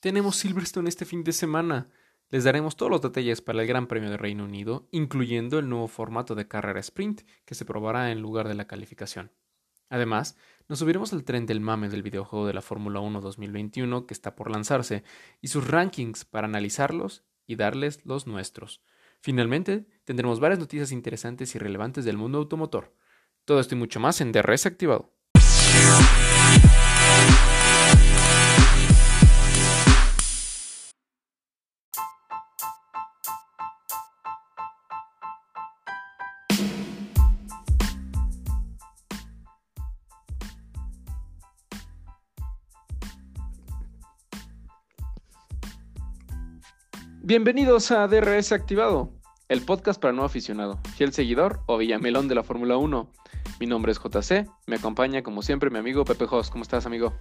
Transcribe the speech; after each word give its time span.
Tenemos 0.00 0.36
Silverstone 0.36 0.88
este 0.88 1.04
fin 1.04 1.24
de 1.24 1.32
semana. 1.32 1.90
Les 2.30 2.44
daremos 2.44 2.74
todos 2.74 2.90
los 2.90 3.02
detalles 3.02 3.42
para 3.42 3.60
el 3.60 3.68
Gran 3.68 3.86
Premio 3.86 4.08
de 4.08 4.16
Reino 4.16 4.44
Unido, 4.44 4.88
incluyendo 4.92 5.58
el 5.58 5.68
nuevo 5.68 5.88
formato 5.88 6.34
de 6.34 6.48
carrera 6.48 6.80
sprint 6.80 7.20
que 7.44 7.54
se 7.54 7.66
probará 7.66 8.10
en 8.10 8.22
lugar 8.22 8.48
de 8.48 8.54
la 8.54 8.66
calificación. 8.66 9.30
Además, 9.90 10.38
nos 10.68 10.78
subiremos 10.78 11.12
al 11.12 11.24
tren 11.24 11.44
del 11.44 11.60
mame 11.60 11.90
del 11.90 12.02
videojuego 12.02 12.46
de 12.46 12.54
la 12.54 12.62
Fórmula 12.62 13.00
1 13.00 13.20
2021 13.20 14.06
que 14.06 14.14
está 14.14 14.34
por 14.34 14.50
lanzarse 14.50 15.04
y 15.42 15.48
sus 15.48 15.68
rankings 15.68 16.24
para 16.24 16.46
analizarlos 16.46 17.24
y 17.46 17.56
darles 17.56 18.00
los 18.06 18.26
nuestros. 18.26 18.80
Finalmente, 19.20 19.86
tendremos 20.04 20.40
varias 20.40 20.60
noticias 20.60 20.92
interesantes 20.92 21.54
y 21.54 21.58
relevantes 21.58 22.06
del 22.06 22.16
mundo 22.16 22.38
automotor. 22.38 22.94
Todo 23.44 23.60
esto 23.60 23.74
y 23.74 23.78
mucho 23.78 24.00
más 24.00 24.22
en 24.22 24.32
DRS 24.32 24.64
activado. 24.64 25.12
Bienvenidos 47.30 47.92
a 47.92 48.08
DRS 48.08 48.50
Activado, 48.50 49.12
el 49.48 49.62
podcast 49.62 50.00
para 50.00 50.12
no 50.12 50.24
aficionado, 50.24 50.80
fiel 50.96 51.12
seguidor 51.12 51.60
o 51.66 51.78
villamelón 51.78 52.26
de 52.26 52.34
la 52.34 52.42
Fórmula 52.42 52.76
1. 52.76 53.08
Mi 53.60 53.66
nombre 53.66 53.92
es 53.92 54.00
JC, 54.00 54.48
me 54.66 54.74
acompaña 54.74 55.22
como 55.22 55.40
siempre 55.42 55.70
mi 55.70 55.78
amigo 55.78 56.04
Pepe 56.04 56.26
Jos. 56.26 56.50
¿Cómo 56.50 56.62
estás, 56.62 56.86
amigo? 56.86 57.14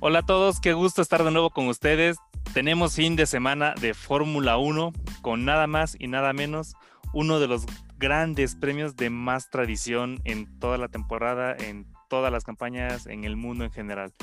Hola 0.00 0.20
a 0.20 0.22
todos, 0.24 0.60
qué 0.60 0.72
gusto 0.72 1.02
estar 1.02 1.24
de 1.24 1.30
nuevo 1.30 1.50
con 1.50 1.68
ustedes. 1.68 2.16
Tenemos 2.54 2.94
fin 2.94 3.16
de 3.16 3.26
semana 3.26 3.74
de 3.78 3.92
Fórmula 3.92 4.56
1 4.56 4.94
con 5.20 5.44
nada 5.44 5.66
más 5.66 5.94
y 5.98 6.08
nada 6.08 6.32
menos 6.32 6.72
uno 7.12 7.40
de 7.40 7.48
los 7.48 7.66
grandes 7.98 8.56
premios 8.56 8.96
de 8.96 9.10
más 9.10 9.50
tradición 9.50 10.22
en 10.24 10.58
toda 10.58 10.78
la 10.78 10.88
temporada, 10.88 11.54
en 11.54 11.86
todas 12.08 12.32
las 12.32 12.44
campañas, 12.44 13.08
en 13.08 13.24
el 13.24 13.36
mundo 13.36 13.64
en 13.64 13.72
general. 13.72 14.14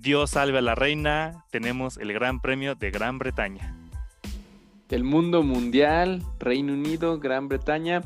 Dios 0.00 0.30
salve 0.30 0.56
a 0.56 0.62
la 0.62 0.74
reina, 0.74 1.44
tenemos 1.50 1.98
el 1.98 2.14
Gran 2.14 2.40
Premio 2.40 2.74
de 2.74 2.90
Gran 2.90 3.18
Bretaña. 3.18 3.76
El 4.88 5.04
mundo 5.04 5.42
mundial, 5.42 6.22
Reino 6.38 6.72
Unido, 6.72 7.18
Gran 7.18 7.48
Bretaña, 7.48 8.00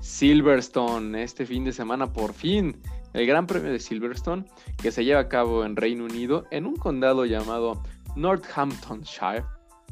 Silverstone, 0.00 1.20
este 1.20 1.44
fin 1.44 1.64
de 1.64 1.72
semana 1.72 2.12
por 2.12 2.32
fin, 2.32 2.80
el 3.12 3.26
Gran 3.26 3.48
Premio 3.48 3.72
de 3.72 3.80
Silverstone 3.80 4.44
que 4.80 4.92
se 4.92 5.04
lleva 5.04 5.18
a 5.18 5.28
cabo 5.28 5.64
en 5.64 5.74
Reino 5.74 6.04
Unido 6.04 6.46
en 6.52 6.64
un 6.64 6.76
condado 6.76 7.24
llamado 7.24 7.82
Northamptonshire. 8.14 9.42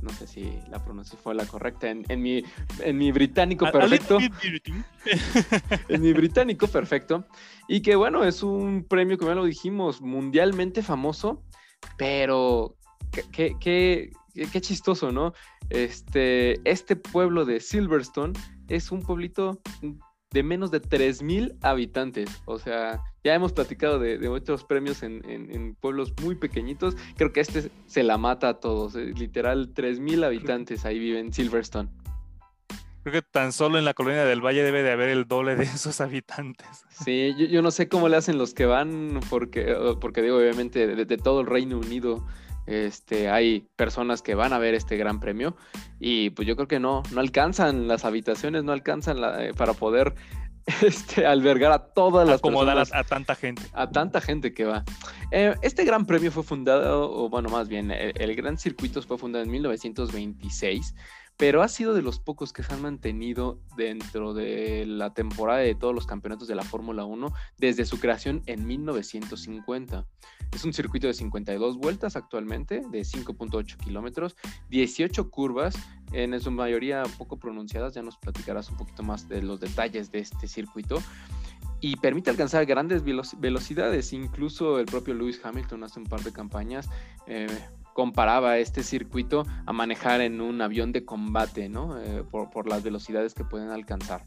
No 0.03 0.11
sé 0.11 0.27
si 0.27 0.59
la 0.71 0.83
pronunciación 0.83 1.23
fue 1.23 1.35
la 1.35 1.45
correcta 1.45 1.89
en, 1.89 2.23
mi, 2.23 2.43
en 2.81 2.97
mi 2.97 3.13
británico 3.13 3.71
perfecto. 3.71 4.19
en 5.89 6.03
mi 6.03 6.13
británico 6.13 6.67
perfecto. 6.69 7.27
Y 7.69 7.83
que 7.83 7.97
bueno, 7.97 8.25
es 8.25 8.43
un 8.43 8.85
premio, 8.89 9.19
como 9.19 9.31
ya 9.31 9.35
lo 9.35 9.45
dijimos, 9.45 10.01
mundialmente 10.01 10.83
famoso, 10.83 11.43
pero 11.97 12.77
qué, 13.11 13.57
qué, 13.61 14.11
qué, 14.35 14.61
chistoso, 14.61 15.13
¿no? 15.13 15.35
Este, 15.69 16.61
este 16.69 16.97
pueblo 16.97 17.45
de 17.45 17.61
Silverstone 17.61 18.33
es 18.69 18.91
un 18.91 19.03
pueblito 19.03 19.61
de 20.33 20.43
menos 20.43 20.71
de 20.71 20.81
3.000 20.81 21.57
habitantes. 21.61 22.31
O 22.45 22.59
sea, 22.59 23.03
ya 23.25 23.35
hemos 23.35 23.53
platicado 23.53 23.99
de, 23.99 24.29
otros 24.29 24.65
premios 24.65 25.03
en, 25.03 25.77
pueblos 25.81 26.13
muy 26.23 26.37
pequeñitos. 26.37 26.97
Creo 27.17 27.33
que 27.33 27.41
este 27.41 27.71
se 27.87 28.03
la 28.03 28.17
mata 28.17 28.49
a 28.49 28.55
todos. 28.61 28.95
Eh, 28.95 29.13
literal, 29.17 29.75
3.000 29.75 30.25
habitantes 30.25 30.85
ahí 30.85 30.99
viven 30.99 31.27
en 31.27 31.33
Silverstone. 31.33 31.89
Creo 33.03 33.15
que 33.15 33.23
tan 33.23 33.53
solo 33.53 33.79
en 33.79 33.85
la 33.85 33.95
colonia 33.95 34.25
del 34.25 34.45
Valle 34.45 34.63
debe 34.63 34.83
de 34.83 34.93
haber 34.93 35.09
el 35.09 35.27
doble 35.27 35.57
de 35.57 35.65
esos 35.75 36.01
habitantes. 36.01 36.85
Sí, 37.05 37.35
yo, 37.51 37.63
no 37.63 37.71
sé 37.71 37.89
cómo 37.89 38.09
le 38.09 38.17
hacen 38.17 38.39
los 38.39 38.55
que 38.55 38.67
van, 38.67 39.21
porque, 39.31 39.75
porque 40.01 40.23
digo, 40.23 40.37
obviamente, 40.37 40.87
de, 40.87 41.17
todo 41.17 41.41
el 41.41 41.47
Reino 41.47 41.79
Unido 41.79 42.25
este, 42.71 43.29
hay 43.29 43.67
personas 43.75 44.23
que 44.23 44.37
van 44.37 44.53
a 44.53 44.59
ver 44.59 44.75
este 44.75 44.97
gran 44.97 45.19
premio 45.19 45.57
y 45.99 46.31
pues 46.31 46.47
yo 46.47 46.55
creo 46.55 46.69
que 46.69 46.79
no, 46.79 47.03
no 47.11 47.21
alcanzan 47.21 47.89
las 47.89 48.05
habitaciones, 48.05 48.63
no 48.63 48.73
alcanzan 48.73 49.19
eh, 49.41 49.53
para 49.57 49.75
poder 49.75 50.15
este, 50.83 51.27
albergar 51.27 51.73
a 51.73 51.79
todas 51.79 52.29
las 52.29 52.39
Acomodar 52.39 52.79
a, 52.79 53.05
tanta 53.05 53.35
gente. 53.35 53.63
A 53.73 53.91
tanta 53.91 54.21
gente 54.21 54.55
que 54.55 54.65
va. 54.65 54.85
Eh, 55.33 55.57
este 55.63 55.85
gran 55.85 56.07
premio 56.07 56.31
fue 56.31 56.45
fundado, 56.45 57.11
o 57.11 57.29
bueno, 57.29 57.49
más 57.49 57.69
bien, 57.69 57.91
el, 57.91 58.13
el 58.15 58.37
Gran 58.37 58.57
Circuito 58.57 59.03
fue 59.03 59.19
fundado 59.19 59.45
en 59.45 59.51
1926 59.51 60.95
pero 61.41 61.63
ha 61.63 61.69
sido 61.69 61.95
de 61.95 62.03
los 62.03 62.21
pocos 62.21 62.53
que 62.53 62.63
se 62.63 62.75
han 62.75 62.83
mantenido 62.83 63.59
dentro 63.75 64.35
de 64.35 64.85
la 64.85 65.15
temporada 65.15 65.61
de 65.61 65.75
todos 65.75 65.95
los 65.95 66.07
campeonatos 66.07 66.47
de 66.49 66.55
la 66.55 66.63
Fórmula 66.63 67.07
1 67.07 67.33
desde 67.57 67.87
su 67.87 67.99
creación 67.99 68.43
en 68.45 68.67
1950. 68.67 70.07
Es 70.53 70.65
un 70.65 70.75
circuito 70.75 71.07
de 71.07 71.15
52 71.15 71.79
vueltas 71.79 72.15
actualmente, 72.15 72.83
de 72.91 73.01
5.8 73.01 73.79
kilómetros, 73.79 74.37
18 74.69 75.31
curvas, 75.31 75.75
en 76.13 76.39
su 76.43 76.51
mayoría 76.51 77.05
poco 77.17 77.39
pronunciadas, 77.39 77.95
ya 77.95 78.03
nos 78.03 78.19
platicarás 78.19 78.69
un 78.69 78.77
poquito 78.77 79.03
más 79.03 79.27
de 79.27 79.41
los 79.41 79.61
detalles 79.61 80.13
de 80.13 80.19
este 80.19 80.47
circuito 80.47 81.03
y 81.81 81.97
permite 81.97 82.29
alcanzar 82.29 82.67
grandes 82.67 83.03
velocidades. 83.03 84.13
Incluso 84.13 84.79
el 84.79 84.85
propio 84.85 85.15
Lewis 85.15 85.41
Hamilton 85.43 85.85
hace 85.85 86.01
un 86.01 86.07
par 86.07 86.21
de 86.21 86.33
campañas 86.33 86.91
eh, 87.27 87.47
comparaba 87.95 88.59
este 88.59 88.83
circuito 88.83 89.47
a 89.67 89.73
manejar 89.73 90.21
en 90.21 90.41
un 90.41 90.61
avión 90.63 90.93
de 90.93 91.05
combate, 91.05 91.69
¿no? 91.69 91.99
Eh, 92.01 92.25
por, 92.31 92.69
las 92.69 92.83
velocidades 92.83 93.35
que 93.35 93.45
pueden 93.45 93.71
alcanzar. 93.71 94.25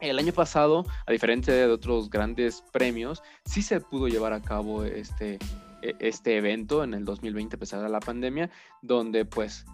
El 0.00 0.18
año 0.18 0.32
pasado, 0.32 0.84
a 1.06 1.12
diferencia 1.12 1.52
de 1.52 1.66
otros 1.66 2.08
grandes 2.08 2.62
premios, 2.72 3.22
sí 3.44 3.62
se 3.62 3.80
pudo 3.80 4.06
llevar 4.06 4.32
a 4.32 4.40
cabo 4.40 4.84
este, 4.84 5.38
e, 5.82 5.96
este 5.98 6.36
evento 6.36 6.84
en 6.84 6.94
el 6.94 7.04
2020 7.04 7.56
a 7.56 7.58
pesar 7.58 7.82
de 7.82 7.88
la 7.88 8.00
pandemia, 8.00 8.50
donde 8.80 9.24
pues 9.24 9.66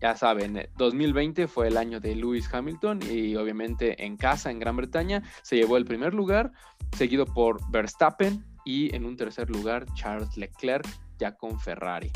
ya 0.00 0.14
saben, 0.14 0.68
2020 0.76 1.46
fue 1.48 1.68
el 1.68 1.76
año 1.76 2.00
de 2.00 2.14
Lewis 2.14 2.48
Hamilton 2.52 3.00
y 3.10 3.34
obviamente 3.36 4.04
en 4.04 4.16
casa 4.16 4.50
en 4.50 4.58
Gran 4.58 4.76
Bretaña 4.76 5.22
se 5.42 5.56
llevó 5.56 5.76
el 5.78 5.86
primer 5.86 6.14
lugar, 6.14 6.52
seguido 6.92 7.24
por 7.26 7.60
Verstappen 7.70 8.44
y 8.64 8.94
en 8.94 9.06
un 9.06 9.16
tercer 9.16 9.48
lugar 9.48 9.86
Charles 9.94 10.36
Leclerc 10.36 10.86
ya 11.18 11.36
con 11.36 11.58
Ferrari. 11.60 12.10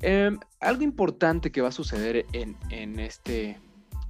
Em, 0.00 0.38
algo 0.60 0.82
importante 0.82 1.50
que 1.50 1.62
va 1.62 1.68
a 1.68 1.72
suceder 1.72 2.26
en, 2.32 2.98
este, 2.98 3.58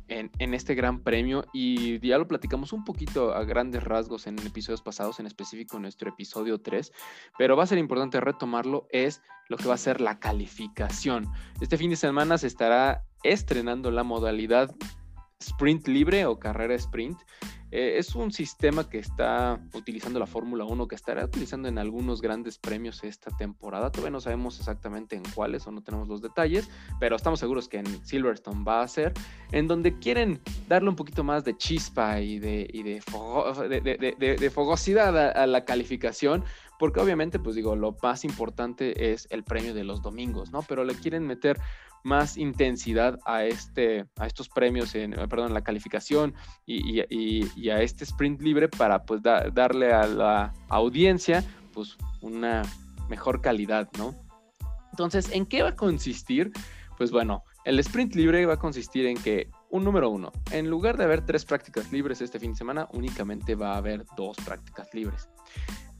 en, 0.08 0.54
este 0.54 0.74
gran 0.74 1.00
premio, 1.00 1.44
y 1.52 2.00
ya 2.06 2.18
lo 2.18 2.26
platicamos 2.26 2.72
un 2.72 2.84
poquito 2.84 3.34
a 3.34 3.44
grandes 3.44 3.84
rasgos 3.84 4.26
en 4.26 4.38
episodios 4.40 4.82
pasados, 4.82 5.20
en 5.20 5.26
específico 5.26 5.76
en 5.76 5.82
nuestro 5.82 6.10
episodio 6.10 6.60
3, 6.60 6.92
pero 7.38 7.56
va 7.56 7.64
a 7.64 7.66
ser 7.68 7.78
importante 7.78 8.20
retomarlo, 8.20 8.88
es 8.90 9.22
lo 9.48 9.56
que 9.56 9.68
va 9.68 9.74
a 9.74 9.78
ser 9.78 10.00
la 10.00 10.18
calificación. 10.18 11.28
Este 11.60 11.76
fin 11.76 11.90
de 11.90 11.96
semana 11.96 12.36
se 12.36 12.48
estará 12.48 13.04
estrenando 13.22 13.90
la 13.90 14.02
modalidad 14.02 14.74
sprint 15.38 15.86
libre 15.88 16.26
o 16.26 16.38
carrera 16.38 16.74
sprint. 16.74 17.18
Eh, 17.72 17.98
es 17.98 18.14
un 18.14 18.32
sistema 18.32 18.88
que 18.88 18.98
está 18.98 19.60
utilizando 19.74 20.20
la 20.20 20.26
Fórmula 20.26 20.64
1, 20.64 20.86
que 20.86 20.94
estará 20.94 21.24
utilizando 21.24 21.68
en 21.68 21.78
algunos 21.78 22.20
grandes 22.20 22.58
premios 22.58 23.02
esta 23.02 23.36
temporada. 23.36 23.90
Todavía 23.90 24.12
no 24.12 24.20
sabemos 24.20 24.58
exactamente 24.60 25.16
en 25.16 25.22
cuáles 25.34 25.66
o 25.66 25.72
no 25.72 25.82
tenemos 25.82 26.08
los 26.08 26.22
detalles, 26.22 26.68
pero 27.00 27.16
estamos 27.16 27.40
seguros 27.40 27.68
que 27.68 27.78
en 27.78 28.06
Silverstone 28.06 28.64
va 28.64 28.82
a 28.82 28.88
ser, 28.88 29.12
en 29.50 29.66
donde 29.66 29.98
quieren 29.98 30.40
darle 30.68 30.90
un 30.90 30.96
poquito 30.96 31.24
más 31.24 31.44
de 31.44 31.56
chispa 31.56 32.20
y 32.20 32.38
de, 32.38 33.02
fogosidad 34.52 35.18
a, 35.18 35.30
a 35.42 35.46
la 35.46 35.64
calificación 35.64 36.44
porque 36.78 37.00
obviamente, 37.00 37.38
pues 37.38 37.56
digo, 37.56 37.74
lo 37.74 37.96
más 38.02 38.24
importante 38.24 39.12
es 39.12 39.26
el 39.30 39.44
premio 39.44 39.74
de 39.74 39.84
los 39.84 40.02
domingos, 40.02 40.50
¿no? 40.50 40.62
Pero 40.62 40.84
le 40.84 40.94
quieren 40.94 41.26
meter 41.26 41.58
más 42.06 42.36
intensidad 42.36 43.18
a, 43.26 43.44
este, 43.44 44.06
a 44.16 44.26
estos 44.26 44.48
premios, 44.48 44.94
en, 44.94 45.12
eh, 45.12 45.26
perdón, 45.28 45.52
la 45.52 45.62
calificación 45.62 46.34
y, 46.64 47.00
a 47.68 47.82
este 47.82 48.04
sprint 48.04 48.40
libre 48.40 48.68
para 48.68 49.02
pues 49.04 49.20
darle 49.22 49.92
a 49.92 50.06
la 50.06 50.52
audiencia 50.68 51.44
pues 51.74 51.96
una 52.20 52.62
mejor 53.08 53.40
calidad, 53.42 53.88
¿no? 53.98 54.14
Entonces, 54.92 55.30
¿en 55.32 55.46
qué 55.46 55.62
va 55.62 55.70
a 55.70 55.74
consistir? 55.74 56.52
Pues 56.96 57.10
bueno, 57.10 57.42
el 57.64 57.80
sprint 57.80 58.14
libre 58.14 58.46
va 58.46 58.54
a 58.54 58.58
consistir 58.58 59.04
en 59.06 59.16
que, 59.16 59.50
un 59.68 59.82
número 59.82 60.08
uno, 60.08 60.30
en 60.52 60.70
lugar 60.70 60.96
de 60.96 61.04
haber 61.04 61.26
tres 61.26 61.44
prácticas 61.44 61.90
libres 61.90 62.20
este 62.20 62.38
fin 62.38 62.52
de 62.52 62.56
semana, 62.56 62.86
únicamente 62.92 63.56
va 63.56 63.74
a 63.74 63.78
haber 63.78 64.06
dos 64.16 64.36
prácticas 64.44 64.94
libres. 64.94 65.28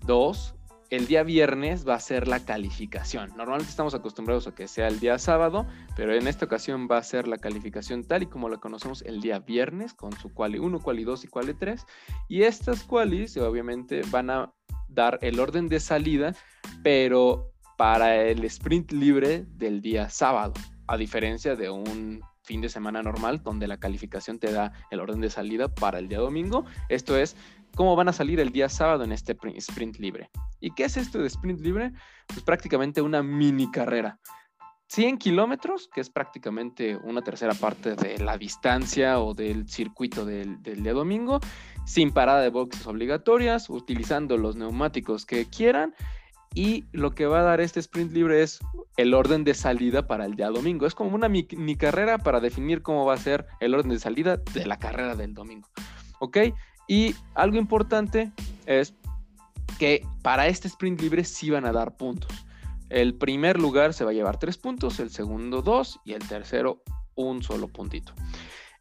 Dos, 0.07 0.55
el 0.91 1.07
día 1.07 1.23
viernes 1.23 1.87
va 1.87 1.95
a 1.95 2.01
ser 2.01 2.29
la 2.29 2.45
calificación. 2.45 3.31
Normalmente 3.37 3.71
estamos 3.71 3.95
acostumbrados 3.95 4.47
a 4.47 4.55
que 4.55 4.69
sea 4.69 4.89
el 4.89 5.01
día 5.01 5.19
sábado, 5.19 5.67
pero 5.97 6.15
en 6.15 6.29
esta 6.29 6.45
ocasión 6.45 6.89
va 6.91 6.99
a 6.99 7.03
ser 7.03 7.29
la 7.29 7.39
calificación 7.39 8.05
tal 8.05 8.23
y 8.23 8.27
como 8.27 8.49
la 8.49 8.59
conocemos 8.59 9.03
el 9.03 9.21
día 9.21 9.39
viernes, 9.41 9.95
con 9.95 10.13
su 10.13 10.33
quali 10.33 10.59
1, 10.59 10.81
quali 10.81 11.05
2 11.05 11.25
y 11.25 11.29
quali 11.29 11.55
3. 11.55 11.85
Y 12.29 12.43
estas 12.43 12.85
qualis 12.85 13.37
obviamente 13.37 14.03
van 14.11 14.31
a 14.31 14.53
dar 14.89 15.19
el 15.23 15.41
orden 15.41 15.69
de 15.69 15.81
salida, 15.81 16.35
pero 16.83 17.53
para 17.77 18.23
el 18.25 18.45
sprint 18.45 18.93
libre 18.93 19.45
del 19.49 19.83
día 19.83 20.09
sábado, 20.09 20.55
a 20.87 20.97
diferencia 20.97 21.57
de 21.57 21.69
un 21.69 22.23
fin 22.47 22.61
de 22.61 22.69
semana 22.69 23.03
normal 23.03 23.43
donde 23.43 23.67
la 23.67 23.77
calificación 23.77 24.39
te 24.39 24.53
da 24.53 24.73
el 24.91 25.01
orden 25.01 25.21
de 25.21 25.31
salida 25.31 25.69
para 25.69 25.99
el 25.99 26.09
día 26.09 26.19
domingo. 26.19 26.65
Esto 26.89 27.19
es 27.19 27.37
cómo 27.77 27.95
van 27.95 28.09
a 28.09 28.13
salir 28.13 28.41
el 28.41 28.51
día 28.51 28.69
sábado 28.69 29.05
en 29.05 29.13
este 29.13 29.37
sprint 29.59 29.99
libre. 29.99 30.31
¿Y 30.61 30.73
qué 30.73 30.85
es 30.85 30.97
esto 30.97 31.19
de 31.21 31.29
sprint 31.29 31.61
libre? 31.61 31.93
Pues 32.27 32.43
prácticamente 32.43 33.03
una 33.03 33.23
mini 33.23 33.71
carrera. 33.71 34.19
100 34.89 35.19
kilómetros, 35.19 35.89
que 35.93 36.01
es 36.01 36.11
prácticamente 36.11 36.97
una 36.97 37.21
tercera 37.21 37.55
parte 37.55 37.95
de 37.95 38.19
la 38.19 38.39
distancia 38.39 39.21
o 39.21 39.35
del 39.35 39.69
circuito 39.69 40.25
del, 40.25 40.63
del 40.63 40.83
día 40.83 40.93
domingo, 40.93 41.41
sin 41.85 42.13
parada 42.13 42.41
de 42.41 42.51
boxes 42.51 42.87
obligatorias, 42.87 43.69
utilizando 43.69 44.39
los 44.39 44.57
neumáticos 44.57 45.27
que 45.27 45.47
quieran 45.47 45.95
y 46.55 46.85
lo 46.93 47.11
que 47.11 47.27
va 47.27 47.41
a 47.41 47.43
dar 47.43 47.61
este 47.61 47.81
sprint 47.81 48.13
libre 48.13 48.43
es 48.43 48.61
el 48.97 49.13
orden 49.13 49.45
de 49.45 49.53
salida 49.53 50.07
para 50.07 50.25
el 50.25 50.37
día 50.37 50.49
domingo. 50.49 50.87
Es 50.87 50.95
como 50.95 51.15
una 51.15 51.29
mini 51.29 51.77
carrera 51.77 52.17
para 52.17 52.41
definir 52.41 52.81
cómo 52.81 53.05
va 53.05 53.15
a 53.15 53.19
ser 53.19 53.47
el 53.61 53.75
orden 53.75 53.91
de 53.91 53.99
salida 53.99 54.39
de 54.39 54.65
la 54.65 54.79
carrera 54.79 55.15
del 55.15 55.35
domingo. 55.35 55.69
¿Ok? 56.21 56.39
Y 56.89 57.15
algo 57.35 57.57
importante 57.57 58.33
es 58.67 58.95
que 59.79 60.07
para 60.23 60.47
este 60.47 60.69
sprint 60.69 61.01
libre 61.01 61.25
sí 61.25 61.51
van 61.51 61.67
a 61.67 61.73
dar 61.73 61.97
puntos. 61.97 62.33
El 62.89 63.15
primer 63.15 63.59
lugar 63.59 63.95
se 63.95 64.05
va 64.05 64.11
a 64.11 64.15
llevar 64.15 64.39
tres 64.39 64.59
puntos, 64.59 65.01
el 65.01 65.11
segundo 65.11 65.63
dos 65.63 66.01
y 66.05 66.13
el 66.13 66.27
tercero 66.27 66.83
un 67.17 67.43
solo 67.43 67.69
puntito. 67.69 68.13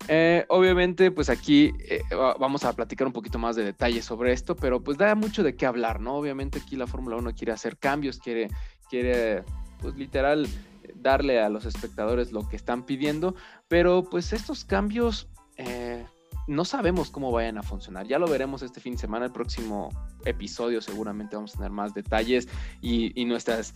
Eh, 0.08 0.46
obviamente, 0.50 1.10
pues 1.10 1.30
aquí 1.30 1.74
eh, 1.80 2.02
vamos 2.40 2.64
a 2.64 2.74
platicar 2.74 3.08
un 3.08 3.14
poquito 3.14 3.40
más 3.40 3.56
de 3.56 3.64
detalles 3.64 4.06
sobre 4.06 4.34
esto, 4.34 4.56
pero 4.56 4.84
pues 4.84 4.98
da 4.98 5.16
mucho 5.16 5.42
de 5.42 5.56
qué 5.56 5.66
hablar, 5.66 6.00
¿no? 6.00 6.16
Obviamente 6.16 6.60
aquí 6.60 6.76
la 6.76 6.86
Fórmula 6.86 7.16
1 7.16 7.34
quiere 7.34 7.54
hacer 7.54 7.78
cambios, 7.78 8.20
quiere, 8.20 8.50
quiere, 8.90 9.44
pues 9.82 9.96
literal, 9.96 10.48
darle 10.96 11.42
a 11.42 11.50
los 11.50 11.66
espectadores 11.66 12.32
lo 12.32 12.48
que 12.48 12.56
están 12.56 12.84
pidiendo, 12.84 13.36
pero 13.68 14.04
pues 14.04 14.34
estos 14.34 14.64
cambios 14.64 15.28
eh, 15.58 16.06
no 16.48 16.66
sabemos 16.66 17.10
cómo 17.10 17.32
vayan 17.32 17.58
a 17.58 17.64
funcionar. 17.64 18.08
Ya 18.08 18.20
lo 18.20 18.28
veremos 18.28 18.62
este 18.62 18.80
fin 18.80 18.94
de 18.94 19.00
semana, 19.00 19.26
el 19.26 19.32
próximo 19.32 19.90
episodio 20.26 20.82
seguramente 20.82 21.36
vamos 21.36 21.56
a 21.56 21.58
tener 21.58 21.72
más 21.72 21.94
detalles 21.94 22.48
y, 22.82 23.20
y 23.20 23.26
nuestras 23.26 23.74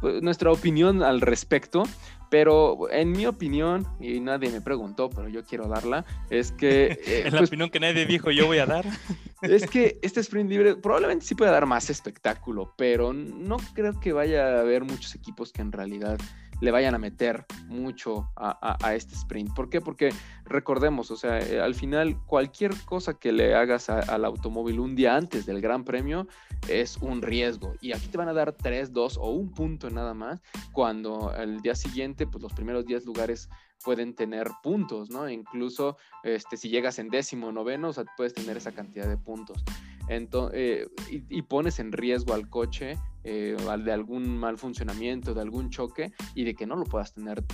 pues, 0.00 0.22
nuestra 0.22 0.50
opinión 0.50 1.02
al 1.02 1.20
respecto, 1.20 1.82
pero 2.30 2.90
en 2.90 3.12
mi 3.12 3.26
opinión, 3.26 3.86
y 4.00 4.20
nadie 4.20 4.50
me 4.50 4.60
preguntó, 4.60 5.10
pero 5.10 5.28
yo 5.28 5.44
quiero 5.44 5.68
darla, 5.68 6.04
es 6.30 6.52
que... 6.52 6.98
Eh, 7.10 7.22
en 7.26 7.32
la 7.32 7.38
pues, 7.38 7.50
opinión 7.50 7.70
que 7.70 7.80
nadie 7.80 8.06
dijo 8.06 8.30
yo 8.30 8.46
voy 8.46 8.58
a 8.58 8.66
dar. 8.66 8.84
Es 9.42 9.66
que 9.66 9.98
este 10.02 10.20
sprint 10.20 10.50
libre 10.50 10.76
probablemente 10.76 11.24
sí 11.24 11.34
puede 11.34 11.50
dar 11.50 11.64
más 11.64 11.88
espectáculo, 11.88 12.74
pero 12.76 13.14
no 13.14 13.56
creo 13.72 13.98
que 13.98 14.12
vaya 14.12 14.58
a 14.58 14.60
haber 14.60 14.84
muchos 14.84 15.14
equipos 15.14 15.50
que 15.50 15.62
en 15.62 15.72
realidad 15.72 16.18
le 16.60 16.70
vayan 16.70 16.94
a 16.94 16.98
meter 16.98 17.44
mucho 17.68 18.30
a, 18.36 18.94
este 18.94 19.14
sprint. 19.14 19.54
¿Por 19.54 19.70
qué? 19.70 19.80
Porque 19.80 20.10
recordemos, 20.44 21.10
o 21.10 21.16
sea, 21.16 21.38
eh, 21.38 21.60
al 21.60 21.74
final 21.74 22.18
cualquier 22.26 22.72
cosa 22.84 23.14
que 23.14 23.32
le 23.32 23.54
hagas 23.54 23.88
al 23.88 24.24
automóvil 24.24 24.80
un 24.80 24.94
día 24.94 25.16
antes 25.16 25.46
del 25.46 25.60
Gran 25.60 25.84
Premio 25.84 26.26
es 26.68 26.96
un 26.98 27.22
riesgo. 27.22 27.74
Y 27.80 27.92
aquí 27.92 28.08
te 28.08 28.18
van 28.18 28.28
a 28.28 28.32
dar 28.32 28.52
3, 28.52 28.92
2 28.92 29.18
o 29.18 29.30
un 29.30 29.52
punto 29.52 29.90
nada 29.90 30.14
más, 30.14 30.42
cuando 30.72 31.34
el 31.34 31.60
día 31.60 31.74
siguiente, 31.74 32.26
pues 32.26 32.42
los 32.42 32.52
primeros 32.52 32.84
10 32.86 33.06
lugares 33.06 33.48
pueden 33.84 34.14
tener 34.14 34.48
puntos, 34.62 35.10
¿no? 35.10 35.28
incluso 35.30 35.96
este, 36.22 36.56
si 36.56 36.68
llegas 36.68 36.98
en 36.98 37.08
décimo, 37.08 37.50
noveno, 37.50 37.88
o 37.88 37.92
sea, 37.92 38.04
puedes 38.16 38.34
tener 38.34 38.56
esa 38.56 38.72
cantidad 38.72 39.08
de 39.08 39.16
puntos. 39.16 39.64
Entonces, 40.10 40.58
eh, 40.58 40.88
y, 41.28 41.42
pones 41.42 41.78
en 41.78 41.92
riesgo 41.92 42.34
al 42.34 42.50
coche 42.50 42.98
eh, 43.22 43.56
de 43.84 43.92
algún 43.92 44.36
mal 44.36 44.58
funcionamiento, 44.58 45.34
de 45.34 45.40
algún 45.40 45.70
choque 45.70 46.12
y 46.34 46.42
de 46.42 46.54
que 46.56 46.66
no 46.66 46.74
lo 46.74 46.84
puedas 46.84 47.14
tener 47.14 47.44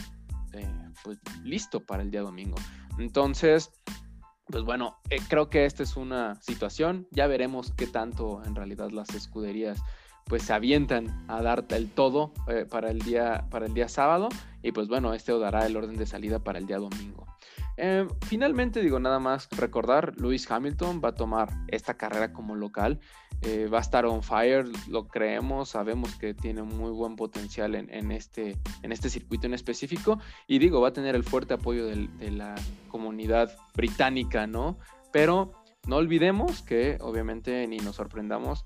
eh, 0.54 0.66
pues, 1.04 1.18
listo 1.44 1.80
para 1.80 2.02
el 2.02 2.10
día 2.10 2.22
domingo. 2.22 2.56
Entonces, 2.98 3.70
pues 4.46 4.64
bueno, 4.64 4.96
creo 5.28 5.50
que 5.50 5.66
esta 5.66 5.82
es 5.82 5.98
una 5.98 6.40
situación. 6.40 7.06
Ya 7.10 7.26
veremos 7.26 7.74
qué 7.76 7.86
tanto 7.86 8.42
en 8.42 8.54
realidad 8.54 8.90
las 8.90 9.10
escuderías 9.10 9.78
pues 10.24 10.42
se 10.42 10.54
avientan 10.54 11.26
a 11.28 11.42
darte 11.42 11.76
el 11.76 11.90
todo 11.90 12.32
para, 12.70 12.90
el 12.90 13.00
día, 13.00 13.46
para 13.50 13.66
el 13.66 13.74
día 13.74 13.88
sábado 13.88 14.28
y 14.62 14.72
pues 14.72 14.88
bueno, 14.88 15.12
este 15.12 15.38
dará 15.38 15.66
el 15.66 15.76
orden 15.76 15.96
de 15.96 16.06
salida 16.06 16.42
para 16.42 16.58
el 16.58 16.66
día 16.66 16.78
domingo. 16.78 17.26
Eh, 17.76 18.06
finalmente, 18.26 18.80
digo, 18.80 18.98
nada 18.98 19.18
más 19.18 19.48
recordar, 19.50 20.14
Lewis 20.16 20.50
Hamilton 20.50 21.00
va 21.04 21.10
a 21.10 21.14
tomar 21.14 21.50
esta 21.68 21.94
carrera 21.94 22.32
como 22.32 22.54
local, 22.54 23.00
eh, 23.42 23.68
va 23.72 23.78
a 23.78 23.80
estar 23.82 24.06
on 24.06 24.22
fire, 24.22 24.66
lo 24.88 25.08
creemos, 25.08 25.70
sabemos 25.70 26.14
que 26.16 26.32
tiene 26.32 26.62
muy 26.62 26.90
buen 26.90 27.16
potencial 27.16 27.74
en, 27.74 28.10
este, 28.10 28.56
en 28.82 28.92
este 28.92 29.10
circuito 29.10 29.46
en 29.46 29.54
específico 29.54 30.18
y 30.46 30.58
digo, 30.58 30.80
va 30.80 30.88
a 30.88 30.92
tener 30.92 31.14
el 31.14 31.24
fuerte 31.24 31.54
apoyo 31.54 31.86
de 31.86 32.30
la 32.30 32.54
comunidad 32.88 33.54
británica, 33.74 34.46
¿no? 34.46 34.78
Pero 35.12 35.52
no 35.86 35.96
olvidemos 35.96 36.62
que 36.62 36.98
obviamente 37.00 37.66
ni 37.68 37.76
nos 37.76 37.96
sorprendamos, 37.96 38.64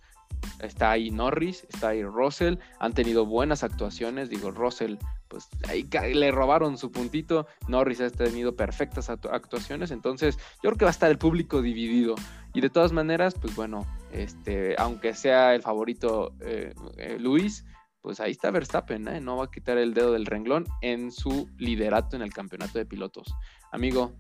está 0.61 0.93
ahí 0.93 1.11
Norris, 1.11 1.67
está 1.69 1.89
ahí 1.89 2.03
Russell, 2.03 2.57
han 2.79 2.93
tenido 2.93 3.27
buenas 3.27 3.63
actuaciones, 3.63 4.31
digo, 4.31 4.51
Russell 4.51 4.97
pues 5.31 5.49
ahí 5.69 5.85
le 6.13 6.33
robaron 6.33 6.77
su 6.77 6.91
puntito. 6.91 7.47
Norris 7.69 8.01
ha 8.01 8.11
tenido 8.11 8.57
perfectas 8.57 9.09
actuaciones, 9.09 9.93
entonces 9.93 10.37
yo 10.57 10.71
creo 10.71 10.77
que 10.77 10.85
va 10.85 10.91
a 10.91 10.93
estar 10.93 11.09
el 11.09 11.19
público 11.19 11.63
dividido. 11.63 12.17
Y 12.53 12.61
de 12.61 12.69
todas 12.69 12.93
maneras, 12.93 13.35
pues 13.41 13.55
bueno, 13.55 13.87
este, 14.13 14.75
aunque 14.77 15.15
sea 15.15 15.55
el 15.55 15.63
favorito 15.63 16.35
eh, 16.41 16.75
eh, 16.97 17.17
Luis, 17.21 17.65
pues 18.01 18.19
ahí 18.19 18.33
está 18.33 18.51
Verstappen, 18.51 19.07
¿eh? 19.07 19.21
no 19.21 19.37
va 19.37 19.45
a 19.45 19.51
quitar 19.51 19.79
el 19.79 19.95
dedo 19.95 20.13
del 20.13 20.27
renglón 20.27 20.67
en 20.83 21.13
su 21.13 21.49
liderato 21.59 22.17
en 22.17 22.23
el 22.23 22.33
campeonato 22.33 22.79
de 22.79 22.87
pilotos. 22.87 23.33
Amigo, 23.71 24.13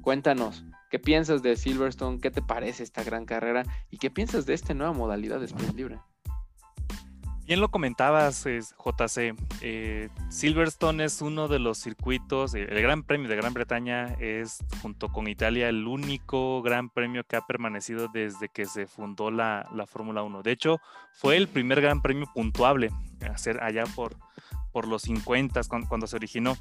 cuéntanos, 0.00 0.64
¿qué 0.96 1.00
piensas 1.00 1.42
de 1.42 1.56
Silverstone? 1.56 2.20
¿Qué 2.20 2.30
te 2.30 2.40
parece 2.40 2.82
esta 2.82 3.04
gran 3.04 3.26
carrera? 3.26 3.64
¿Y 3.90 3.98
qué 3.98 4.10
piensas 4.10 4.46
de 4.46 4.54
esta 4.54 4.72
nueva 4.72 4.94
modalidad 4.94 5.38
de 5.38 5.44
sprint 5.44 5.74
libre? 5.74 5.98
Bien 7.44 7.60
lo 7.60 7.68
comentabas, 7.70 8.44
JC. 8.44 9.34
Eh, 9.60 10.08
Silverstone 10.30 11.04
es 11.04 11.20
uno 11.20 11.48
de 11.48 11.58
los 11.58 11.76
circuitos, 11.76 12.54
eh, 12.54 12.66
el 12.70 12.80
Gran 12.80 13.02
Premio 13.02 13.28
de 13.28 13.36
Gran 13.36 13.52
Bretaña 13.52 14.14
es, 14.20 14.64
junto 14.80 15.10
con 15.10 15.28
Italia, 15.28 15.68
el 15.68 15.86
único 15.86 16.62
Gran 16.62 16.88
Premio 16.88 17.24
que 17.24 17.36
ha 17.36 17.42
permanecido 17.42 18.08
desde 18.08 18.48
que 18.48 18.64
se 18.64 18.86
fundó 18.86 19.30
la, 19.30 19.68
Fórmula 19.86 20.22
1. 20.22 20.42
De 20.42 20.52
hecho, 20.52 20.80
fue 21.12 21.36
el 21.36 21.46
primer 21.46 21.82
Gran 21.82 22.00
Premio 22.00 22.24
puntuable, 22.34 22.90
hacer 23.30 23.62
allá 23.62 23.84
por, 23.94 24.16
por 24.72 24.88
los 24.88 25.02
50 25.02 25.60
cuando, 25.68 25.88
cuando 25.88 26.06
se 26.06 26.16
originó. 26.16 26.56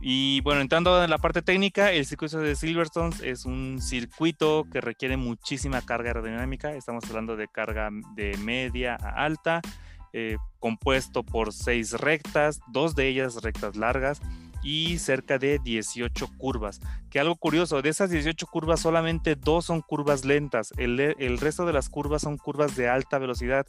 Y 0.00 0.40
bueno, 0.40 0.60
entrando 0.60 1.02
en 1.04 1.10
la 1.10 1.18
parte 1.18 1.42
técnica, 1.42 1.92
el 1.92 2.06
circuito 2.06 2.38
de 2.38 2.56
Silverstone 2.56 3.14
es 3.22 3.44
un 3.44 3.80
circuito 3.82 4.66
que 4.72 4.80
requiere 4.80 5.16
muchísima 5.16 5.82
carga 5.82 6.10
aerodinámica. 6.10 6.72
Estamos 6.72 7.04
hablando 7.04 7.36
de 7.36 7.48
carga 7.48 7.90
de 8.14 8.36
media 8.38 8.96
a 9.00 9.24
alta 9.24 9.60
eh, 10.12 10.38
compuesto 10.58 11.22
por 11.22 11.52
seis 11.52 11.92
rectas, 11.92 12.60
dos 12.66 12.96
de 12.96 13.08
ellas 13.08 13.42
rectas 13.42 13.76
largas 13.76 14.20
y 14.62 14.98
cerca 14.98 15.38
de 15.38 15.58
18 15.58 16.28
curvas. 16.36 16.80
Que 17.10 17.20
algo 17.20 17.36
curioso, 17.36 17.80
de 17.80 17.90
esas 17.90 18.10
18 18.10 18.46
curvas 18.46 18.80
solamente 18.80 19.36
dos 19.36 19.66
son 19.66 19.80
curvas 19.80 20.24
lentas, 20.24 20.72
el, 20.76 21.38
resto 21.38 21.64
de 21.64 21.72
las 21.72 21.88
curvas 21.88 22.22
son 22.22 22.38
curvas 22.38 22.76
de 22.76 22.88
alta 22.88 23.18
velocidad 23.18 23.66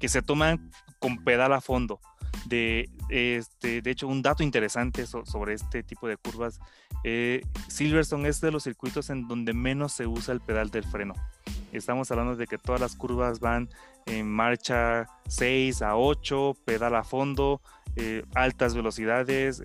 que 0.00 0.08
se 0.08 0.22
toman 0.22 0.70
con 0.98 1.22
pedal 1.22 1.52
a 1.52 1.60
fondo. 1.60 2.00
De, 2.46 2.90
este, 3.08 3.80
de 3.80 3.90
hecho, 3.90 4.08
un 4.08 4.22
dato 4.22 4.42
interesante 4.42 5.06
sobre 5.06 5.54
este 5.54 5.82
tipo 5.82 6.08
de 6.08 6.16
curvas, 6.16 6.60
eh, 7.04 7.42
Silverstone 7.68 8.28
es 8.28 8.40
de 8.40 8.50
los 8.50 8.64
circuitos 8.64 9.10
en 9.10 9.26
donde 9.28 9.52
menos 9.52 9.92
se 9.92 10.06
usa 10.06 10.34
el 10.34 10.40
pedal 10.40 10.70
del 10.70 10.84
freno. 10.84 11.14
Estamos 11.72 12.10
hablando 12.10 12.36
de 12.36 12.46
que 12.46 12.58
todas 12.58 12.80
las 12.80 12.96
curvas 12.96 13.40
van 13.40 13.68
en 14.06 14.30
marcha 14.30 15.06
6 15.28 15.82
a 15.82 15.96
8, 15.96 16.56
pedal 16.64 16.94
a 16.94 17.04
fondo, 17.04 17.60
eh, 17.96 18.24
altas 18.34 18.74
velocidades, 18.74 19.62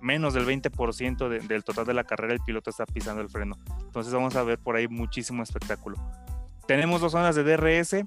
menos 0.00 0.34
del 0.34 0.46
20% 0.46 1.28
del 1.28 1.64
total 1.64 1.86
de 1.86 1.94
la 1.94 2.04
carrera 2.04 2.34
el 2.34 2.40
piloto 2.40 2.70
está 2.70 2.84
pisando 2.84 3.22
el 3.22 3.30
freno. 3.30 3.56
Entonces 3.80 4.12
vamos 4.12 4.36
a 4.36 4.42
ver 4.42 4.58
por 4.58 4.76
ahí 4.76 4.86
muchísimo 4.86 5.42
espectáculo. 5.42 5.96
Tenemos 6.66 7.00
dos 7.00 7.12
zonas 7.12 7.34
de 7.34 7.42
DRS. 7.42 8.04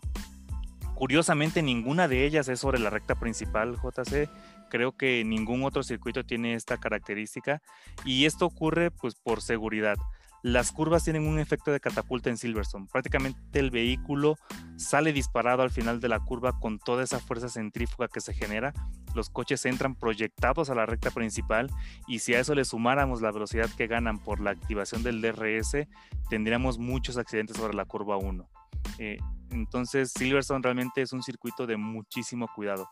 Curiosamente 0.98 1.62
ninguna 1.62 2.08
de 2.08 2.26
ellas 2.26 2.48
es 2.48 2.60
sobre 2.60 2.80
la 2.80 2.90
recta 2.90 3.14
principal 3.14 3.76
JC. 3.76 4.28
Creo 4.68 4.98
que 4.98 5.24
ningún 5.24 5.64
otro 5.64 5.84
circuito 5.84 6.24
tiene 6.24 6.56
esta 6.56 6.78
característica 6.78 7.62
y 8.04 8.26
esto 8.26 8.48
ocurre 8.48 8.90
pues 8.90 9.14
por 9.14 9.44
seguridad. 9.44 9.96
Las 10.42 10.72
curvas 10.72 11.04
tienen 11.04 11.28
un 11.28 11.38
efecto 11.38 11.72
de 11.72 11.80
catapulta 11.80 12.32
en 12.32 12.38
Silverstone. 12.38 12.88
Prácticamente 12.92 13.60
el 13.60 13.70
vehículo 13.70 14.38
sale 14.76 15.14
disparado 15.14 15.62
al 15.62 15.70
final 15.70 16.00
de 16.00 16.10
la 16.10 16.20
curva 16.20 16.60
con 16.60 16.80
toda 16.80 17.04
esa 17.04 17.20
fuerza 17.20 17.48
centrífuga 17.48 18.08
que 18.08 18.20
se 18.20 18.34
genera. 18.34 18.74
Los 19.14 19.30
coches 19.30 19.68
entran 19.68 19.94
proyectados 19.94 20.72
a 20.72 20.76
la 20.76 20.88
recta 20.88 21.12
principal 21.12 21.70
y 22.08 22.20
si 22.20 22.34
a 22.34 22.40
eso 22.40 22.56
le 22.56 22.66
sumáramos 22.66 23.22
la 23.22 23.32
velocidad 23.32 23.70
que 23.78 23.86
ganan 23.86 24.18
por 24.18 24.40
la 24.40 24.50
activación 24.50 25.04
del 25.04 25.22
DRS, 25.22 25.88
tendríamos 26.28 26.80
muchos 26.80 27.18
accidentes 27.18 27.58
sobre 27.58 27.76
la 27.76 27.86
curva 27.86 28.18
1. 28.18 28.50
Eh, 28.98 29.20
entonces 29.52 30.12
Silverstone 30.12 30.62
realmente 30.64 31.02
es 31.02 31.14
un 31.14 31.24
circuito 31.24 31.66
de 31.66 31.78
muchísimo 31.78 32.48
cuidado. 32.56 32.88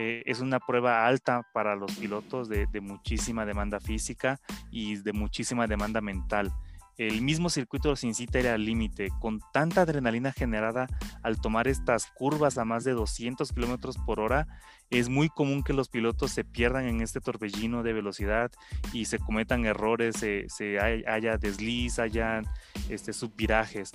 Eh, 0.00 0.22
es 0.26 0.38
una 0.40 0.60
prueba 0.60 1.06
alta 1.06 1.42
para 1.52 1.74
los 1.74 1.90
pilotos 1.96 2.48
de, 2.48 2.68
muchísima 2.80 3.44
demanda 3.44 3.80
física 3.80 4.40
y 4.70 4.94
de 4.96 5.12
muchísima 5.12 5.66
demanda 5.66 6.00
mental. 6.00 6.52
El 6.98 7.20
mismo 7.22 7.50
circuito 7.50 7.90
los 7.90 8.04
incita 8.04 8.38
a 8.48 8.54
al 8.54 8.64
límite, 8.64 9.08
con 9.20 9.40
tanta 9.52 9.82
adrenalina 9.82 10.32
generada 10.32 10.86
al 11.24 11.40
tomar 11.40 11.66
estas 11.66 12.06
curvas 12.12 12.58
a 12.58 12.64
más 12.64 12.84
de 12.84 12.92
200 12.92 13.52
kilómetros 13.52 13.98
por 13.98 14.20
hora, 14.20 14.46
es 14.90 15.08
muy 15.08 15.28
común 15.28 15.64
que 15.64 15.72
los 15.72 15.88
pilotos 15.88 16.30
se 16.30 16.44
pierdan 16.44 16.86
en 16.86 17.00
este 17.00 17.20
torbellino 17.20 17.82
de 17.82 17.92
velocidad 17.92 18.52
y 18.92 19.06
se 19.06 19.18
cometan 19.18 19.64
errores, 19.64 20.16
se, 20.16 20.78
haya 20.80 21.38
desliz, 21.38 21.98
haya 21.98 22.42
este, 22.88 23.12
subvirajes. 23.12 23.90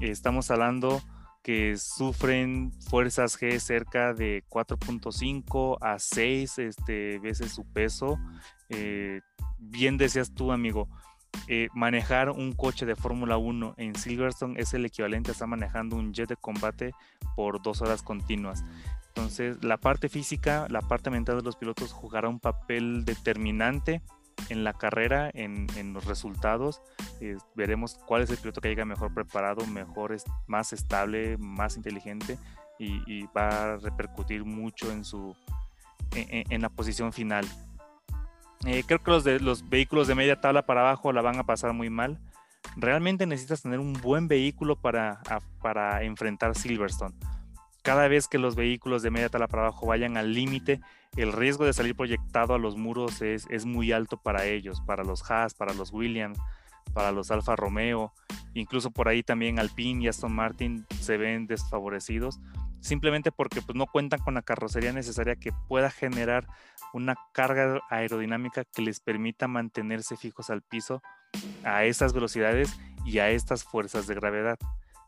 Estamos 0.00 0.50
hablando 0.50 1.02
que 1.42 1.76
sufren 1.76 2.72
fuerzas 2.88 3.38
G 3.38 3.58
cerca 3.58 4.14
de 4.14 4.44
4.5 4.48 5.78
a 5.80 5.98
6 5.98 6.58
este, 6.58 7.18
veces 7.18 7.52
su 7.52 7.64
peso. 7.64 8.18
Eh, 8.68 9.20
bien 9.58 9.96
decías 9.96 10.32
tú, 10.34 10.52
amigo, 10.52 10.88
eh, 11.48 11.68
manejar 11.74 12.30
un 12.30 12.52
coche 12.52 12.86
de 12.86 12.94
Fórmula 12.94 13.36
1 13.36 13.74
en 13.76 13.94
Silverstone 13.96 14.60
es 14.60 14.72
el 14.74 14.84
equivalente 14.84 15.30
a 15.30 15.32
estar 15.32 15.48
manejando 15.48 15.96
un 15.96 16.12
jet 16.12 16.28
de 16.28 16.36
combate 16.36 16.92
por 17.34 17.60
dos 17.60 17.82
horas 17.82 18.02
continuas. 18.02 18.64
Entonces, 19.08 19.62
la 19.62 19.78
parte 19.78 20.08
física, 20.08 20.66
la 20.70 20.80
parte 20.80 21.10
mental 21.10 21.38
de 21.38 21.42
los 21.42 21.56
pilotos 21.56 21.92
jugará 21.92 22.28
un 22.28 22.40
papel 22.40 23.04
determinante 23.04 24.00
en 24.48 24.64
la 24.64 24.72
carrera, 24.72 25.30
en, 25.34 25.66
los 25.92 26.04
resultados. 26.04 26.82
Eh, 27.20 27.36
veremos 27.54 27.98
cuál 28.06 28.22
es 28.22 28.30
el 28.30 28.38
piloto 28.38 28.60
que 28.60 28.68
llega 28.68 28.84
mejor 28.84 29.12
preparado, 29.14 29.66
mejor, 29.66 30.16
más 30.46 30.72
estable, 30.72 31.36
más 31.38 31.76
inteligente 31.76 32.38
y, 32.78 33.26
va 33.26 33.74
a 33.74 33.76
repercutir 33.76 34.44
mucho 34.44 34.90
en, 34.90 35.04
su, 35.04 35.36
en 36.14 36.62
la 36.62 36.68
posición 36.68 37.12
final. 37.12 37.46
Eh, 38.64 38.84
creo 38.86 39.02
que 39.02 39.10
los, 39.10 39.24
de, 39.24 39.40
los 39.40 39.68
vehículos 39.68 40.06
de 40.06 40.14
media 40.14 40.40
tabla 40.40 40.64
para 40.64 40.82
abajo 40.82 41.12
la 41.12 41.22
van 41.22 41.38
a 41.38 41.44
pasar 41.44 41.72
muy 41.72 41.90
mal. 41.90 42.20
Realmente 42.76 43.26
necesitas 43.26 43.62
tener 43.62 43.80
un 43.80 43.92
buen 43.94 44.28
vehículo 44.28 44.76
para, 44.76 45.20
para 45.60 46.02
enfrentar 46.04 46.54
Silverstone. 46.54 47.14
Cada 47.82 48.06
vez 48.06 48.28
que 48.28 48.38
los 48.38 48.54
vehículos 48.54 49.02
de 49.02 49.10
media 49.10 49.28
tabla 49.28 49.48
para 49.48 49.64
abajo 49.64 49.86
vayan 49.86 50.16
al 50.16 50.32
límite, 50.32 50.80
el 51.16 51.32
riesgo 51.32 51.64
de 51.64 51.72
salir 51.72 51.94
proyectado 51.94 52.54
a 52.54 52.58
los 52.58 52.76
muros 52.76 53.22
es, 53.22 53.46
es 53.50 53.66
muy 53.66 53.92
alto 53.92 54.16
para 54.16 54.46
ellos, 54.46 54.80
para 54.86 55.04
los 55.04 55.30
Haas, 55.30 55.54
para 55.54 55.74
los 55.74 55.92
Williams, 55.92 56.38
para 56.94 57.12
los 57.12 57.30
Alfa 57.30 57.56
Romeo, 57.56 58.12
incluso 58.54 58.90
por 58.90 59.08
ahí 59.08 59.22
también 59.22 59.58
Alpine 59.58 60.04
y 60.04 60.08
Aston 60.08 60.32
Martin 60.32 60.86
se 61.00 61.16
ven 61.16 61.46
desfavorecidos 61.46 62.40
simplemente 62.82 63.30
porque 63.32 63.62
pues, 63.62 63.76
no 63.76 63.86
cuentan 63.86 64.20
con 64.20 64.34
la 64.34 64.42
carrocería 64.42 64.92
necesaria 64.92 65.36
que 65.36 65.52
pueda 65.68 65.88
generar 65.88 66.46
una 66.92 67.16
carga 67.32 67.80
aerodinámica 67.88 68.64
que 68.64 68.82
les 68.82 69.00
permita 69.00 69.48
mantenerse 69.48 70.16
fijos 70.16 70.50
al 70.50 70.62
piso 70.62 71.00
a 71.64 71.84
esas 71.84 72.12
velocidades 72.12 72.76
y 73.06 73.18
a 73.20 73.30
estas 73.30 73.64
fuerzas 73.64 74.06
de 74.06 74.14
gravedad. 74.14 74.58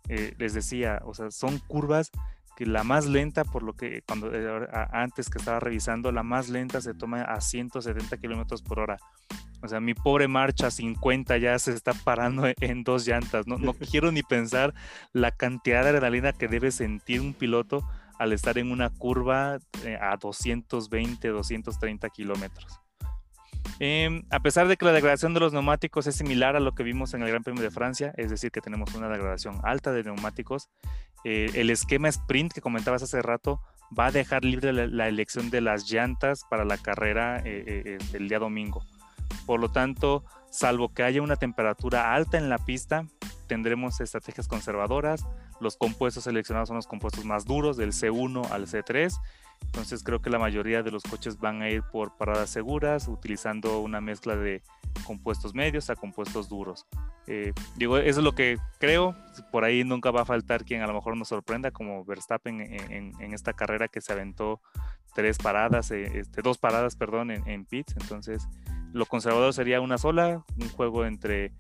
Eh, 0.09 0.35
les 0.39 0.55
decía, 0.55 1.03
o 1.05 1.15
sea, 1.15 1.31
son 1.31 1.59
curvas 1.59 2.11
que 2.57 2.67
la 2.67 2.85
más 2.85 3.07
lenta, 3.07 3.45
por 3.45 3.63
lo 3.63 3.75
que 3.75 4.03
cuando 4.03 4.31
eh, 4.33 4.69
antes 4.93 5.29
que 5.29 5.39
estaba 5.39 5.61
revisando, 5.61 6.13
la 6.13 6.23
más 6.23 6.49
lenta 6.49 6.81
se 6.81 6.95
toma 6.95 7.23
a 7.23 7.41
170 7.41 8.17
kilómetros 8.19 8.63
por 8.63 8.81
hora. 8.81 8.99
O 9.63 9.69
sea, 9.69 9.81
mi 9.81 9.95
pobre 9.95 10.29
marcha 10.29 10.71
50 10.71 11.39
ya 11.39 11.59
se 11.59 11.73
está 11.73 11.93
parando 11.95 12.47
e-, 12.47 12.55
en 12.61 12.85
dos 12.85 13.07
llantas. 13.07 13.47
No, 13.47 13.57
no 13.59 13.73
quiero 13.91 14.13
ni 14.13 14.23
pensar 14.23 14.75
la 15.13 15.31
cantidad 15.31 15.83
de 15.83 15.91
adrenalina 15.91 16.33
que 16.33 16.49
debe 16.49 16.71
sentir 16.71 17.21
un 17.21 17.35
piloto 17.35 17.83
al 18.19 18.33
estar 18.33 18.59
en 18.59 18.71
una 18.71 18.91
curva 18.91 19.59
eh, 19.85 19.99
a 20.01 20.17
220, 20.17 21.29
230 21.29 22.11
kilómetros. 22.11 22.84
Em, 23.79 24.25
a 24.31 24.41
pesar 24.41 24.69
de 24.69 24.77
que 24.77 24.85
la 24.85 24.93
degradación 24.93 25.35
de 25.35 25.41
los 25.41 25.53
neumáticos 25.53 26.07
es 26.07 26.17
similar 26.17 26.57
a 26.57 26.61
lo 26.61 26.75
que 26.75 26.83
vimos 26.83 27.15
en 27.15 27.23
el 27.23 27.29
Gran 27.29 27.43
Premio 27.43 27.63
de 27.63 27.71
Francia, 27.71 28.13
es 28.17 28.31
decir, 28.31 28.51
que 28.51 28.61
tenemos 28.61 28.95
una 28.95 29.09
degradación 29.09 29.61
alta 29.65 29.93
de 29.93 30.05
neumáticos, 30.05 30.69
eh, 31.25 31.51
el 31.55 31.71
esquema 31.71 32.09
sprint 32.09 32.53
que 32.53 32.61
comentabas 32.61 33.03
hace 33.03 33.23
rato 33.23 33.61
va 33.99 34.07
a 34.07 34.11
dejar 34.11 34.45
libre 34.45 34.73
la, 34.73 35.09
elección 35.09 35.51
de 35.51 35.61
las 35.61 35.91
llantas 35.91 36.45
para 36.49 36.65
la 36.65 36.79
carrera 36.79 37.41
eh, 37.45 37.99
el 38.13 38.29
día 38.29 38.39
domingo. 38.39 38.85
Por 39.47 39.61
lo 39.61 39.71
tanto, 39.71 40.25
salvo 40.55 40.95
que 40.95 41.03
haya 41.03 41.21
una 41.21 41.37
temperatura 41.37 42.15
alta 42.15 42.39
en 42.39 42.49
la 42.49 42.59
pista, 42.59 43.07
tendremos 43.49 44.01
estrategias 44.01 44.47
conservadoras. 44.47 45.27
Los 45.61 45.77
compuestos 45.77 46.25
seleccionados 46.25 46.69
son 46.69 46.77
los 46.77 46.87
compuestos 46.87 47.25
más 47.25 47.45
duros, 47.45 47.77
del 47.77 47.91
C1 47.91 48.51
al 48.51 48.67
C3. 48.67 49.13
Entonces 49.63 50.05
creo 50.05 50.23
que 50.23 50.31
la 50.31 50.39
mayoría 50.39 50.83
de 50.83 50.93
los 50.93 51.03
coches 51.03 51.39
van 51.39 51.63
a 51.63 51.71
ir 51.71 51.83
por 51.83 52.17
paradas 52.17 52.51
seguras, 52.51 53.09
utilizando 53.09 53.81
una 53.81 54.01
mezcla 54.01 54.37
de 54.37 54.63
compuestos 55.05 55.55
medios 55.55 55.91
a 55.91 55.97
compuestos 55.97 56.49
duros. 56.49 56.87
Eh, 57.27 57.53
digo, 57.77 57.99
eso 57.99 58.21
es 58.21 58.25
lo 58.25 58.35
que 58.37 58.59
creo. 58.79 59.17
Por 59.51 59.65
ahí 59.65 59.83
nunca 59.83 60.13
va 60.13 60.23
a 60.23 60.25
faltar 60.25 60.65
quien 60.65 60.83
a 60.83 60.87
lo 60.87 60.95
mejor 60.95 61.17
nos 61.17 61.29
sorprenda, 61.29 61.73
como 61.73 62.05
Verstappen 62.05 62.61
en, 62.61 63.35
esta 63.35 63.55
carrera 63.55 63.89
que 63.89 64.01
se 64.01 64.13
aventó 64.13 64.61
tres 65.15 65.39
paradas, 65.39 65.91
eh, 65.91 66.19
este, 66.19 66.43
dos 66.43 66.59
paradas, 66.59 66.95
perdón, 66.95 67.33
en, 67.33 67.49
en 67.49 67.65
pits. 67.65 67.97
Entonces, 68.01 68.47
lo 68.95 69.07
conservador 69.07 69.53
sería 69.53 69.81
una 69.81 69.99
sola, 69.99 70.45
un 70.57 70.69
juego 70.71 71.05
entre 71.05 71.53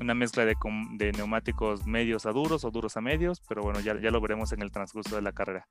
una 0.00 0.14
mezcla 0.14 0.44
de, 0.44 1.12
neumáticos 1.12 1.84
medios 1.84 2.26
a 2.26 2.32
duros 2.32 2.64
o 2.64 2.70
duros 2.70 2.96
a 2.96 3.00
medios, 3.00 3.42
pero 3.48 3.62
bueno, 3.62 3.80
ya, 3.80 4.00
ya 4.00 4.10
lo 4.10 4.20
veremos 4.20 4.52
en 4.52 4.62
el 4.62 4.70
transcurso 4.70 5.16
de 5.16 5.22
la 5.22 5.32
carrera. 5.32 5.66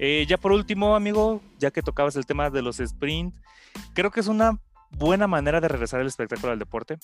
Eh, 0.00 0.26
ya 0.28 0.36
por 0.36 0.50
último, 0.50 0.96
amigo, 0.96 1.40
ya 1.58 1.70
que 1.70 1.82
tocabas 1.82 2.16
el 2.16 2.26
tema 2.26 2.50
de 2.50 2.62
los 2.62 2.80
sprint, 2.80 3.32
creo 3.94 4.10
que 4.10 4.20
es 4.20 4.26
una 4.26 4.58
buena 4.90 5.28
manera 5.28 5.60
de 5.60 5.68
regresar 5.68 6.00
el 6.00 6.08
espectáculo 6.08 6.52
al 6.52 6.58
deporte. 6.58 6.98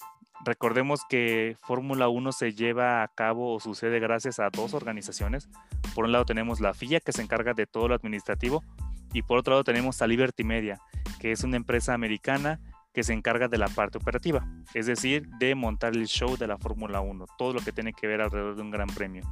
Recordemos 0.44 1.02
que 1.08 1.56
Fórmula 1.60 2.08
1 2.08 2.32
se 2.32 2.52
lleva 2.52 3.04
a 3.04 3.08
cabo 3.08 3.54
o 3.54 3.60
sucede 3.60 4.00
gracias 4.00 4.40
a 4.40 4.50
dos 4.50 4.74
organizaciones. 4.74 5.48
Por 5.94 6.04
un 6.04 6.12
lado 6.12 6.24
tenemos 6.24 6.58
la 6.60 6.74
FIA 6.74 6.98
que 6.98 7.12
se 7.12 7.22
encarga 7.22 7.54
de 7.54 7.66
todo 7.66 7.86
lo 7.86 7.94
administrativo 7.94 8.64
y 9.12 9.22
por 9.22 9.38
otro 9.38 9.52
lado 9.52 9.64
tenemos 9.64 10.02
a 10.02 10.08
Liberty 10.08 10.42
Media, 10.42 10.80
que 11.20 11.30
es 11.30 11.44
una 11.44 11.56
empresa 11.56 11.94
americana 11.94 12.60
que 12.92 13.02
se 13.04 13.12
encarga 13.12 13.48
de 13.48 13.58
la 13.58 13.68
parte 13.68 13.98
operativa, 13.98 14.46
es 14.74 14.86
decir, 14.86 15.28
de 15.38 15.54
montar 15.54 15.94
el 15.94 16.06
show 16.06 16.36
de 16.36 16.46
la 16.46 16.58
Fórmula 16.58 17.00
1, 17.00 17.26
todo 17.38 17.52
lo 17.52 17.60
que 17.60 17.72
tiene 17.72 17.92
que 17.92 18.06
ver 18.06 18.20
alrededor 18.20 18.56
de 18.56 18.62
un 18.62 18.70
gran 18.70 18.88
premio. 18.88 19.22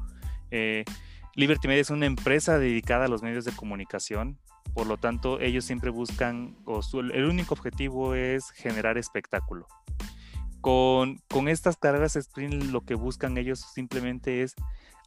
Eh, 0.51 0.85
Liberty 1.35 1.69
Media 1.69 1.83
es 1.83 1.91
una 1.91 2.07
empresa 2.07 2.59
dedicada 2.59 3.07
a 3.07 3.09
los 3.09 3.23
medios 3.23 3.45
de 3.45 3.53
comunicación, 3.53 4.39
por 4.75 4.87
lo 4.87 4.97
tanto 4.97 5.41
ellos 5.41 5.65
siempre 5.65 5.91
buscan, 5.91 6.57
o 6.65 6.81
el 7.01 7.25
único 7.25 7.55
objetivo 7.55 8.15
es 8.15 8.51
generar 8.51 8.99
espectáculo. 8.99 9.67
Con, 10.61 11.21
con 11.29 11.49
estas 11.49 11.77
carreras 11.77 12.17
sprint 12.17 12.65
lo 12.65 12.81
que 12.81 12.95
buscan 12.95 13.39
ellos 13.39 13.61
simplemente 13.73 14.43
es 14.43 14.55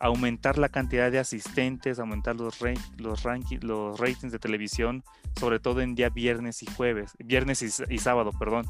aumentar 0.01 0.57
la 0.57 0.69
cantidad 0.69 1.11
de 1.11 1.19
asistentes, 1.19 1.99
aumentar 1.99 2.35
los, 2.35 2.59
los, 2.97 3.23
los 3.61 3.99
ratings 3.99 4.31
de 4.31 4.39
televisión, 4.39 5.03
sobre 5.39 5.59
todo 5.59 5.81
en 5.81 5.93
día 5.95 6.09
viernes 6.09 6.63
y 6.63 6.65
jueves, 6.65 7.13
viernes 7.19 7.61
y, 7.61 7.97
sábado, 7.99 8.31
perdón. 8.37 8.65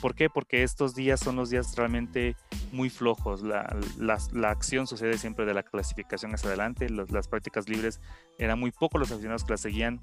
¿Por 0.00 0.14
qué? 0.14 0.28
Porque 0.28 0.62
estos 0.62 0.94
días 0.94 1.20
son 1.20 1.36
los 1.36 1.50
días 1.50 1.76
realmente 1.76 2.34
muy 2.72 2.90
flojos. 2.90 3.42
La, 3.42 3.76
la, 3.98 4.50
acción 4.50 4.86
sucede 4.86 5.18
siempre 5.18 5.44
de 5.44 5.54
la 5.54 5.62
clasificación 5.62 6.34
hacia 6.34 6.48
adelante. 6.48 6.88
las 6.88 7.28
prácticas 7.28 7.68
libres 7.68 8.00
eran 8.38 8.58
muy 8.58 8.72
pocos 8.72 8.98
los 8.98 9.12
aficionados 9.12 9.44
que 9.44 9.52
las 9.52 9.60
seguían 9.60 10.00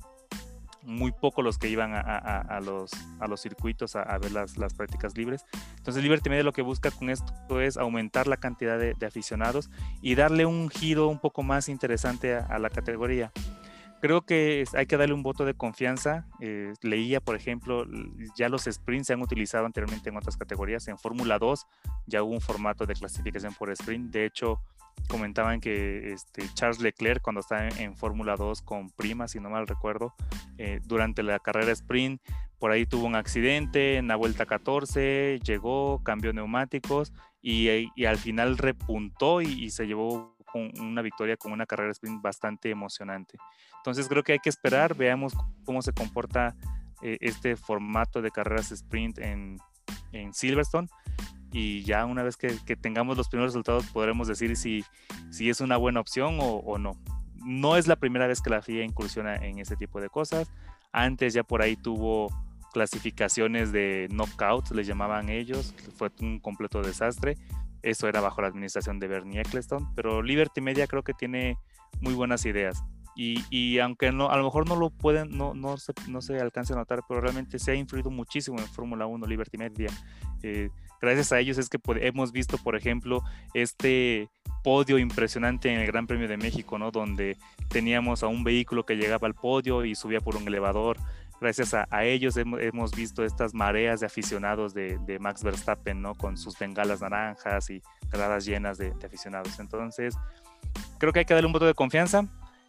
muy 0.84 1.12
pocos 1.12 1.44
los 1.44 1.58
que 1.58 1.70
iban 1.70 1.92
a, 1.94 2.60
los, 2.62 2.92
a 3.20 3.28
los 3.28 3.42
circuitos 3.42 3.96
a, 3.96 4.18
ver 4.18 4.32
las, 4.32 4.58
las, 4.58 4.74
prácticas 4.74 5.18
libres. 5.18 5.46
Entonces 5.78 6.04
Liberty 6.04 6.30
Media 6.30 6.44
lo 6.44 6.54
que 6.54 6.62
busca 6.62 6.92
con 6.92 7.10
esto 7.10 7.62
es 7.62 7.78
aumentar 7.78 8.28
la 8.28 8.38
cantidad 8.38 8.80
de, 8.80 8.96
aficionados 9.06 9.70
y 10.02 10.16
darle 10.16 10.46
un 10.46 10.70
giro 10.70 11.08
un 11.08 11.20
poco 11.20 11.44
más 11.44 11.70
interesante 11.70 12.36
a, 12.36 12.60
la 12.60 12.70
categoría. 12.70 13.32
Creo 14.02 14.22
que 14.24 14.64
hay 14.74 14.88
que 14.88 14.98
darle 14.98 15.14
un 15.14 15.22
voto 15.22 15.46
de 15.46 15.54
confianza. 15.54 16.26
Eh, 16.40 16.74
leía, 16.82 17.22
por 17.22 17.36
ejemplo, 17.36 17.86
ya 18.36 18.50
los 18.50 18.64
sprints 18.64 19.08
se 19.08 19.14
han 19.14 19.22
utilizado 19.22 19.66
anteriormente 19.68 20.10
en 20.10 20.18
otras 20.18 20.38
categorías. 20.38 20.88
En 20.88 20.98
Fórmula 20.98 21.38
2 21.38 21.68
ya 22.08 22.24
hubo 22.24 22.34
un 22.34 22.42
formato 22.42 22.88
de 22.88 22.96
clasificación 22.96 23.54
por 23.54 23.70
sprint. 23.70 24.12
De 24.12 24.26
hecho, 24.26 24.60
comentaban 25.08 25.62
que 25.62 26.14
este, 26.14 26.44
Charles 26.56 26.80
Leclerc 26.80 27.22
cuando 27.22 27.42
estaba 27.42 27.68
en, 27.68 27.96
Fórmula 27.96 28.36
2 28.38 28.64
con 28.64 28.90
Prima, 28.90 29.28
si 29.28 29.40
no 29.40 29.50
mal 29.52 29.68
recuerdo, 29.68 30.14
eh, 30.58 30.80
durante 30.84 31.22
la 31.22 31.38
carrera 31.40 31.72
sprint, 31.72 32.22
por 32.60 32.72
ahí 32.72 32.86
tuvo 32.86 33.06
un 33.06 33.16
accidente 33.16 33.98
en 33.98 34.08
la 34.08 34.16
vuelta 34.16 34.46
14, 34.46 35.40
llegó, 35.44 36.02
cambió 36.04 36.34
neumáticos 36.34 37.14
y, 37.42 37.68
al 38.06 38.18
final 38.18 38.58
repuntó 38.58 39.42
y, 39.42 39.70
se 39.70 39.86
llevó 39.88 40.36
una 40.54 41.02
victoria 41.02 41.38
con 41.38 41.52
una 41.52 41.66
carrera 41.66 41.92
sprint 41.92 42.22
bastante 42.22 42.70
emocionante. 42.70 43.38
Entonces 43.82 44.08
creo 44.08 44.24
que 44.24 44.34
hay 44.34 44.40
que 44.40 44.50
esperar, 44.50 44.96
veamos 44.96 45.34
cómo 45.66 45.82
se 45.82 45.92
comporta 45.92 46.56
eh, 47.02 47.18
este 47.22 47.56
formato 47.56 48.22
de 48.22 48.32
carreras 48.32 48.72
sprint 48.72 49.18
en, 49.20 49.58
en 50.12 50.34
Silverstone 50.34 50.88
y 51.52 51.84
ya 51.84 52.06
una 52.06 52.24
vez 52.24 52.38
que, 52.38 52.50
tengamos 52.78 53.18
los 53.18 53.28
primeros 53.28 53.54
resultados 53.54 53.86
podremos 53.88 54.28
decir 54.28 54.56
si, 54.56 54.86
si 55.32 55.50
es 55.50 55.60
una 55.60 55.78
buena 55.78 56.00
opción 56.00 56.38
o, 56.40 56.78
no. 56.78 56.94
No 57.36 57.76
es 57.76 57.88
la 57.88 57.96
primera 57.96 58.28
vez 58.28 58.42
que 58.42 58.50
la 58.50 58.62
FIA 58.62 58.84
incursiona 58.84 59.36
en 59.36 59.60
ese 59.60 59.76
tipo 59.76 60.00
de 60.00 60.10
cosas. 60.10 60.50
Antes 60.94 61.34
ya 61.34 61.44
por 61.44 61.62
ahí 61.62 61.76
tuvo 61.76 62.30
clasificaciones 62.72 63.72
de 63.72 64.08
knockouts, 64.12 64.72
les 64.72 64.88
llamaban 64.88 65.30
ellos, 65.30 65.76
fue 65.98 66.10
un 66.22 66.40
completo 66.40 66.82
desastre. 66.82 67.36
Eso 67.82 68.08
era 68.08 68.22
bajo 68.22 68.42
la 68.42 68.48
administración 68.48 69.00
de 69.00 69.08
Bernie 69.08 69.42
Eccleston, 69.42 69.94
pero 69.96 70.22
Liberty 70.22 70.62
Media 70.62 70.88
creo 70.88 71.04
que 71.04 71.14
tiene 71.14 71.58
muy 72.00 72.14
buenas 72.14 72.46
ideas. 72.46 72.84
Y, 73.16 73.80
aunque 73.80 74.12
no, 74.12 74.30
a 74.30 74.38
lo 74.38 74.44
mejor 74.44 74.68
no 74.68 74.76
lo 74.76 74.90
pueden, 74.90 75.38
no, 75.38 75.54
no, 75.54 75.78
se, 75.78 75.94
no 76.08 76.22
se 76.22 76.40
alcance 76.40 76.74
a 76.74 76.78
notar, 76.78 77.02
pero 77.08 77.22
realmente 77.22 77.60
se 77.60 77.72
ha 77.72 77.76
influido 77.76 78.10
muchísimo 78.10 78.58
en 78.60 78.68
Fórmula 78.68 79.06
1, 79.06 79.28
Liberty 79.28 79.58
Media. 79.58 79.90
Eh, 80.44 80.70
gracias 81.02 81.32
a 81.32 81.40
ellos 81.40 81.58
es 81.58 81.70
que 81.70 81.78
hemos 82.00 82.32
visto, 82.32 82.58
por 82.58 82.76
ejemplo, 82.76 83.22
este 83.54 84.30
podio 84.64 84.98
impresionante 84.98 85.74
en 85.74 85.80
el 85.80 85.88
Gran 85.88 86.08
Premio 86.08 86.28
de 86.28 86.38
México, 86.38 86.78
¿no? 86.78 86.92
Donde 86.92 87.38
teníamos 87.68 88.24
a 88.24 88.28
un 88.28 88.44
vehículo 88.44 88.86
que 88.86 88.96
llegaba 88.96 89.28
al 89.28 89.34
podio 89.34 89.84
y 89.86 89.96
subía 89.96 90.20
por 90.20 90.36
un 90.36 90.48
elevador. 90.48 90.98
Gracias 91.42 91.74
a, 91.74 92.04
ellos 92.04 92.38
hemos, 92.38 92.92
visto 92.92 93.26
estas 93.26 93.56
mareas 93.56 94.00
de 94.00 94.06
aficionados 94.06 94.76
de, 94.76 95.18
Max 95.20 95.44
Verstappen, 95.44 96.00
¿no? 96.02 96.14
Con 96.14 96.38
sus 96.38 96.58
bengalas 96.58 97.02
naranjas 97.02 97.70
y 97.72 97.82
gradas 98.12 98.46
llenas 98.46 98.78
de 98.78 98.94
aficionados. 99.04 99.60
Entonces, 99.60 100.16
creo 101.00 101.12
que 101.12 101.20
hay 101.20 101.26
que 101.26 101.34
darle 101.34 101.48
un 101.48 101.54
voto 101.54 101.66
de 101.66 101.74
confianza 101.74 102.28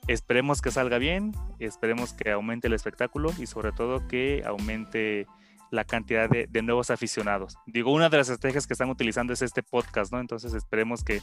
Esperemos 0.09 0.61
que 0.61 0.71
salga 0.71 0.99
bien, 0.99 1.33
esperemos 1.61 2.13
que 2.13 2.31
aumente 2.33 2.67
el 2.67 2.75
espectáculo 2.75 3.31
y 3.39 3.47
sobre 3.47 3.73
todo 3.73 4.07
que 4.09 4.43
aumente 4.45 5.27
la 5.71 5.85
cantidad 5.85 6.29
de, 6.29 6.63
nuevos 6.63 6.91
aficionados. 6.91 7.57
Digo, 7.67 7.93
una 7.93 8.11
de 8.11 8.19
las 8.19 8.29
estrategias 8.29 8.67
que 8.67 8.75
están 8.75 8.91
utilizando 8.91 9.33
es 9.33 9.41
este 9.41 9.63
podcast, 9.63 10.13
¿no? 10.13 10.21
Entonces 10.21 10.53
esperemos 10.53 11.03
que, 11.03 11.21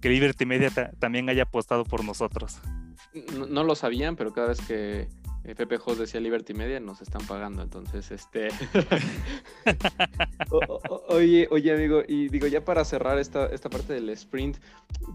que 0.00 0.08
Liberty 0.08 0.46
Media 0.46 0.70
también 0.98 1.28
haya 1.28 1.42
apostado 1.42 1.84
por 1.84 2.04
nosotros. 2.04 2.60
No, 3.34 3.64
lo 3.64 3.74
sabían, 3.74 4.14
pero 4.14 4.32
cada 4.32 4.48
vez 4.48 4.60
que 4.60 5.08
Pepe 5.42 5.78
Jos 5.78 5.98
decía 5.98 6.20
Liberty 6.20 6.54
Media 6.54 6.78
nos 6.78 7.02
están 7.02 7.26
pagando, 7.26 7.62
entonces 7.62 8.10
este... 8.12 8.48
oye, 11.08 11.48
oye 11.50 11.72
amigo, 11.72 12.02
y 12.06 12.28
digo, 12.28 12.46
ya 12.46 12.64
para 12.64 12.84
cerrar 12.84 13.18
esta, 13.18 13.46
esta 13.46 13.68
parte 13.68 13.94
del 13.94 14.10
sprint, 14.10 14.58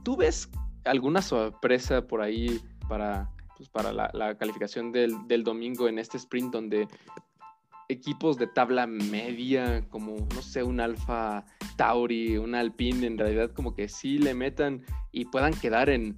¿tú 0.03 0.17
ves 0.17 0.49
alguna 0.85 1.21
sorpresa 1.21 2.07
por 2.07 2.21
ahí 2.21 2.59
para, 2.87 3.29
pues, 3.57 3.69
para 3.69 3.91
la, 3.91 4.35
calificación 4.37 4.91
del, 4.91 5.27
del, 5.27 5.43
domingo 5.43 5.87
en 5.87 5.99
este 5.99 6.17
sprint 6.17 6.53
donde 6.53 6.87
equipos 7.89 8.37
de 8.37 8.47
tabla 8.47 8.87
media, 8.87 9.85
como, 9.89 10.15
no 10.33 10.41
sé, 10.41 10.63
un 10.63 10.79
Alfa 10.79 11.45
Tauri, 11.75 12.37
un 12.37 12.55
Alpine, 12.55 13.05
en 13.05 13.17
realidad 13.17 13.51
como 13.51 13.75
que 13.75 13.87
sí 13.87 14.17
le 14.17 14.33
metan 14.33 14.83
y 15.11 15.25
puedan 15.25 15.53
quedar 15.53 15.89
en 15.89 16.15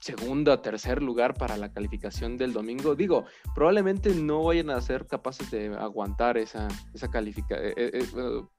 segundo 0.00 0.52
o 0.52 0.60
tercer 0.60 1.02
lugar 1.02 1.34
para 1.34 1.56
la 1.56 1.72
calificación 1.72 2.36
del 2.36 2.52
domingo. 2.52 2.94
Digo, 2.94 3.24
probablemente 3.54 4.14
no 4.14 4.44
vayan 4.44 4.70
a 4.70 4.80
ser 4.80 5.06
capaces 5.06 5.50
de 5.50 5.74
aguantar 5.76 6.38
esa, 6.38 6.68
esa 6.94 7.10
calificación, 7.10 7.66
eh, 7.66 7.74
eh, 7.76 8.04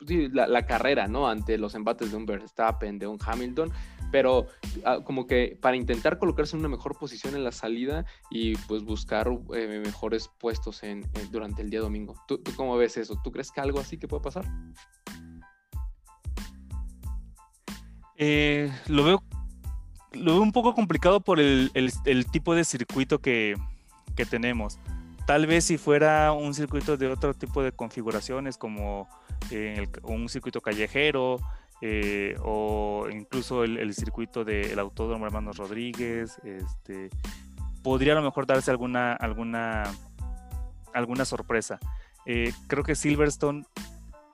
eh, 0.10 0.30
la, 0.34 0.48
la, 0.48 0.66
carrera, 0.66 1.08
¿no? 1.08 1.28
Ante 1.28 1.58
los 1.58 1.76
embates 1.76 2.12
de 2.12 2.18
un 2.18 2.26
Verstappen, 2.26 3.00
de 3.00 3.08
un 3.08 3.18
Hamilton, 3.26 3.72
pero 4.12 4.48
ah, 4.86 5.00
como 5.04 5.28
que 5.28 5.58
para 5.62 5.76
intentar 5.76 6.18
colocarse 6.18 6.56
en 6.56 6.62
una 6.62 6.70
mejor 6.70 6.98
posición 6.98 7.36
en 7.36 7.44
la 7.44 7.52
salida 7.52 8.06
y 8.30 8.56
pues 8.68 8.84
buscar 8.84 9.30
mejores 9.50 10.30
puestos 10.40 10.84
en, 10.84 11.06
durante 11.32 11.62
el 11.62 11.70
día 11.70 11.82
domingo. 11.82 12.16
¿Tú, 12.28 12.38
¿Tú 12.38 12.52
cómo 12.56 12.78
ves 12.78 12.98
eso? 12.98 13.20
¿Tú 13.24 13.32
crees 13.32 13.52
que 13.52 13.62
algo 13.62 13.80
así 13.80 13.98
que 13.98 14.08
puede 14.08 14.24
pasar? 14.24 14.46
lo 18.88 19.04
veo 19.06 19.24
lo 20.14 20.34
veo 20.34 20.42
un 20.42 20.52
poco 20.52 20.74
complicado 20.74 21.20
por 21.22 21.40
el, 21.40 21.72
tipo 22.32 22.56
de 22.56 22.64
circuito 22.64 23.20
que, 23.20 23.56
tenemos. 24.30 24.80
Tal 25.26 25.48
vez 25.48 25.66
si 25.66 25.78
fuera 25.78 26.34
un 26.34 26.54
circuito 26.54 26.98
de 26.98 27.08
otro 27.08 27.34
tipo 27.34 27.64
de 27.64 27.72
configuraciones, 27.72 28.58
como 28.58 29.08
un 30.04 30.28
circuito 30.28 30.62
callejero, 30.62 31.38
eh, 31.82 32.36
o 32.44 33.08
incluso 33.10 33.64
el, 33.64 33.94
circuito 33.94 34.44
del 34.44 34.78
Autódromo 34.80 35.26
Hermanos 35.26 35.58
Rodríguez, 35.58 36.40
este, 36.44 37.10
podría 37.84 38.14
a 38.14 38.16
lo 38.18 38.24
mejor 38.24 38.46
darse 38.46 38.72
alguna, 38.72 39.14
alguna, 39.14 39.84
alguna 40.94 41.26
sorpresa. 41.26 41.80
Eh, 42.26 42.52
creo 42.68 42.84
que 42.84 42.96
Silverstone 42.96 43.64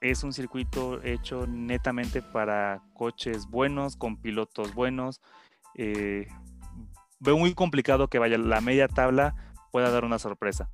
es 0.02 0.24
un 0.24 0.34
circuito 0.34 1.02
hecho 1.04 1.46
netamente 1.48 2.22
para 2.22 2.82
coches 2.94 3.48
buenos, 3.48 3.96
con 3.96 4.18
pilotos 4.18 4.74
buenos, 4.74 5.22
eh, 5.76 6.28
veo 7.20 7.38
muy 7.38 7.54
complicado 7.54 8.08
que 8.08 8.20
vaya 8.20 8.38
la 8.38 8.62
media 8.62 8.88
tabla 8.88 9.36
pueda 9.72 9.92
dar 9.92 10.04
una 10.04 10.20
sorpresa. 10.20 10.70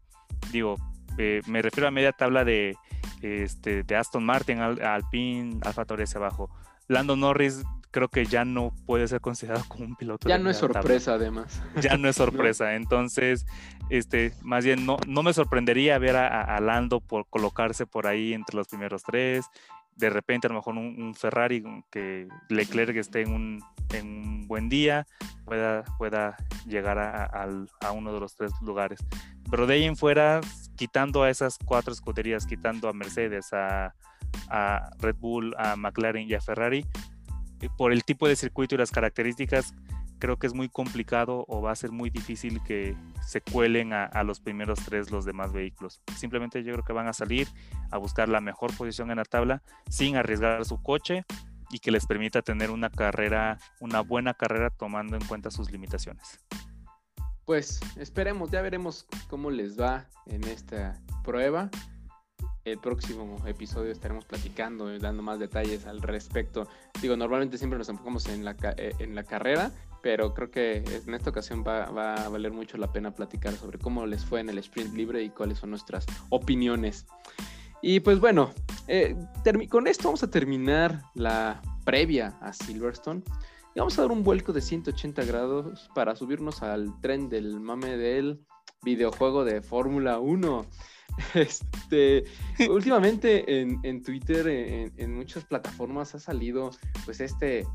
Digo, 0.51 0.75
me 1.17 1.61
refiero 1.61 1.87
a 1.87 1.91
media 1.91 2.13
tabla 2.13 2.43
de, 2.43 2.75
este, 3.21 3.83
de 3.83 3.95
Aston 3.95 4.25
Martin, 4.25 4.59
Alpine, 4.59 5.59
Alfa 5.63 5.85
Tauri 5.85 6.03
hacia 6.03 6.19
abajo. 6.19 6.49
Lando 6.87 7.15
Norris 7.15 7.63
creo 7.91 8.07
que 8.07 8.25
ya 8.25 8.45
no 8.45 8.73
puede 8.85 9.07
ser 9.07 9.21
considerado 9.21 9.63
como 9.69 9.85
un 9.85 9.95
piloto. 9.95 10.27
Ya 10.27 10.37
no 10.37 10.49
es 10.49 10.57
sorpresa, 10.57 11.13
además. 11.13 11.61
Ya 11.81 11.97
no 11.97 12.09
es 12.09 12.15
sorpresa. 12.17 12.75
Entonces, 12.75 13.45
este, 13.89 14.33
más 14.41 14.65
bien 14.65 14.85
no, 14.85 14.97
no 15.07 15.23
me 15.23 15.33
sorprendería 15.33 15.97
ver 15.97 16.15
a, 16.15 16.59
Lando 16.59 17.01
por 17.01 17.27
colocarse 17.27 17.85
por 17.85 18.07
ahí 18.07 18.33
entre 18.33 18.55
los 18.55 18.67
primeros 18.67 19.03
tres 19.03 19.45
de 19.95 20.09
repente 20.09 20.47
a 20.47 20.49
lo 20.49 20.55
mejor 20.55 20.75
un, 20.75 21.13
Ferrari 21.15 21.63
que 21.91 22.27
Leclerc 22.49 22.95
esté 22.95 23.21
en 23.21 23.33
un, 23.33 23.63
en 23.93 24.07
un 24.07 24.47
buen 24.47 24.69
día 24.69 25.05
pueda, 25.45 25.83
pueda 25.97 26.37
llegar 26.65 26.97
a, 26.97 27.91
uno 27.93 28.13
de 28.13 28.19
los 28.19 28.35
tres 28.35 28.51
lugares. 28.61 28.99
Pero 29.49 29.67
de 29.67 29.75
ahí 29.75 29.83
en 29.83 29.95
fuera, 29.95 30.41
quitando 30.81 31.21
a 31.21 31.29
esas 31.29 31.59
cuatro 31.63 31.93
escuderías, 31.93 32.47
quitando 32.47 32.89
a 32.89 32.93
Mercedes, 32.93 33.53
a, 33.53 33.93
a 34.49 34.89
Red 34.97 35.15
Bull, 35.17 35.53
a 35.59 35.75
McLaren 35.75 36.27
y 36.27 36.33
a 36.33 36.41
Ferrari, 36.41 36.87
eh, 37.59 37.69
por 37.77 37.93
el 37.93 38.03
tipo 38.03 38.27
de 38.27 38.35
circuito 38.35 38.73
y 38.73 38.79
las 38.79 38.89
características, 38.89 39.75
creo 40.17 40.39
que 40.39 40.47
es 40.47 40.55
muy 40.55 40.69
complicado 40.69 41.45
o 41.47 41.61
va 41.61 41.71
a 41.71 41.75
ser 41.75 41.91
muy 41.91 42.09
difícil 42.09 42.63
que 42.63 42.95
se 43.23 43.41
cuelen 43.41 43.93
a, 43.93 44.23
los 44.23 44.39
primeros 44.39 44.79
tres 44.83 45.11
los 45.11 45.23
demás 45.23 45.53
vehículos. 45.53 46.01
Simplemente 46.17 46.63
yo 46.63 46.73
creo 46.73 46.83
que 46.83 46.93
van 46.93 47.07
a 47.07 47.13
salir 47.13 47.47
a 47.91 47.99
buscar 47.99 48.27
la 48.27 48.41
mejor 48.41 48.75
posición 48.75 49.11
en 49.11 49.17
la 49.17 49.25
tabla 49.25 49.61
sin 49.87 50.15
arriesgar 50.15 50.65
su 50.65 50.81
coche 50.81 51.25
y 51.69 51.77
que 51.77 51.91
les 51.91 52.07
permita 52.07 52.41
tener 52.41 52.71
una 52.71 52.89
carrera, 52.89 53.59
una 53.79 54.01
buena 54.01 54.33
carrera 54.33 54.71
tomando 54.71 55.15
en 55.15 55.23
cuenta 55.25 55.51
sus 55.51 55.69
limitaciones. 55.69 56.39
Pues 57.45 57.79
esperemos, 57.97 58.51
ya 58.51 58.61
veremos 58.61 59.05
cómo 59.29 59.49
les 59.49 59.79
va 59.79 60.07
en 60.25 60.43
esta 60.45 61.01
prueba 61.23 61.69
el 62.63 62.77
próximo 62.77 63.37
episodio 63.47 63.91
estaremos 63.91 64.25
platicando 64.25 64.93
y 64.93 64.99
dando 64.99 65.23
más 65.23 65.39
detalles 65.39 65.85
al 65.87 66.01
respecto. 66.01 66.67
Digo, 67.01 67.17
normalmente 67.17 67.57
siempre 67.57 67.79
nos 67.79 67.89
enfocamos 67.89 68.27
en 68.27 68.45
la, 68.45 68.55
eh, 68.77 69.23
carrera, 69.27 69.71
pero 70.03 70.33
creo 70.33 70.51
que 70.51 70.77
en 70.77 71.13
esta 71.13 71.31
ocasión 71.31 71.63
va, 71.67 71.85
a 72.13 72.29
valer 72.29 72.51
mucho 72.51 72.77
la 72.77 72.91
pena 72.91 73.13
platicar 73.15 73.53
sobre 73.53 73.79
cómo 73.79 74.05
les 74.05 74.23
fue 74.23 74.41
en 74.41 74.49
el 74.49 74.57
sprint 74.59 74.93
libre 74.93 75.23
y 75.23 75.29
cuáles 75.29 75.59
son 75.59 75.71
nuestras 75.71 76.05
opiniones. 76.29 77.07
Y 77.81 77.99
pues 78.01 78.19
bueno, 78.19 78.51
eh, 78.87 79.15
con 79.69 79.87
esto 79.87 80.09
vamos 80.09 80.21
a 80.21 80.29
terminar 80.29 81.01
la 81.15 81.61
previa 81.83 82.37
a 82.41 82.53
Silverstone. 82.53 83.23
Y 83.73 83.79
vamos 83.79 83.97
a 83.97 84.01
dar 84.01 84.11
un 84.11 84.23
vuelco 84.23 84.51
de 84.51 84.61
180 84.61 85.23
grados 85.23 85.89
para 85.95 86.15
subirnos 86.15 86.61
al 86.61 86.99
tren 87.01 87.29
del 87.29 87.59
mame 87.59 87.97
del 87.97 88.45
videojuego 88.83 89.45
de 89.45 89.61
Fórmula 89.61 90.19
1. 90.19 90.65
Este, 91.33 92.23
últimamente 92.69 93.59
en, 93.59 94.01
Twitter, 94.01 94.47
en, 94.47 94.93
en, 94.95 95.13
muchas 95.13 95.43
plataformas 95.43 96.15
ha 96.15 96.19
salido 96.19 96.71
pues 97.03 97.19
este, 97.19 97.65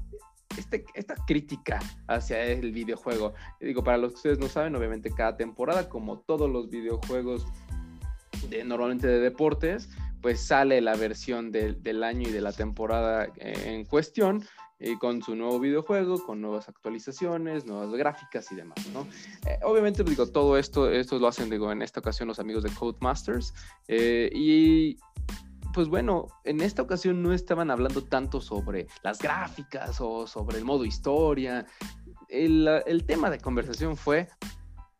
este, 0.56 0.86
esta 0.94 1.14
crítica 1.26 1.78
hacia 2.08 2.42
el 2.44 2.72
videojuego. 2.72 3.34
Digo, 3.60 3.84
para 3.84 3.98
los 3.98 4.12
que 4.12 4.16
ustedes 4.16 4.38
no 4.38 4.48
saben, 4.48 4.74
obviamente 4.74 5.10
cada 5.10 5.36
temporada, 5.36 5.88
como 5.88 6.20
todos 6.20 6.50
los 6.50 6.70
videojuegos 6.70 7.46
de, 8.48 8.64
normalmente 8.64 9.06
de 9.06 9.20
deportes, 9.20 9.90
pues 10.20 10.46
sale 10.46 10.80
la 10.80 10.96
versión 10.96 11.52
del 11.52 12.02
año 12.02 12.28
y 12.28 12.32
de 12.32 12.40
la 12.40 12.52
temporada 12.52 13.28
en 13.36 13.84
cuestión 13.84 14.44
y 14.78 14.96
con 14.98 15.22
su 15.22 15.34
nuevo 15.34 15.58
videojuego, 15.58 16.22
con 16.24 16.40
nuevas 16.40 16.68
actualizaciones, 16.68 17.64
nuevas 17.64 17.90
gráficas 17.92 18.50
y 18.52 18.56
demás. 18.56 18.76
Eh, 19.46 19.58
obviamente, 19.62 20.04
digo, 20.04 20.26
todo 20.26 20.58
esto, 20.58 20.90
esto 20.90 21.18
lo 21.18 21.28
hacen, 21.28 21.48
digo, 21.48 21.72
en 21.72 21.82
esta 21.82 22.00
ocasión 22.00 22.28
los 22.28 22.38
amigos 22.38 22.62
de 22.62 22.70
Codemasters. 22.70 23.54
Eh, 23.88 24.30
y 24.34 24.98
pues 25.72 25.88
bueno, 25.88 26.26
en 26.44 26.60
esta 26.60 26.82
ocasión 26.82 27.22
no 27.22 27.32
estaban 27.32 27.70
hablando 27.70 28.02
tanto 28.02 28.40
sobre 28.40 28.86
las 29.02 29.18
gráficas 29.18 30.00
o 30.00 30.26
sobre 30.26 30.58
el 30.58 30.64
modo 30.64 30.84
historia. 30.84 31.66
El, 32.28 33.04
tema 33.06 33.30
de 33.30 33.38
conversación 33.38 33.96
fue 33.96 34.28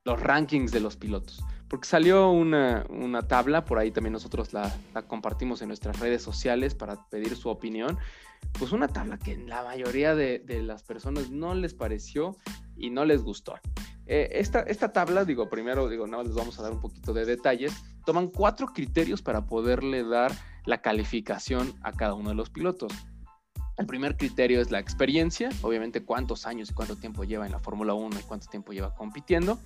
los 0.04 0.20
rankings 0.20 0.72
de 0.72 0.80
los 0.80 0.96
pilotos. 0.96 1.42
Porque 1.68 1.88
salió 1.88 2.30
una, 2.30 2.84
tabla, 3.26 3.64
por 3.64 3.78
ahí 3.78 3.90
también 3.90 4.12
nosotros 4.12 4.52
la, 4.52 4.72
compartimos 5.08 5.62
en 5.62 5.68
nuestras 5.68 5.98
redes 5.98 6.22
sociales 6.22 6.74
para 6.74 7.08
pedir 7.08 7.36
su 7.36 7.48
opinión. 7.48 7.98
Pues 8.58 8.72
una 8.72 8.88
tabla 8.88 9.18
que 9.18 9.36
la 9.36 9.64
mayoría 9.64 10.14
de, 10.14 10.42
las 10.62 10.82
personas 10.82 11.30
no 11.30 11.54
les 11.54 11.74
pareció 11.74 12.36
y 12.76 12.90
no 12.90 13.04
les 13.04 13.22
gustó. 13.22 13.54
Eh, 14.06 14.28
esta, 14.32 14.60
esta 14.60 14.92
tabla, 14.92 15.24
digo, 15.24 15.48
primero, 15.48 15.88
digo, 15.88 16.06
nada 16.06 16.22
les 16.22 16.34
vamos 16.34 16.58
a 16.58 16.62
dar 16.62 16.72
un 16.72 16.80
poquito 16.80 17.12
de 17.12 17.24
detalles 17.24 17.74
toman 18.06 18.28
cuatro 18.28 18.68
criterios 18.68 19.20
para 19.20 19.46
poderle 19.46 20.04
dar 20.04 20.32
la 20.64 20.80
calificación 20.80 21.74
a 21.82 21.92
cada 21.92 22.14
uno 22.14 22.30
de 22.30 22.36
los 22.36 22.48
pilotos. 22.48 22.92
El 23.76 23.86
primer 23.86 24.16
criterio 24.16 24.60
es 24.60 24.70
la 24.70 24.78
experiencia, 24.78 25.50
obviamente 25.62 26.02
cuántos 26.02 26.46
años 26.46 26.70
y 26.70 26.74
cuánto 26.74 26.96
tiempo 26.96 27.24
lleva 27.24 27.44
en 27.44 27.52
la 27.52 27.58
Fórmula 27.58 27.92
1 27.92 28.20
y 28.20 28.22
cuánto 28.22 28.46
tiempo 28.46 28.72
lleva 28.72 28.94
compitiendo. 28.94 29.58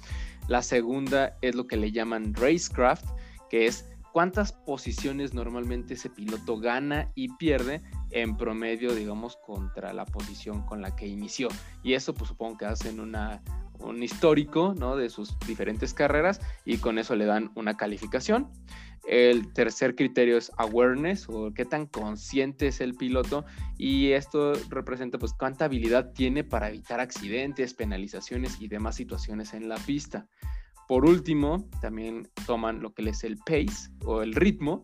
La 0.48 0.62
segunda 0.62 1.36
es 1.42 1.54
lo 1.54 1.68
que 1.68 1.76
le 1.76 1.92
llaman 1.92 2.34
racecraft, 2.34 3.04
que 3.48 3.66
es 3.66 3.86
cuántas 4.12 4.52
posiciones 4.52 5.32
normalmente 5.32 5.94
ese 5.94 6.10
piloto 6.10 6.58
gana 6.58 7.10
y 7.14 7.28
pierde 7.36 7.82
en 8.10 8.36
promedio, 8.36 8.94
digamos, 8.94 9.36
contra 9.36 9.92
la 9.92 10.04
posición 10.06 10.62
con 10.66 10.82
la 10.82 10.96
que 10.96 11.06
inició. 11.06 11.48
Y 11.84 11.94
eso, 11.94 12.12
pues 12.12 12.28
supongo 12.28 12.58
que 12.58 12.66
hacen 12.66 12.98
una, 12.98 13.42
un 13.78 14.02
histórico, 14.02 14.74
¿no? 14.76 14.96
De 14.96 15.10
sus 15.10 15.38
diferentes 15.46 15.94
carreras 15.94 16.40
y 16.64 16.78
con 16.78 16.98
eso 16.98 17.14
le 17.14 17.26
dan 17.26 17.50
una 17.54 17.76
calificación. 17.76 18.50
El 19.06 19.52
tercer 19.52 19.94
criterio 19.94 20.36
es 20.36 20.52
awareness 20.58 21.26
o 21.28 21.52
qué 21.54 21.64
tan 21.64 21.86
consciente 21.86 22.68
es 22.68 22.80
el 22.80 22.94
piloto 22.94 23.44
y 23.78 24.12
esto 24.12 24.52
representa 24.68 25.18
pues 25.18 25.32
cuánta 25.32 25.64
habilidad 25.64 26.12
tiene 26.12 26.44
para 26.44 26.68
evitar 26.68 27.00
accidentes, 27.00 27.74
penalizaciones 27.74 28.60
y 28.60 28.68
demás 28.68 28.96
situaciones 28.96 29.54
en 29.54 29.68
la 29.68 29.76
pista. 29.78 30.26
Por 30.86 31.06
último, 31.06 31.68
también 31.80 32.28
toman 32.46 32.82
lo 32.82 32.92
que 32.92 33.08
es 33.08 33.24
el 33.24 33.38
pace 33.38 33.90
o 34.04 34.22
el 34.22 34.34
ritmo 34.34 34.82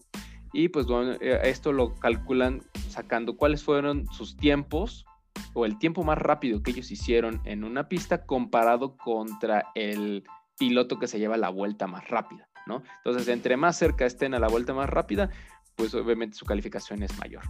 y 0.53 0.69
pues 0.69 0.87
eh, 1.21 1.41
esto 1.45 1.73
lo 1.73 1.95
calculan 1.97 2.63
sacando 2.89 3.37
cuáles 3.37 3.63
fueron 3.63 4.07
sus 4.13 4.37
tiempos 4.37 5.05
o 5.53 5.67
el 5.67 5.79
tiempo 5.79 6.03
más 6.03 6.17
rápido 6.19 6.63
que 6.63 6.71
ellos 6.71 6.91
hicieron 6.91 7.41
en 7.45 7.65
una 7.65 7.89
pista 7.89 8.25
comparado 8.25 8.97
contra 8.97 9.67
el 9.75 10.25
piloto 10.59 10.99
que 10.99 11.09
se 11.09 11.19
lleva 11.19 11.37
la 11.37 11.51
vuelta 11.51 11.87
más 11.87 12.09
rápida. 12.09 12.49
Entonces, 12.67 13.29
entre 13.29 13.57
más 13.57 13.79
cerca 13.79 14.07
estén 14.07 14.35
a 14.35 14.39
la 14.39 14.49
vuelta 14.49 14.75
más 14.75 14.91
rápida, 14.91 15.31
pues 15.77 15.95
obviamente 15.95 16.37
su 16.37 16.45
calificación 16.45 17.03
es 17.03 17.17
mayor. 17.19 17.43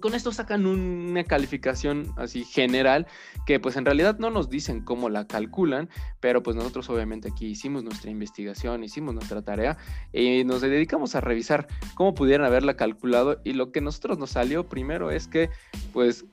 Con 0.00 0.12
esto 0.14 0.32
sacan 0.32 0.66
una 0.66 1.22
calificación 1.22 2.12
así 2.16 2.44
general 2.44 3.06
que 3.46 3.60
pues 3.60 3.76
en 3.76 3.84
realidad 3.84 4.18
no 4.18 4.28
nos 4.30 4.50
dicen 4.50 4.82
cómo 4.82 5.08
la 5.08 5.28
calculan, 5.28 5.88
pero 6.18 6.42
pues 6.42 6.56
nosotros 6.56 6.90
obviamente 6.90 7.28
aquí 7.28 7.46
hicimos 7.46 7.84
nuestra 7.84 8.10
investigación, 8.10 8.82
hicimos 8.82 9.14
nuestra 9.14 9.42
tarea 9.42 9.76
y 10.12 10.42
nos 10.42 10.62
dedicamos 10.62 11.14
a 11.14 11.20
revisar 11.20 11.68
cómo 11.94 12.12
pudieran 12.12 12.44
haberla 12.44 12.74
calculado 12.74 13.40
y 13.44 13.52
lo 13.52 13.70
que 13.70 13.80
nosotros 13.80 14.18
nos 14.18 14.30
salió 14.30 14.68
primero 14.68 15.12
es 15.12 15.28
que 15.28 15.50
pues 15.92 16.24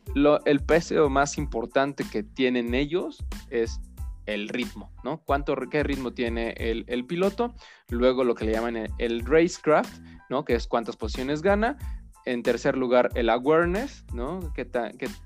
el 0.45 0.59
peso 0.61 1.07
más 1.11 1.37
importante 1.37 2.03
que 2.11 2.23
tienen 2.23 2.73
ellos 2.73 3.23
es 3.51 3.79
el 4.25 4.49
ritmo, 4.49 4.91
¿no? 5.03 5.21
¿Cuánto, 5.23 5.55
qué 5.69 5.83
ritmo 5.83 6.13
tiene 6.13 6.53
el, 6.57 7.05
piloto? 7.05 7.53
Luego 7.89 8.23
lo 8.23 8.35
que 8.35 8.45
le 8.45 8.53
llaman 8.53 8.89
el, 8.97 9.25
racecraft, 9.25 10.01
¿no? 10.29 10.45
Que 10.45 10.55
es 10.55 10.67
cuántas 10.67 10.95
posiciones 10.95 11.41
gana. 11.41 11.77
En 12.23 12.43
tercer 12.43 12.77
lugar, 12.77 13.09
el 13.15 13.29
awareness, 13.29 14.05
¿no? 14.13 14.53
¿Qué, 14.53 14.69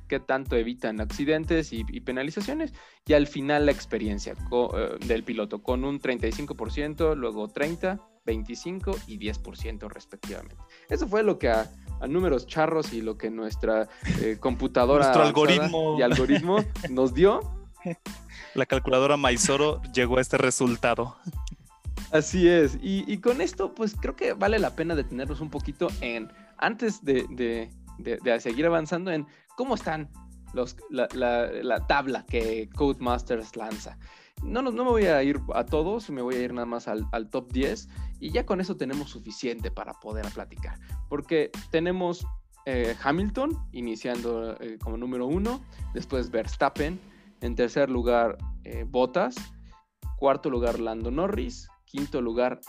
qué, 0.08 0.20
tanto 0.22 0.56
evitan 0.56 1.02
accidentes 1.02 1.74
y, 1.74 1.84
penalizaciones? 2.02 2.74
Y 3.06 3.14
al 3.14 3.28
final 3.28 3.66
la 3.66 3.74
experiencia 3.74 4.34
eh, 4.34 4.98
del 5.06 5.24
piloto 5.24 5.62
con 5.62 5.84
un 5.84 6.00
35%, 6.00 7.16
luego 7.16 7.50
30%, 7.50 8.00
25% 8.26 8.98
y 9.08 9.20
10% 9.20 9.90
respectivamente. 9.90 10.56
Eso 10.90 11.08
fue 11.08 11.24
lo 11.24 11.38
que 11.38 11.50
a, 11.50 11.70
números 12.08 12.46
charros 12.46 12.94
y 12.94 13.02
lo 13.02 13.18
que 13.18 13.30
nuestra 13.30 13.88
eh, 14.22 14.38
computadora 14.40 15.12
algoritmo. 15.12 15.98
y 15.98 16.02
algoritmo 16.02 16.58
nos 16.90 17.14
dio. 17.14 17.40
La 18.54 18.66
calculadora 18.66 19.18
Maizoro 19.18 19.82
llegó 19.94 20.18
a 20.18 20.22
este 20.22 20.38
resultado. 20.38 21.16
Así 22.12 22.48
es. 22.48 22.78
Y, 22.82 23.18
con 23.18 23.42
esto, 23.42 23.74
pues 23.74 23.96
creo 24.00 24.16
que 24.16 24.34
vale 24.34 24.60
la 24.60 24.76
pena 24.76 24.96
detenernos 24.96 25.42
un 25.42 25.50
poquito 25.50 25.88
en, 26.02 26.32
antes 26.58 27.04
de, 27.04 27.70
seguir 28.40 28.66
avanzando, 28.66 29.12
en 29.12 29.28
cómo 29.58 29.76
están 29.76 30.10
los, 30.54 30.78
la, 30.90 31.86
tabla 31.88 32.26
que 32.26 32.70
Codemasters 32.76 33.56
lanza. 33.56 33.98
No, 34.44 34.62
no, 34.62 34.72
me 34.72 34.84
voy 34.84 35.06
a 35.06 35.24
ir 35.24 35.42
a 35.54 35.66
todos, 35.66 36.10
me 36.10 36.22
voy 36.22 36.36
a 36.36 36.42
ir 36.42 36.54
nada 36.54 36.66
más 36.66 36.88
al, 36.88 37.30
top 37.30 37.52
10 37.52 37.90
y 38.20 38.32
ya 38.32 38.46
con 38.46 38.62
eso 38.62 38.78
tenemos 38.78 39.10
suficiente 39.10 39.72
para 39.72 39.94
poder 39.94 40.26
platicar. 40.34 40.80
Porque 41.10 41.52
tenemos 41.72 42.26
eh, 42.66 42.96
Hamilton 43.02 43.58
iniciando 43.72 44.58
eh, 44.62 44.78
como 44.82 44.98
número 44.98 45.26
uno, 45.26 45.62
después 45.94 46.30
Verstappen, 46.30 47.00
en 47.46 47.56
tercer 47.56 47.90
lugar, 47.90 48.38
eh, 48.64 48.86
Bottas. 48.88 49.36
Cuarto 50.18 50.50
lugar, 50.50 50.80
Lando 50.80 51.12
Norris. 51.12 51.68
Quinto 51.86 52.22
lugar, 52.22 52.60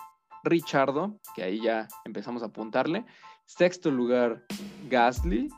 Richardo, 0.45 1.19
que 1.35 1.43
ahí 1.43 1.63
ya 1.63 1.89
empezamos 2.05 2.43
a 2.43 2.47
apuntarle. 2.47 3.05
Sexto 3.47 3.91
lugar, 3.91 4.45
Gasly. 4.91 5.49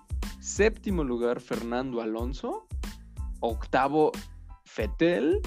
Séptimo 0.40 1.02
lugar, 1.02 1.40
Fernando 1.40 2.00
Alonso. 2.00 2.68
Octavo, 3.40 4.12
Fettel. 4.64 5.40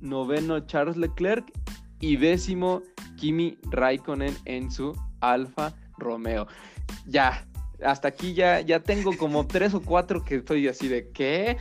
Noveno, 0.00 0.60
Charles 0.60 0.96
Leclerc. 0.96 1.52
Y 2.00 2.16
décimo, 2.16 2.82
Kimi 3.16 3.58
Raikkonen 3.70 4.34
en 4.46 4.70
su 4.70 4.98
Alfa 5.20 5.74
Romeo. 5.98 6.46
Ya, 7.06 7.46
hasta 7.84 8.08
aquí 8.08 8.32
ya, 8.32 8.60
ya 8.60 8.82
tengo 8.82 9.16
como 9.16 9.46
tres 9.46 9.74
o 9.74 9.82
cuatro 9.82 10.24
que 10.24 10.36
estoy 10.36 10.66
así 10.68 10.88
de 10.88 11.10
¿qué? 11.10 11.58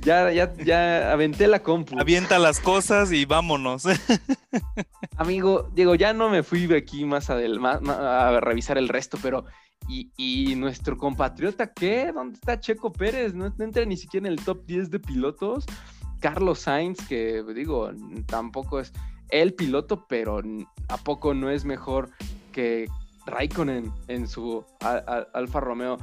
Ya, 0.00 0.30
ya, 0.32 0.52
ya 0.54 1.12
aventé 1.12 1.46
la 1.46 1.62
compu. 1.62 1.98
Avienta 1.98 2.38
las 2.38 2.60
cosas 2.60 3.12
y 3.12 3.24
vámonos. 3.24 3.84
Amigo, 5.16 5.70
Diego, 5.74 5.94
ya 5.94 6.12
no 6.12 6.28
me 6.30 6.42
fui 6.42 6.66
de 6.66 6.78
aquí 6.78 7.04
más, 7.04 7.30
a 7.30 8.40
revisar 8.40 8.78
el 8.78 8.88
resto, 8.88 9.18
pero 9.22 9.44
¿y, 9.88 10.54
nuestro 10.56 10.96
compatriota 10.96 11.72
qué? 11.72 12.12
¿Dónde 12.12 12.34
está 12.34 12.60
Checo 12.60 12.92
Pérez? 12.92 13.34
No, 13.34 13.52
entra 13.58 13.84
ni 13.84 13.96
siquiera 13.96 14.26
en 14.26 14.32
el 14.32 14.44
top 14.44 14.64
10 14.66 14.90
de 14.90 15.00
pilotos. 15.00 15.66
Carlos 16.20 16.60
Sainz, 16.60 17.06
que 17.06 17.42
digo, 17.54 17.90
tampoco 18.26 18.80
es 18.80 18.92
el 19.28 19.54
piloto, 19.54 20.06
pero 20.08 20.40
¿a 20.88 20.96
poco 20.98 21.34
no 21.34 21.50
es 21.50 21.64
mejor 21.64 22.10
que 22.52 22.86
Raikkonen 23.26 23.92
en 24.08 24.28
su 24.28 24.64
Alfa 24.80 25.60
Romeo? 25.60 25.98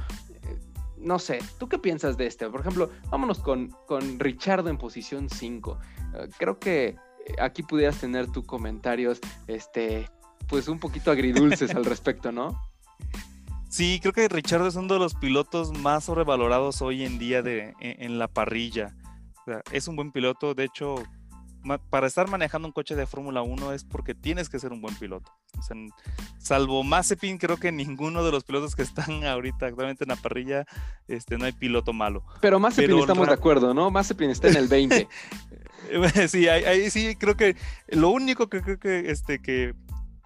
No 1.00 1.18
sé, 1.18 1.38
¿tú 1.58 1.68
qué 1.68 1.78
piensas 1.78 2.16
de 2.16 2.26
este? 2.26 2.48
Por 2.48 2.60
ejemplo, 2.60 2.90
vámonos 3.10 3.40
con, 3.40 3.70
con 3.86 4.18
Richardo 4.18 4.70
en 4.70 4.78
posición 4.78 5.28
5. 5.28 5.78
Eh, 6.14 6.28
creo 6.38 6.58
que 6.58 6.88
eh, 6.88 6.96
aquí 7.40 7.62
pudieras 7.62 7.98
tener 7.98 8.30
tus 8.30 8.44
comentarios, 8.44 9.20
este, 9.46 10.08
pues 10.48 10.68
un 10.68 10.78
poquito 10.78 11.10
agridulces 11.10 11.74
al 11.74 11.84
respecto, 11.86 12.32
¿no? 12.32 12.60
Sí, 13.68 14.00
creo 14.00 14.12
que 14.12 14.28
Richardo 14.28 14.66
es 14.66 14.74
uno 14.74 14.94
de 14.94 15.00
los 15.00 15.14
pilotos 15.14 15.76
más 15.78 16.04
sobrevalorados 16.04 16.82
hoy 16.82 17.04
en 17.04 17.18
día 17.18 17.40
de, 17.40 17.72
en, 17.78 18.18
la 18.18 18.26
parrilla. 18.26 18.96
es 19.70 19.86
un 19.86 19.94
buen 19.94 20.10
piloto, 20.10 20.54
de 20.54 20.64
hecho, 20.64 20.96
para 21.90 22.06
estar 22.06 22.28
manejando 22.28 22.68
un 22.68 22.72
coche 22.72 22.94
de 22.94 23.06
Fórmula 23.06 23.42
1 23.42 23.72
es 23.72 23.84
porque 23.84 24.14
tienes 24.14 24.48
que 24.48 24.58
ser 24.58 24.72
un 24.72 24.80
buen 24.80 24.94
piloto. 24.96 25.30
salvo 26.38 26.82
Mazepin, 26.82 27.38
creo 27.38 27.58
que 27.58 27.72
ninguno 27.72 28.24
de 28.24 28.32
los 28.32 28.44
pilotos 28.44 28.74
que 28.74 28.82
están 28.82 29.24
ahorita 29.24 29.66
actualmente 29.66 30.04
en 30.04 30.08
la 30.08 30.16
parrilla, 30.16 30.66
este, 31.08 31.38
no 31.38 31.44
hay 31.44 31.52
piloto 31.52 31.92
malo. 31.92 32.24
Pero 32.40 32.58
Mazepin 32.58 32.98
estamos 32.98 33.26
de 33.26 33.34
acuerdo, 33.34 33.74
¿no? 33.74 33.90
Mazepin 33.90 34.30
está 34.30 34.48
en 34.48 34.56
el 34.56 34.68
20. 34.68 35.08
sí, 36.28 36.48
ahí, 36.48 36.90
sí, 36.90 37.16
creo 37.16 37.36
que 37.36 37.56
lo 37.88 38.10
único 38.10 38.48
que 38.48 38.62
creo 38.62 38.78
que, 38.78 39.10
este, 39.10 39.40
que 39.40 39.74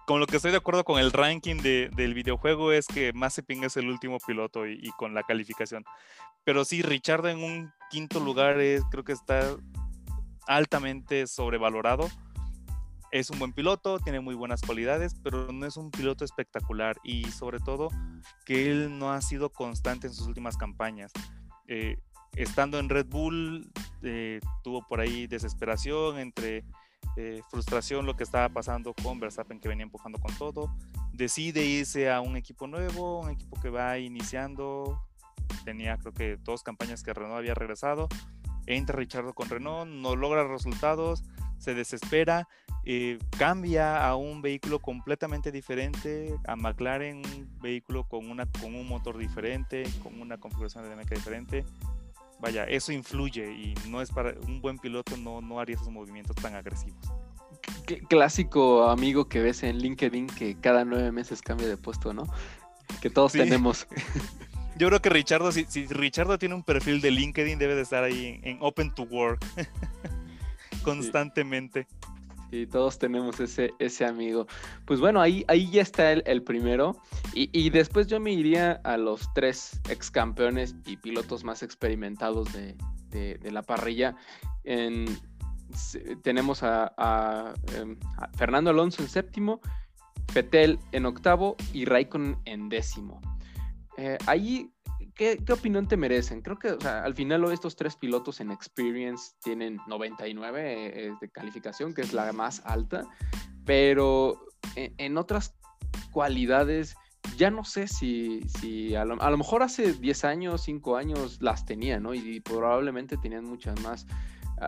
con 0.05 0.19
lo 0.19 0.27
que 0.27 0.35
estoy 0.35 0.51
de 0.51 0.57
acuerdo 0.57 0.83
con 0.83 0.99
el 0.99 1.11
ranking 1.11 1.57
del 1.57 2.13
videojuego 2.13 2.71
es 2.71 2.85
que 2.85 3.11
Mazepin 3.13 3.63
es 3.63 3.75
el 3.75 3.89
último 3.89 4.19
piloto 4.25 4.67
y, 4.67 4.79
y, 4.81 4.91
con 4.91 5.15
la 5.15 5.23
calificación. 5.23 5.83
Pero 6.43 6.63
sí, 6.63 6.83
Richard 6.83 7.25
en 7.25 7.43
un 7.43 7.71
quinto 7.89 8.19
lugar 8.19 8.59
es, 8.61 8.83
creo 8.91 9.03
que 9.03 9.13
está 9.13 9.55
altamente 10.47 11.27
sobrevalorado. 11.27 12.09
Es 13.11 13.29
un 13.29 13.39
buen 13.39 13.53
piloto, 13.53 13.99
tiene 13.99 14.19
muy 14.19 14.35
buenas 14.35 14.61
cualidades, 14.61 15.15
pero 15.23 15.51
no 15.51 15.65
es 15.65 15.77
un 15.77 15.89
piloto 15.89 16.25
espectacular 16.25 16.97
y 17.03 17.25
sobre 17.31 17.59
todo 17.59 17.89
que 18.45 18.69
él 18.69 18.99
no 18.99 19.11
ha 19.11 19.21
sido 19.21 19.51
constante 19.51 20.07
en 20.07 20.13
sus 20.13 20.27
últimas 20.27 20.57
campañas. 20.57 21.11
Eh, 21.67 21.97
estando 22.35 22.77
en 22.79 22.89
Red 22.89 23.05
Bull, 23.07 23.71
eh, 24.01 24.41
tuvo 24.63 24.85
por 24.87 24.99
ahí 24.99 25.27
desesperación 25.27 26.19
entre 26.19 26.65
eh, 27.15 27.41
frustración 27.49 28.05
lo 28.05 28.17
que 28.17 28.23
estaba 28.23 28.49
pasando 28.49 28.93
con 28.93 29.19
Verstappen 29.19 29.59
que 29.59 29.69
venía 29.69 29.83
empujando 29.83 30.19
con 30.19 30.35
todo. 30.35 30.75
Decide 31.13 31.65
irse 31.65 32.11
a 32.11 32.19
un 32.19 32.35
equipo 32.35 32.67
nuevo, 32.67 33.21
un 33.21 33.29
equipo 33.29 33.59
que 33.61 33.69
va 33.69 33.97
iniciando. 33.97 35.01
Tenía 35.63 35.97
creo 35.97 36.13
que 36.13 36.37
dos 36.37 36.63
campañas 36.63 37.03
que 37.03 37.13
Renault 37.13 37.37
había 37.37 37.53
regresado 37.53 38.09
entra 38.67 38.95
Richardo 38.95 39.33
con 39.33 39.49
Renault, 39.49 39.89
no 39.89 40.15
logra 40.15 40.47
resultados, 40.47 41.23
se 41.57 41.73
desespera, 41.73 42.47
eh, 42.83 43.17
cambia 43.37 44.05
a 44.05 44.15
un 44.15 44.41
vehículo 44.41 44.79
completamente 44.79 45.51
diferente, 45.51 46.35
a 46.45 46.55
McLaren, 46.55 47.17
un 47.17 47.59
vehículo 47.59 48.07
con, 48.07 48.29
una, 48.29 48.45
con 48.45 48.75
un 48.75 48.87
motor 48.87 49.17
diferente, 49.17 49.83
con 50.03 50.21
una 50.21 50.37
configuración 50.37 50.83
de 50.83 50.89
dinámica 50.91 51.15
diferente. 51.15 51.65
Vaya, 52.39 52.65
eso 52.65 52.91
influye 52.91 53.51
y 53.51 53.73
no 53.89 54.01
es 54.01 54.11
para 54.11 54.35
un 54.45 54.61
buen 54.61 54.77
piloto, 54.77 55.17
no, 55.17 55.41
no 55.41 55.59
haría 55.59 55.75
esos 55.75 55.89
movimientos 55.89 56.35
tan 56.35 56.53
agresivos. 56.53 56.99
clásico 58.07 58.87
amigo 58.87 59.29
que 59.29 59.39
ves 59.39 59.63
en 59.63 59.77
LinkedIn 59.77 60.27
que 60.27 60.55
cada 60.59 60.85
nueve 60.85 61.11
meses 61.11 61.41
cambia 61.41 61.67
de 61.67 61.77
puesto, 61.77 62.13
¿no? 62.13 62.27
Que 63.01 63.09
todos 63.09 63.31
tenemos. 63.31 63.87
Yo 64.77 64.89
creo 64.89 65.01
que 65.01 65.09
Richardo, 65.09 65.51
si, 65.51 65.65
si, 65.65 65.85
Richardo 65.87 66.37
tiene 66.37 66.53
un 66.53 66.63
perfil 66.63 66.99
de 66.99 67.11
LinkedIn, 67.11 67.57
debe 67.57 67.75
de 67.75 67.81
estar 67.81 68.03
ahí 68.03 68.41
en, 68.43 68.57
Open 68.59 68.93
to 68.93 69.03
Work 69.03 69.45
constantemente. 70.83 71.87
Sí. 72.51 72.67
todos 72.67 72.99
tenemos 72.99 73.39
ese, 73.39 73.73
ese 73.79 74.05
amigo. 74.05 74.47
Pues 74.85 74.99
bueno, 74.99 75.21
ahí, 75.21 75.45
ahí 75.47 75.69
ya 75.71 75.81
está 75.81 76.11
el, 76.11 76.43
primero. 76.43 76.97
Y, 77.33 77.69
después 77.69 78.07
yo 78.07 78.19
me 78.19 78.31
iría 78.31 78.73
a 78.83 78.97
los 78.97 79.33
tres 79.33 79.81
ex 79.89 80.11
campeones 80.11 80.75
y 80.85 80.97
pilotos 80.97 81.43
más 81.43 81.63
experimentados 81.63 82.47
de, 82.53 82.75
la 83.49 83.61
parrilla. 83.61 84.15
tenemos 86.21 86.63
em, 86.63 86.69
a, 86.97 87.53
Fernando 88.37 88.69
Alonso 88.71 89.01
en 89.01 89.09
séptimo, 89.09 89.61
Petel 90.33 90.79
en 90.91 91.05
octavo 91.05 91.55
y 91.73 91.85
Raikkonen 91.85 92.37
en 92.45 92.69
décimo. 92.69 93.21
Eh, 93.97 94.17
ahí, 94.25 94.71
¿qué, 95.15 95.39
opinión 95.51 95.87
te 95.87 95.97
merecen? 95.97 96.41
Creo 96.41 96.57
que 96.59 96.77
al 96.87 97.15
final 97.15 97.51
estos 97.51 97.75
tres 97.75 97.95
pilotos 97.95 98.39
en 98.39 98.51
Experience 98.51 99.33
tienen 99.41 99.79
99 99.87 101.07
eh, 101.07 101.13
de 101.19 101.29
calificación, 101.29 101.93
que 101.93 102.01
es 102.01 102.13
la 102.13 102.31
más 102.33 102.61
alta, 102.65 103.03
pero 103.65 104.45
en, 104.75 105.17
otras 105.17 105.55
cualidades 106.11 106.95
ya 107.37 107.49
no 107.49 107.63
sé 107.63 107.87
si, 107.87 108.41
si 108.59 108.95
a, 108.95 109.05
lo, 109.05 109.37
mejor 109.37 109.63
hace 109.63 109.93
10 109.93 110.25
años, 110.25 110.61
5 110.61 110.97
años 110.97 111.41
las 111.41 111.65
tenían, 111.65 112.03
¿no? 112.03 112.13
y 112.13 112.39
probablemente 112.39 113.17
tenían 113.17 113.45
muchas 113.45 113.79
más 113.81 114.05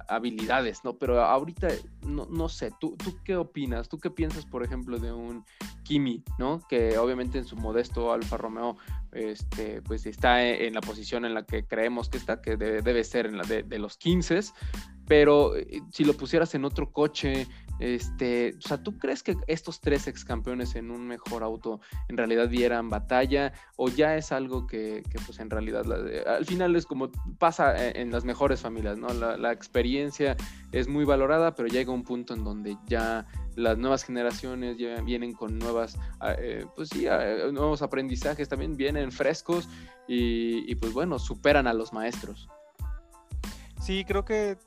habilidades, 0.07 0.83
¿no? 0.83 0.97
Pero 0.97 1.23
ahorita, 1.23 1.69
no, 2.05 2.25
no 2.25 2.49
sé, 2.49 2.71
¿tú, 2.79 2.95
¿tú 2.97 3.17
qué 3.23 3.35
opinas? 3.37 3.87
¿Tú 3.87 3.99
qué 3.99 4.09
piensas, 4.09 4.45
por 4.45 4.63
ejemplo, 4.63 4.99
de 4.99 5.13
un 5.13 5.45
Kimi, 5.83 6.23
¿no? 6.37 6.61
Que 6.67 6.97
obviamente 6.97 7.37
en 7.37 7.45
su 7.45 7.55
modesto 7.55 8.11
Alfa 8.11 8.37
Romeo, 8.37 8.77
este, 9.17 9.81
pues 9.81 10.05
está 10.05 10.45
en 10.45 10.73
la 10.73 10.81
posición 10.81 11.25
en 11.25 11.33
la 11.33 11.43
que 11.45 11.65
creemos 11.65 12.09
que 12.09 12.17
está, 12.17 12.41
que 12.41 12.55
debe 12.57 13.03
ser 13.03 13.25
en 13.25 13.37
la 13.37 13.43
de, 13.43 13.63
de 13.63 13.79
los 13.79 13.97
15, 13.97 14.39
pero 15.07 15.55
eh, 15.55 15.81
si 15.91 16.03
lo 16.03 16.13
pusieras 16.13 16.53
en 16.55 16.65
otro 16.65 16.91
coche, 16.91 17.47
este, 17.79 18.55
o 18.57 18.61
sea, 18.61 18.81
¿tú 18.81 18.97
crees 18.97 19.23
que 19.23 19.37
estos 19.47 19.79
tres 19.79 20.07
ex 20.07 20.25
campeones 20.25 20.75
en 20.75 20.91
un 20.91 21.07
mejor 21.07 21.43
auto 21.43 21.79
en 22.09 22.17
realidad 22.17 22.49
dieran 22.49 22.89
batalla? 22.89 23.53
¿O 23.77 23.87
ya 23.89 24.17
es 24.17 24.31
algo 24.31 24.67
que, 24.67 25.03
pues 25.25 25.39
en 25.39 25.49
realidad 25.49 25.85
al 26.27 26.45
final 26.45 26.75
es 26.75 26.85
como 26.85 27.11
pasa 27.37 27.77
e, 27.77 28.01
en, 28.01 28.11
las 28.11 28.25
mejores 28.25 28.61
familias, 28.61 28.97
¿no? 28.97 29.07
La, 29.13 29.51
experiencia 29.51 30.35
es 30.71 30.87
muy 30.87 31.05
valorada, 31.05 31.55
pero 31.55 31.69
llega 31.69 31.91
un 31.91 32.03
punto 32.03 32.33
en 32.33 32.43
donde 32.43 32.77
ya 32.87 33.25
las 33.55 33.77
nuevas 33.77 34.03
generaciones 34.03 34.77
vienen 35.05 35.33
con 35.33 35.57
nuevas, 35.57 35.97
ah, 36.19 36.35
eh, 36.37 36.65
pues 36.75 36.89
sí, 36.89 37.07
ah, 37.07 37.49
nuevos 37.51 37.81
aprendizajes, 37.81 38.49
también 38.49 38.75
vienen 38.75 39.11
frescos 39.11 39.69
y 40.07 40.73
pues 40.75 40.93
bueno, 40.93 41.19
superan 41.19 41.67
a 41.67 41.73
los 41.73 41.93
maestros. 41.93 42.49
Sí, 43.87 44.03
creo 44.05 44.25
que 44.25 44.57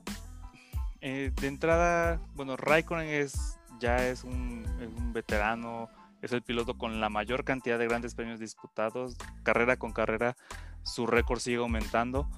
eh, 1.00 1.32
de 1.40 1.46
entrada, 1.46 2.20
bueno, 2.34 2.56
Raikkonen 2.56 3.08
es, 3.08 3.58
ya 3.78 4.06
es 4.06 4.24
un, 4.24 4.64
veterano, 5.12 5.88
es 6.20 6.32
el 6.32 6.42
piloto 6.42 6.76
con 6.76 7.00
la 7.00 7.08
mayor 7.08 7.44
cantidad 7.44 7.78
de 7.78 7.88
grandes 7.88 8.14
premios 8.14 8.38
disputados, 8.38 9.16
carrera 9.42 9.76
con 9.76 9.92
carrera, 9.92 10.36
su 10.82 11.06
récord 11.06 11.40
sigue 11.40 11.56
aumentando, 11.56 12.28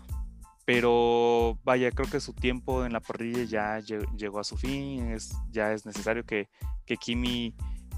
pero 0.64 1.58
vaya, 1.64 1.90
creo 1.90 2.08
que 2.08 2.20
su 2.20 2.34
tiempo 2.34 2.84
en 2.84 2.92
la 2.92 3.00
parrilla 3.00 3.42
ya 3.44 3.80
llegó 3.80 4.38
a 4.38 4.44
su 4.44 4.56
fin, 4.56 5.10
es, 5.10 5.36
ya 5.50 5.72
es 5.72 5.84
necesario 5.84 6.24
que, 6.24 6.48
que 6.86 6.96
Kimi 6.96 7.54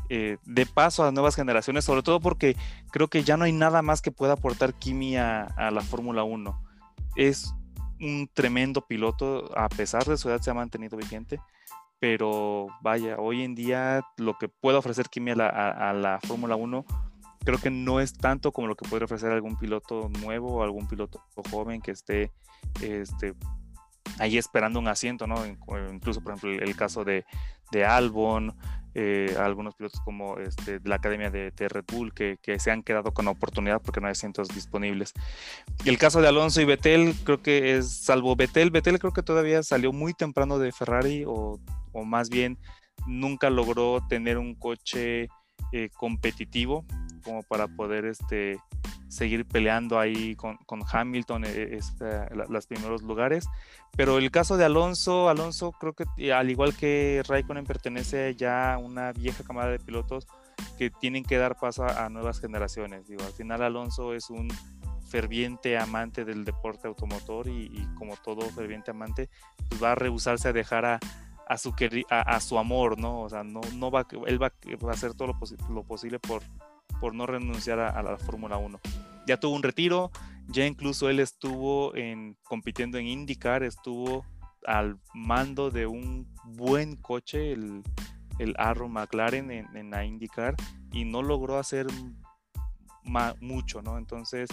eh, 0.09 0.39
dé 0.45 0.65
paso 0.65 1.05
a 1.05 1.13
nuevas 1.13 1.37
generaciones, 1.37 1.85
sobre 1.85 2.03
todo 2.03 2.21
porque 2.21 2.57
creo 2.91 3.09
que 3.09 3.23
ya 3.23 3.37
no 3.37 3.45
hay 3.45 3.53
nada 3.53 3.83
más 3.83 4.01
que 4.01 4.11
pueda 4.11 4.35
aportar 4.35 4.75
Kimi 4.75 5.17
a, 5.17 5.43
a 5.43 5.71
la 5.71 5.83
Fórmula 5.83 6.25
1. 6.25 6.63
Es 7.17 7.55
un 8.05 8.29
tremendo 8.33 8.87
piloto, 8.87 9.51
a 9.57 9.69
pesar 9.69 10.05
de 10.05 10.17
su 10.17 10.29
edad 10.29 10.41
se 10.41 10.51
ha 10.51 10.55
mantenido 10.55 10.97
vigente, 10.97 11.41
pero 11.99 12.67
vaya, 12.83 13.17
hoy 13.19 13.43
en 13.43 13.55
día 13.55 14.03
lo 14.19 14.37
que 14.39 14.49
puede 14.49 14.77
ofrecer 14.77 15.09
Kimi 15.09 15.31
a 15.31 15.35
la, 15.35 16.21
Fórmula 16.27 16.57
1 16.57 16.85
creo 17.45 17.59
que 17.59 17.71
no 17.71 18.01
es 18.01 18.15
tanto 18.15 18.53
como 18.53 18.69
lo 18.69 18.77
que 18.77 18.89
puede 18.89 19.05
ofrecer 19.05 19.31
algún 19.31 19.59
piloto 19.59 20.11
nuevo 20.21 20.55
o 20.55 20.63
algún 20.63 20.89
piloto 20.89 21.23
joven 21.51 21.83
que 21.83 21.91
esté 21.91 22.33
este, 22.81 23.35
ahí 24.19 24.39
esperando 24.39 24.79
un 24.79 24.89
asiento, 24.89 25.27
¿no? 25.27 25.37
Incluso, 25.47 26.23
por 26.23 26.33
ejemplo, 26.33 26.53
el 26.53 26.75
caso 26.75 27.05
de, 27.05 27.27
de 27.71 27.85
Albon, 27.85 28.57
eh, 28.95 29.35
algunos 29.39 29.75
pilotos 29.75 30.01
como 30.01 30.39
este, 30.39 30.79
de 30.79 30.89
la 30.89 30.97
academia 30.97 31.31
de, 31.31 31.51
Red 31.57 31.85
Bull 31.93 32.13
que, 32.13 32.39
se 32.59 32.71
han 32.71 32.83
quedado 32.83 33.13
con 33.13 33.29
oportunidad 33.29 33.83
porque 33.83 34.01
no 34.01 34.07
hay 34.07 34.13
asientos 34.13 34.49
disponibles. 34.49 35.13
El 35.85 35.99
caso 35.99 36.21
de 36.21 36.29
Alonso 36.29 36.61
y 36.61 36.65
Vettel, 36.65 37.15
creo 37.25 37.43
que 37.43 37.77
es, 37.77 38.05
salvo 38.05 38.37
Vettel, 38.37 38.71
Vettel 38.71 38.99
creo 38.99 39.13
que 39.13 39.23
todavía 39.23 39.63
salió 39.63 39.93
muy 39.93 40.15
temprano 40.15 40.59
de 40.59 40.73
Ferrari 40.73 41.25
o, 41.27 41.59
o 41.93 42.05
más 42.05 42.31
bien 42.31 42.59
nunca 43.07 43.51
logró 43.51 44.01
tener 44.09 44.39
un 44.39 44.55
coche 44.55 45.29
eh, 45.73 45.91
competitivo 45.97 46.85
como 47.25 47.43
para 47.43 47.67
poder 47.67 48.05
este, 48.05 48.59
seguir 49.09 49.47
peleando 49.47 49.99
ahí 49.99 50.37
con, 50.37 50.59
Hamilton 50.91 51.45
eh, 51.45 51.77
este, 51.77 52.07
los 52.49 52.67
primeros 52.67 53.03
lugares. 53.03 53.47
Pero 53.97 54.19
el 54.19 54.31
caso 54.31 54.57
de 54.57 54.65
Alonso, 54.65 55.29
Alonso 55.29 55.73
creo 55.73 55.95
que 55.95 56.33
al 56.33 56.51
igual 56.51 56.75
que 56.75 57.23
Raikkonen 57.27 57.65
pertenece 57.65 58.35
ya 58.35 58.75
a 58.75 58.79
una 58.79 59.13
vieja 59.13 59.45
camada 59.45 59.71
de 59.71 59.79
pilotos 59.79 60.27
que 60.79 60.91
tienen 60.91 61.25
que 61.25 61.39
dar 61.39 61.57
paso 61.57 61.85
a, 61.85 62.09
nuevas 62.09 62.41
generaciones. 62.41 63.07
Digo, 63.07 63.23
al 63.25 63.33
final 63.33 63.63
Alonso 63.63 64.15
es 64.15 64.31
un 64.31 64.49
ferviente 65.09 65.79
amante 65.79 66.25
del 66.25 66.45
deporte 66.45 66.89
automotor 66.89 67.49
y, 67.49 67.87
como 67.97 68.17
todo 68.17 68.41
ferviente 68.51 68.91
amante, 68.91 69.29
pues 69.69 69.83
va 69.83 69.93
a 69.93 69.95
rehusarse 69.95 70.49
a 70.49 70.53
dejar 70.53 70.85
a, 70.85 70.99
a 71.47 71.59
su, 71.59 71.75
a, 72.11 72.41
su 72.41 72.59
amor, 72.59 72.99
¿no? 72.99 73.21
O 73.21 73.29
sea, 73.29 73.45
no, 73.45 73.61
no 73.75 73.91
va, 73.91 74.07
él 74.27 74.43
va, 74.43 74.49
a 74.49 74.91
hacer 74.91 75.15
todo 75.15 75.35
lo, 75.69 75.85
posible 75.85 76.19
por, 76.19 76.43
por 77.01 77.15
no 77.15 77.27
renunciar 77.27 77.81
a, 77.81 78.03
la 78.03 78.17
Fórmula 78.19 78.57
1. 78.57 78.81
Ya 79.27 79.39
tuvo 79.39 79.55
un 79.55 79.63
retiro, 79.63 80.11
ya 80.49 80.67
incluso 80.67 81.09
él 81.09 81.21
estuvo 81.21 81.95
en, 81.97 82.37
compitiendo 82.43 82.99
en 82.99 83.07
IndyCar, 83.07 83.63
estuvo 83.63 84.25
al 84.67 84.99
mando 85.13 85.71
de 85.71 85.87
un 85.87 86.27
buen 86.45 86.97
coche, 86.97 87.53
el, 87.53 87.83
el 88.39 88.55
Arrow 88.59 88.89
McLaren 88.89 89.51
en, 89.51 89.77
en 89.77 89.91
la 89.91 90.05
IndyCar, 90.05 90.55
y 90.93 91.05
no 91.05 91.23
logró 91.23 91.59
hacer 91.59 91.87
mucho, 93.41 93.83
¿no? 93.83 93.99
Entonces, 93.99 94.49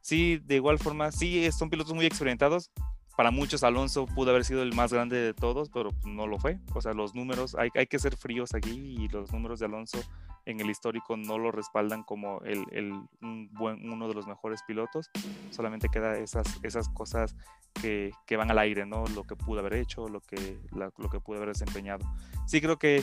sí, 0.00 0.38
de 0.44 0.56
igual 0.56 0.78
forma, 0.78 1.10
sí, 1.12 1.50
son 1.52 1.70
pilotos 1.70 1.94
muy 1.94 2.06
experimentados, 2.06 2.70
para 3.16 3.30
muchos 3.30 3.62
Alonso 3.62 4.06
pudo 4.06 4.30
haber 4.30 4.44
sido 4.44 4.62
el 4.62 4.74
más 4.74 4.92
grande 4.92 5.16
de 5.16 5.34
todos, 5.34 5.70
pero 5.70 5.90
no 6.04 6.26
lo 6.26 6.38
fue. 6.38 6.58
O 6.74 6.80
sea, 6.80 6.92
los 6.94 7.14
números, 7.14 7.54
hay, 7.54 7.70
hay 7.74 7.86
que 7.86 7.98
ser 7.98 8.16
fríos 8.16 8.54
aquí 8.54 8.72
y 8.72 9.08
los 9.08 9.32
números 9.32 9.60
de 9.60 9.66
Alonso 9.66 9.98
en 10.46 10.60
el 10.60 10.70
histórico 10.70 11.16
no 11.16 11.38
lo 11.38 11.50
respaldan 11.50 12.02
como 12.02 12.40
el, 12.42 12.64
el 12.70 12.92
uno 13.22 14.08
de 14.08 14.14
los 14.14 14.26
mejores 14.26 14.62
pilotos. 14.66 15.10
Solamente 15.50 15.88
queda 15.88 16.18
esas, 16.18 16.46
esas 16.62 16.88
cosas 16.88 17.36
que, 17.80 18.12
que, 18.26 18.36
van 18.36 18.50
al 18.50 18.58
aire, 18.58 18.86
¿no? 18.86 19.04
Lo 19.14 19.24
que 19.24 19.36
pudo 19.36 19.60
haber 19.60 19.74
hecho, 19.74 20.08
lo 20.08 20.20
que, 20.20 20.58
lo 20.72 21.10
que 21.10 21.20
pudo 21.20 21.38
haber 21.38 21.50
desempeñado. 21.50 22.04
Sí 22.46 22.60
creo 22.60 22.78
que 22.78 23.02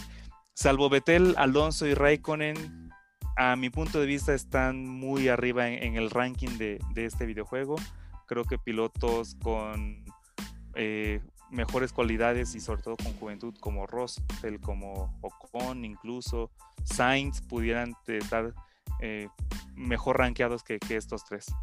salvo 0.54 0.90
Betel, 0.90 1.36
Alonso 1.38 1.88
y 1.88 1.94
Raikkonen, 1.94 2.90
a 3.38 3.56
mi 3.56 3.70
punto 3.70 4.00
de 4.00 4.06
vista 4.06 4.34
están 4.34 4.86
muy 4.86 5.28
arriba 5.30 5.70
en, 5.70 5.84
en 5.84 5.96
el 5.96 6.10
ranking 6.10 6.58
de, 6.58 6.80
de 6.94 7.06
este 7.06 7.26
videojuego 7.26 7.76
creo 8.32 8.46
que 8.46 8.58
pilotos 8.58 9.36
con 9.44 10.06
eh, 10.76 11.20
mejores 11.52 11.94
cualidades 11.94 12.56
y 12.56 12.60
sobre 12.60 12.82
todo 12.82 12.98
con 12.98 13.14
juventud 13.14 13.54
como 13.60 13.86
Rostel, 13.86 14.60
como 14.60 15.18
Ocon, 15.22 15.86
incluso 15.86 16.50
Sainz 16.84 17.42
pudieran 17.42 17.94
estar 18.08 18.54
eh, 19.02 19.28
mejor 19.76 20.18
rankeados 20.18 20.64
que 20.64 20.80
estos 20.90 21.24
tres. 21.26 21.54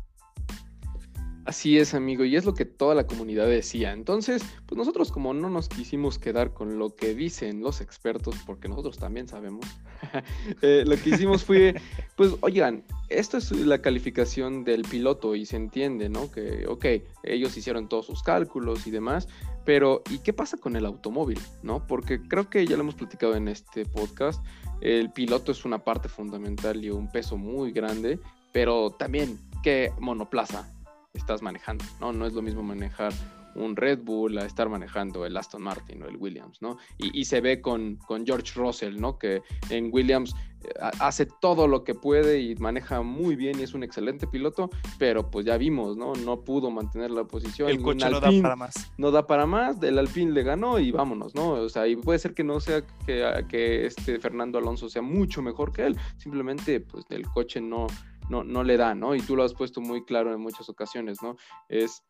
Así 1.45 1.79
es, 1.79 1.95
amigo, 1.95 2.25
y 2.25 2.37
es 2.37 2.45
lo 2.45 2.53
que 2.53 2.67
toda 2.67 2.95
la 2.95 3.07
comunidad 3.07 3.47
decía. 3.47 3.93
Entonces, 3.93 4.43
pues 4.67 4.77
nosotros 4.77 5.11
como 5.11 5.33
no 5.33 5.49
nos 5.49 5.69
quisimos 5.69 6.19
quedar 6.19 6.53
con 6.53 6.79
lo 6.79 6.95
que 6.95 7.15
dicen 7.15 7.63
los 7.63 7.81
expertos, 7.81 8.37
porque 8.45 8.69
nosotros 8.69 8.99
también 8.99 9.29
sabemos, 9.29 9.65
eh, 10.63 10.85
lo 10.87 10.97
que 10.97 11.11
hicimos 11.11 11.45
fue, 11.45 11.75
pues, 12.17 12.35
oigan, 12.43 12.85
esto 13.09 13.39
es 13.39 13.51
la 13.53 13.81
calificación 13.81 14.65
del 14.65 14.83
piloto 14.83 15.35
y 15.35 15.47
se 15.47 15.57
entiende, 15.57 16.11
¿no? 16.11 16.31
Que, 16.31 16.67
ok, 16.67 16.85
ellos 17.23 17.57
hicieron 17.57 17.89
todos 17.89 18.07
sus 18.07 18.23
cálculos 18.23 18.87
y 18.87 18.91
demás, 18.91 19.27
pero 19.65 20.03
¿y 20.11 20.19
qué 20.19 20.35
pasa 20.35 20.59
con 20.59 20.77
el 20.77 20.85
automóvil, 20.85 21.41
¿no? 21.63 21.87
Porque 21.87 22.21
creo 22.21 22.51
que 22.51 22.67
ya 22.67 22.77
lo 22.77 22.83
hemos 22.83 22.95
platicado 22.95 23.35
en 23.35 23.49
este 23.49 23.87
podcast, 23.87 24.45
el 24.81 25.11
piloto 25.13 25.53
es 25.53 25.65
una 25.65 25.79
parte 25.79 26.09
fundamental 26.09 26.85
y 26.85 26.91
un 26.91 27.11
peso 27.11 27.37
muy 27.37 27.73
grande, 27.73 28.21
pero 28.53 28.91
también, 28.91 29.39
¿qué 29.63 29.93
monoplaza? 29.99 30.71
Estás 31.15 31.43
manejando, 31.43 31.85
¿no? 32.01 32.13
No 32.13 32.27
es 32.27 32.33
lo 32.33 32.43
mismo 32.43 32.63
manejar 32.63 33.13
un 33.55 33.77
Red 33.77 34.01
Bull 34.03 34.39
a 34.39 34.45
estar 34.45 34.69
manejando 34.69 35.27
el 35.27 35.37
Aston 35.37 35.63
Martin 35.63 36.03
o 36.03 36.07
el 36.07 36.17
Williams, 36.17 36.61
¿no? 36.63 36.79
Y, 36.97 37.25
se 37.25 37.41
ve 37.41 37.61
con, 37.61 37.97
con, 37.97 38.25
George 38.25 38.53
Russell, 38.55 39.01
¿no? 39.01 39.19
Que 39.19 39.43
en 39.71 39.91
Williams 39.93 40.35
eh, 40.63 40.69
hace 41.01 41.27
todo 41.27 41.67
lo 41.67 41.85
que 41.85 41.95
puede 41.95 42.41
y 42.41 42.55
maneja 42.57 43.03
muy 43.03 43.37
bien 43.37 43.59
y 43.59 43.63
es 43.63 43.75
un 43.75 43.83
excelente 43.83 44.27
piloto, 44.27 44.71
pero 44.99 45.31
pues 45.31 45.45
ya 45.45 45.57
vimos, 45.57 45.97
¿no? 45.97 46.13
No 46.15 46.45
pudo 46.45 46.71
mantener 46.71 47.11
la 47.11 47.25
posición. 47.25 47.69
El 47.69 47.83
coche 47.83 48.09
no 48.09 48.21
da 48.21 48.31
para 48.43 48.57
más. 48.57 48.93
No 48.97 49.11
da 49.11 49.27
para 49.27 49.47
más, 49.47 49.81
del 49.81 49.99
Alpine 49.99 50.33
le 50.33 50.43
ganó 50.43 50.79
y 50.79 50.91
vámonos, 50.91 51.35
¿no? 51.35 51.51
O 51.53 51.69
sea, 51.69 51.87
y 51.87 51.97
puede 51.97 52.19
ser 52.19 52.35
que 52.35 52.45
no 52.45 52.61
sea 52.61 52.83
que, 53.07 53.45
que 53.49 53.87
este 53.87 54.19
Fernando 54.21 54.59
Alonso 54.59 54.89
sea 54.89 55.03
mucho 55.03 55.43
mejor 55.43 55.73
que 55.73 55.87
él, 55.87 55.97
simplemente 56.17 56.81
pues 56.81 57.05
el 57.11 57.27
coche 57.27 57.61
no, 57.61 57.87
no, 58.29 58.45
no 58.45 58.63
le 58.63 58.77
da, 58.77 58.95
¿no? 58.95 59.15
Y 59.15 59.21
tú 59.21 59.37
lo 59.37 59.45
has 59.45 59.55
puesto 59.55 59.81
muy 59.81 60.05
claro 60.05 60.33
en 60.33 60.41
muchas 60.41 60.69
ocasiones, 60.69 61.23
¿no? 61.23 61.37
Es 61.69 62.03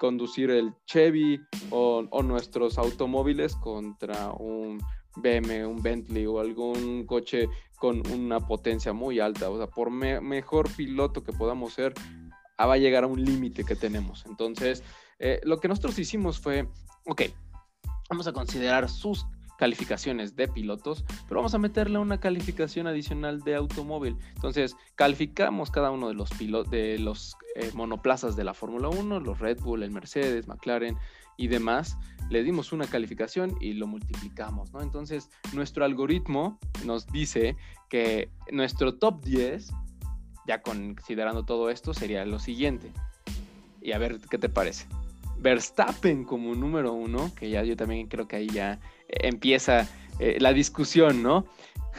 conducir 0.00 0.50
el 0.50 0.74
Chevy 0.86 1.40
o, 1.70 2.02
nuestros 2.22 2.78
automóviles 2.78 3.54
contra 3.56 4.32
un 4.32 4.80
BM, 5.16 5.66
un 5.66 5.82
Bentley 5.82 6.24
o 6.26 6.40
algún 6.40 7.04
coche 7.04 7.48
con 7.78 8.02
una 8.10 8.40
potencia 8.40 8.92
muy 8.94 9.20
alta. 9.20 9.50
O 9.50 9.58
sea, 9.58 9.66
por 9.66 9.90
mejor 9.90 10.74
piloto 10.74 11.22
que 11.22 11.32
podamos 11.32 11.74
ser, 11.74 11.92
ah, 12.56 12.66
va 12.66 12.74
a 12.74 12.78
llegar 12.78 13.04
a 13.04 13.08
un 13.08 13.22
límite 13.22 13.62
que 13.64 13.76
tenemos. 13.76 14.24
Entonces, 14.26 14.82
eh, 15.18 15.38
lo 15.44 15.60
que 15.60 15.68
nosotros 15.68 15.98
hicimos 15.98 16.40
fue, 16.40 16.66
ok, 17.06 17.22
vamos 18.08 18.26
a 18.26 18.32
considerar 18.32 18.88
sus 18.88 19.26
calificaciones 19.60 20.36
de 20.36 20.48
pilotos, 20.48 21.04
pero 21.28 21.40
vamos 21.40 21.52
a 21.52 21.58
meterle 21.58 21.98
una 21.98 22.18
calificación 22.18 22.86
adicional 22.86 23.40
de 23.40 23.56
automóvil. 23.56 24.16
Entonces, 24.34 24.74
calificamos 24.94 25.70
cada 25.70 25.90
uno 25.90 26.08
de 26.08 26.14
los, 26.14 26.30
de 26.70 26.98
los 26.98 27.36
eh, 27.56 27.70
monoplazas 27.74 28.36
de 28.36 28.44
la 28.44 28.54
Fórmula 28.54 28.88
1, 28.88 29.20
los 29.20 29.38
Red 29.38 29.60
Bull, 29.60 29.82
el 29.82 29.90
Mercedes, 29.90 30.48
McLaren 30.48 30.96
y 31.36 31.48
demás. 31.48 31.98
Le 32.30 32.42
dimos 32.42 32.72
una 32.72 32.86
calificación 32.86 33.54
y 33.60 33.74
lo 33.74 33.86
multiplicamos, 33.86 34.72
¿no? 34.72 34.80
Entonces, 34.80 35.28
nuestro 35.52 35.84
algoritmo 35.84 36.58
nos 36.86 37.06
dice 37.08 37.54
que 37.90 38.30
nuestro 38.50 38.94
top 38.94 39.22
10, 39.22 39.74
ya 40.46 40.62
considerando 40.62 41.44
todo 41.44 41.68
esto, 41.68 41.92
sería 41.92 42.24
lo 42.24 42.38
siguiente. 42.38 42.90
Y 43.82 43.92
a 43.92 43.98
ver 43.98 44.20
qué 44.30 44.38
te 44.38 44.48
parece. 44.48 44.86
Verstappen 45.38 46.24
como 46.24 46.54
número 46.54 46.94
uno, 46.94 47.30
que 47.34 47.50
ya 47.50 47.62
yo 47.62 47.76
también 47.76 48.08
creo 48.08 48.26
que 48.26 48.36
ahí 48.36 48.48
ya 48.48 48.78
empieza 49.12 49.88
eh, 50.18 50.38
la 50.40 50.52
discusión, 50.52 51.22
¿no? 51.22 51.46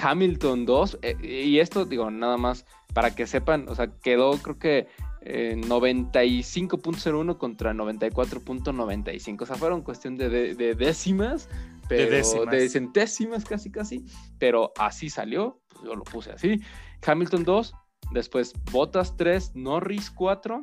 Hamilton 0.01 0.65
2, 0.65 0.99
eh, 1.01 1.15
y 1.21 1.59
esto 1.59 1.85
digo, 1.85 2.11
nada 2.11 2.35
más 2.37 2.65
para 2.93 3.15
que 3.15 3.25
sepan, 3.27 3.69
o 3.69 3.75
sea, 3.75 3.87
quedó 4.01 4.37
creo 4.37 4.59
que 4.59 4.89
95.01 5.21 7.37
contra 7.37 7.73
94.95, 7.73 9.41
o 9.41 9.45
sea, 9.45 9.55
fueron 9.55 9.81
cuestión 9.81 10.17
de, 10.17 10.75
décimas, 10.75 11.47
pero 11.87 12.45
de, 12.45 12.69
centésimas 12.69 13.45
casi 13.45 13.69
casi, 13.69 14.03
pero 14.39 14.73
así 14.77 15.11
salió, 15.11 15.61
pues 15.69 15.83
yo 15.85 15.95
lo 15.95 16.03
puse 16.03 16.31
así. 16.31 16.59
Hamilton 17.05 17.43
2, 17.43 17.75
después 18.13 18.53
Bottas 18.71 19.15
3, 19.15 19.51
Norris 19.55 20.09
4, 20.09 20.59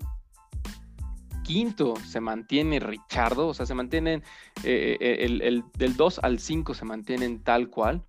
quinto 1.49 1.97
se 1.97 2.21
mantiene 2.21 2.79
Richardo, 2.79 3.49
o 3.49 3.55
sea, 3.55 3.65
se 3.65 3.73
mantienen 3.73 4.23
eh, 4.65 4.99
eh, 5.01 5.25
el, 5.25 5.65
del 5.79 5.97
2 5.97 6.21
al 6.23 6.41
5 6.41 6.75
se 6.75 6.85
mantienen 6.85 7.43
tal 7.43 7.71
cual. 7.71 8.05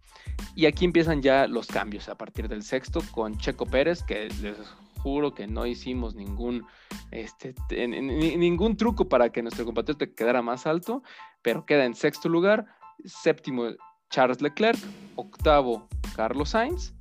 Y 0.56 0.66
aquí 0.66 0.84
empiezan 0.84 1.22
ya 1.22 1.48
los 1.48 1.68
cambios 1.68 2.10
a 2.10 2.16
partir 2.16 2.50
del 2.50 2.64
sexto 2.64 3.02
con 3.12 3.38
Checo 3.38 3.66
Pérez, 3.66 4.04
que 4.04 4.28
les 4.42 4.58
juro 4.98 5.34
que 5.34 5.48
no 5.48 5.66
hicimos 5.66 6.16
ningún, 6.16 6.66
este, 7.12 7.56
ningún 7.70 8.76
truco 8.76 9.08
para 9.08 9.30
que 9.30 9.42
nuestro 9.42 9.64
compatriota 9.64 10.06
quedara 10.08 10.42
más 10.42 10.68
alto, 10.68 11.02
pero 11.42 11.66
queda 11.66 11.86
en 11.86 11.96
sexto 11.96 12.28
lugar. 12.28 12.66
Séptimo, 13.06 13.70
Charles 14.10 14.42
Leclerc. 14.42 14.78
Octavo, 15.16 15.88
Carlos 16.14 16.50
Sainz. 16.50 16.94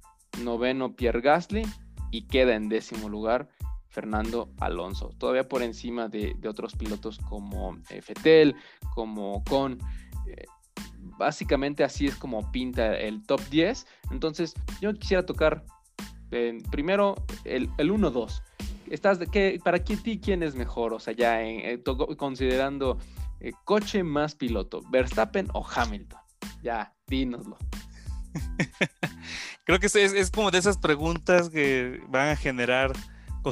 Noveno, 0.44 0.94
Pierre 0.94 1.20
Gasly. 1.20 1.66
Y 2.12 2.29
queda 2.29 2.55
en 2.55 2.68
décimo 2.68 3.09
lugar 3.09 3.48
Fernando 3.98 4.48
Alonso, 4.61 5.12
todavía 5.18 5.48
por 5.48 5.61
encima 5.61 6.06
de, 6.06 6.37
otros 6.48 6.76
pilotos 6.76 7.18
como 7.18 7.76
eh, 7.90 8.00
Fetel, 8.00 8.54
como 8.94 9.42
Con. 9.42 9.80
Eh, 10.24 10.44
básicamente 11.18 11.82
así 11.82 12.06
es 12.06 12.14
como 12.14 12.52
pinta 12.52 12.96
el 12.96 13.24
top 13.24 13.40
10. 13.50 13.88
Entonces, 14.12 14.54
yo 14.80 14.94
quisiera 14.94 15.26
tocar 15.26 15.64
eh, 16.30 16.58
primero 16.70 17.16
el, 17.42 17.68
1-2. 17.70 18.40
¿Estás 18.88 19.18
de 19.18 19.61
para 19.64 19.82
ti 19.82 20.20
quién 20.20 20.44
es 20.44 20.54
mejor? 20.54 20.94
O 20.94 21.00
sea, 21.00 21.12
ya 21.12 21.40
considerando 22.16 22.98
coche 23.64 24.04
más 24.04 24.37
piloto, 24.37 24.80
Verstappen 24.92 25.48
o 25.54 25.66
Hamilton. 25.68 26.20
Ya, 26.62 26.94
dínoslo. 27.08 27.58
Creo 29.64 29.80
que 29.80 29.87
es, 29.87 29.96
es, 29.96 30.30
como 30.30 30.52
de 30.52 30.58
esas 30.58 30.78
preguntas 30.78 31.50
que 31.50 32.00
van 32.08 32.28
a 32.28 32.37
generar 32.37 32.92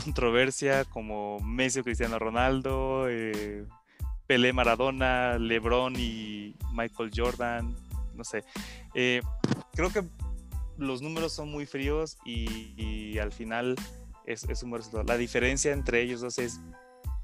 controversia 0.03 0.85
como 0.85 1.41
Messi 1.41 1.81
o 1.81 1.85
Cristiano 1.85 2.19
Ronaldo, 2.19 3.09
eh, 3.09 3.65
Pelé 4.27 4.53
Maradona, 4.53 5.39
LeBron 5.39 5.95
y 5.97 6.55
Michael 6.73 7.11
Jordan, 7.15 7.75
no 8.15 8.23
sé. 8.23 8.45
Eh, 8.95 9.23
creo 9.73 9.91
que 9.91 10.03
los 10.77 11.01
números 11.01 11.33
son 11.33 11.51
muy 11.51 11.65
fríos 11.65 12.19
y, 12.27 13.17
al 13.19 13.33
final 13.33 13.77
es, 14.27 14.45
un 14.63 14.73
resultado. 14.73 15.05
La 15.05 15.17
diferencia 15.17 15.73
entre 15.73 16.03
ellos 16.03 16.21
dos 16.21 16.39
es 16.39 16.61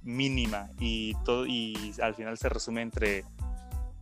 mínima 0.02 0.70
y, 0.80 1.14
todo, 1.24 1.46
y 1.46 1.92
al 2.00 2.14
final 2.14 2.38
se 2.38 2.48
resume 2.48 2.80
entre... 2.80 3.24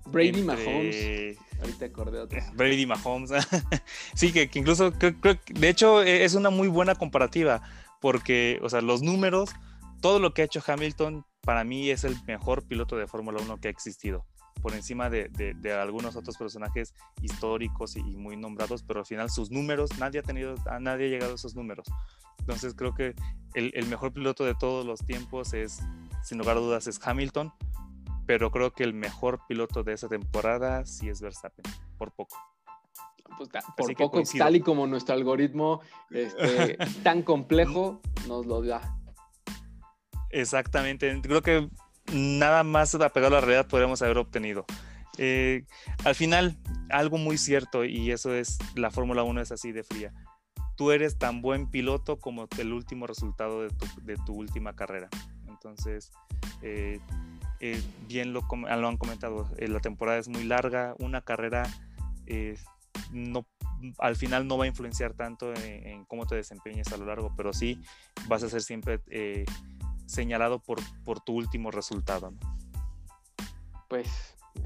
Brady 0.07 0.43
Mahomes. 0.43 1.39
Ahorita 1.61 1.87
acordé 1.87 2.21
otro. 2.21 2.41
Brady 2.55 2.87
Mahomes. 2.87 3.33
sí, 4.15 4.33
que, 4.33 4.49
incluso 4.55 4.93
de 4.93 5.69
hecho 5.69 6.03
es 6.03 6.35
una 6.35 6.51
muy 6.51 6.69
buena 6.69 6.95
comparativa 6.95 7.63
porque, 8.01 8.59
o 8.63 8.69
sea, 8.69 8.81
los 8.81 9.03
números, 9.03 9.51
todo 10.01 10.19
lo 10.19 10.33
que 10.33 10.43
ha 10.43 10.47
hecho 10.47 10.63
Hamilton, 10.67 11.25
para 11.43 11.65
mí 11.65 11.91
es 11.91 12.05
el 12.05 12.17
mejor 12.27 12.67
piloto 12.67 12.97
de 12.97 13.07
Fórmula 13.07 13.41
1 13.43 13.59
que 13.59 13.69
ha 13.69 13.71
existido, 13.71 14.27
por 14.63 14.75
encima 14.75 15.09
de, 15.11 15.31
algunos 15.81 16.17
otros 16.17 16.37
personajes 16.37 16.95
históricos 17.23 17.97
y, 17.97 18.03
muy 18.03 18.37
nombrados, 18.37 18.83
pero 18.83 19.01
al 19.01 19.07
final 19.07 19.31
sus 19.31 19.51
números, 19.51 19.91
nadie 19.99 20.21
ha 20.21 20.23
tenido, 20.23 20.55
nadie 20.81 21.07
ha 21.07 21.11
llegado 21.11 21.33
a 21.33 21.35
esos 21.37 21.55
números. 21.55 21.87
Entonces 22.39 22.75
creo 22.75 22.95
que 22.95 23.15
el, 23.55 23.71
el 23.75 23.87
mejor 23.87 24.13
piloto 24.13 24.45
de 24.45 24.55
todos 24.55 24.85
los 24.85 25.01
tiempos 25.01 25.53
es, 25.53 25.81
sin 26.23 26.39
lugar 26.39 26.57
a 26.57 26.61
dudas, 26.61 26.87
es 26.87 27.01
Hamilton, 27.07 27.53
pero 28.27 28.51
creo 28.51 28.73
que 28.73 28.85
el 28.85 28.95
mejor 28.95 29.41
piloto 29.49 29.83
de 29.83 29.93
esa 29.93 30.09
temporada 30.09 30.87
sí 30.87 31.09
es 31.09 31.21
Verstappen, 31.21 31.65
por 31.99 32.13
poco. 32.13 32.37
Pues, 33.37 33.49
por 33.77 33.95
poco, 33.95 34.23
tal 34.37 34.57
y 34.57 34.61
como 34.61 34.87
nuestro 34.87 35.15
algoritmo 35.15 35.81
este, 36.11 36.77
tan 37.03 37.23
complejo 37.23 38.01
nos 38.27 38.47
lo 38.47 38.63
da. 38.63 38.97
Exactamente, 40.31 41.21
creo 41.23 41.43
que 41.43 41.69
nada 42.13 42.63
más 42.63 42.95
apegado 42.95 43.37
a 43.37 43.41
la 43.41 43.47
realidad 43.47 43.69
podríamos 43.69 44.03
haber 44.03 44.19
obtenido. 44.19 44.65
Eh, 45.19 45.65
al 46.05 46.15
final, 46.15 46.57
algo 46.89 47.19
muy 47.19 47.37
cierto, 47.37 47.85
y 47.85 48.11
eso 48.11 48.35
es, 48.35 48.59
la 48.75 48.91
Fórmula 48.91 49.23
1 49.23 49.41
es 49.41 49.53
así 49.53 49.73
de 49.73 49.83
fría. 49.83 50.13
Tú 50.77 50.93
eres 50.93 51.19
tan 51.19 51.43
buen 51.43 51.71
piloto 51.71 52.19
como 52.19 52.49
el 52.59 52.73
último 52.73 53.07
resultado 53.07 53.63
de 53.63 54.17
tu, 54.25 54.35
última 54.35 54.75
carrera. 54.75 55.09
Entonces, 55.47 56.11
eh, 56.63 57.01
eh, 57.61 57.83
bien 58.09 58.33
lo, 58.33 58.43
lo, 58.51 58.89
han 58.89 58.97
comentado, 58.97 59.49
la 59.59 59.81
temporada 59.81 60.19
es 60.19 60.29
muy 60.29 60.45
larga, 60.45 60.95
una 60.99 61.21
carrera 61.21 61.65
no, 63.13 63.47
al 63.99 64.17
final 64.17 64.47
no 64.47 64.59
va 64.59 64.65
a 64.65 64.69
influenciar 64.69 65.15
tanto 65.15 65.53
en, 65.55 66.05
cómo 66.05 66.27
te 66.27 66.35
desempeñes 66.35 66.93
a 66.93 66.97
lo 66.97 67.07
largo, 67.07 67.33
pero 67.37 67.53
sí 67.53 67.81
vas 68.29 68.43
a 68.43 68.49
ser 68.49 68.63
siempre 68.63 69.01
eh, 69.09 69.45
señalado 70.07 70.61
por, 70.61 70.81
por 71.05 71.21
tu 71.21 71.35
último 71.35 71.71
resultado. 71.71 72.33
Pues 73.89 74.09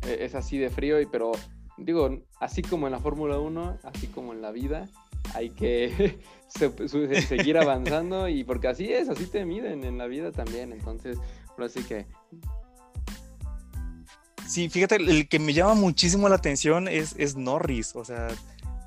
e, 0.02 0.24
es 0.24 0.34
así 0.34 0.58
de 0.58 0.70
frío, 0.70 1.00
y, 1.00 1.06
pero 1.06 1.32
digo, 1.76 2.22
así 2.40 2.62
como 2.62 2.86
en 2.86 2.92
la 2.92 3.00
Fórmula 3.00 3.38
1, 3.38 3.78
así 3.84 4.06
como 4.08 4.32
en 4.32 4.42
la 4.42 4.50
vida, 4.50 4.88
hay 5.34 5.50
que 5.50 6.18
seguir 7.28 7.58
avanzando 7.58 8.28
y 8.28 8.44
porque 8.44 8.68
así 8.68 8.92
es, 8.92 9.08
así 9.08 9.26
te 9.26 9.44
miden 9.44 9.84
en 9.84 9.98
la 9.98 10.06
vida 10.06 10.32
también. 10.32 10.72
Entonces, 10.72 11.18
por 11.54 11.64
así 11.64 11.82
que 11.84 12.06
Sí, 14.54 14.68
fíjate, 14.68 14.94
el 14.94 15.28
que 15.28 15.40
me 15.40 15.52
llama 15.52 15.74
muchísimo 15.74 16.28
la 16.28 16.36
atención 16.36 16.86
es, 16.86 17.16
es 17.18 17.34
Norris. 17.34 17.96
O 17.96 18.04
sea, 18.04 18.28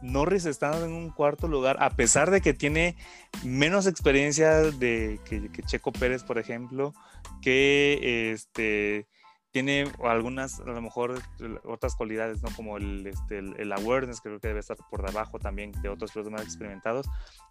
Norris 0.01 0.45
está 0.45 0.77
en 0.77 0.93
un 0.93 1.09
cuarto 1.09 1.49
lugar, 1.49 1.75
a 1.81 1.89
pesar 1.89 2.31
de 2.31 2.39
que 2.39 2.53
tiene 2.53 2.95
menos 3.43 3.85
experiencia 3.85 4.61
de 4.61 5.19
que, 5.25 5.49
Checo 5.65 5.91
Pérez, 5.91 6.23
por 6.23 6.39
ejemplo, 6.39 6.93
que 7.41 8.31
este 8.31 9.07
tiene 9.51 9.91
algunas, 10.05 10.61
a 10.61 10.67
lo 10.67 10.81
mejor, 10.81 11.21
otras 11.65 11.95
cualidades, 11.95 12.41
¿no? 12.41 12.49
Como 12.55 12.77
el, 12.77 13.05
este, 13.05 13.39
el, 13.39 13.73
awareness, 13.73 14.21
creo 14.21 14.39
que 14.39 14.47
debe 14.47 14.61
estar 14.61 14.77
por 14.89 15.05
debajo 15.05 15.37
también 15.37 15.73
de 15.81 15.89
otros 15.89 16.13
pilotos 16.13 16.31
más 16.31 16.43
experimentados. 16.43 17.07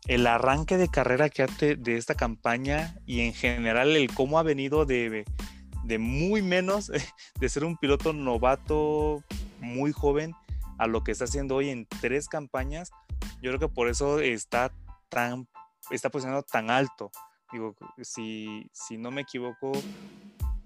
El 0.07 0.27
arranque 0.27 0.79
de 0.79 0.89
carrera 0.89 1.29
que 1.29 1.43
hace 1.43 1.77
de 1.77 1.99
esta 1.99 2.15
campaña 2.15 2.97
y 3.05 3.21
en 3.21 3.35
general 3.35 3.95
el 3.95 4.15
cómo 4.15 4.39
ha 4.39 4.43
venido 4.43 4.87
de, 4.87 5.27
de 5.87 5.99
muy 5.99 6.43
menos, 6.43 6.91
de 7.41 7.49
ser 7.49 7.65
un 7.65 7.77
piloto 7.77 8.13
novato 8.13 9.23
muy 9.61 9.93
joven 9.93 10.35
a 10.79 10.87
lo 10.87 11.03
que 11.03 11.13
está 11.13 11.25
haciendo 11.25 11.57
hoy 11.57 11.71
en 11.71 11.87
tres 12.01 12.29
campañas. 12.29 12.91
Yo 13.43 13.51
creo 13.51 13.59
que 13.59 13.69
por 13.69 13.89
eso 13.89 14.21
está 14.21 14.73
tan, 15.09 15.49
está 15.91 16.11
posicionado 16.11 16.43
tan 16.43 16.71
alto. 16.71 17.11
Digo, 17.53 17.77
si, 18.03 18.69
si 18.73 18.99
no 18.99 19.11
me 19.11 19.23
equivoco, 19.23 19.73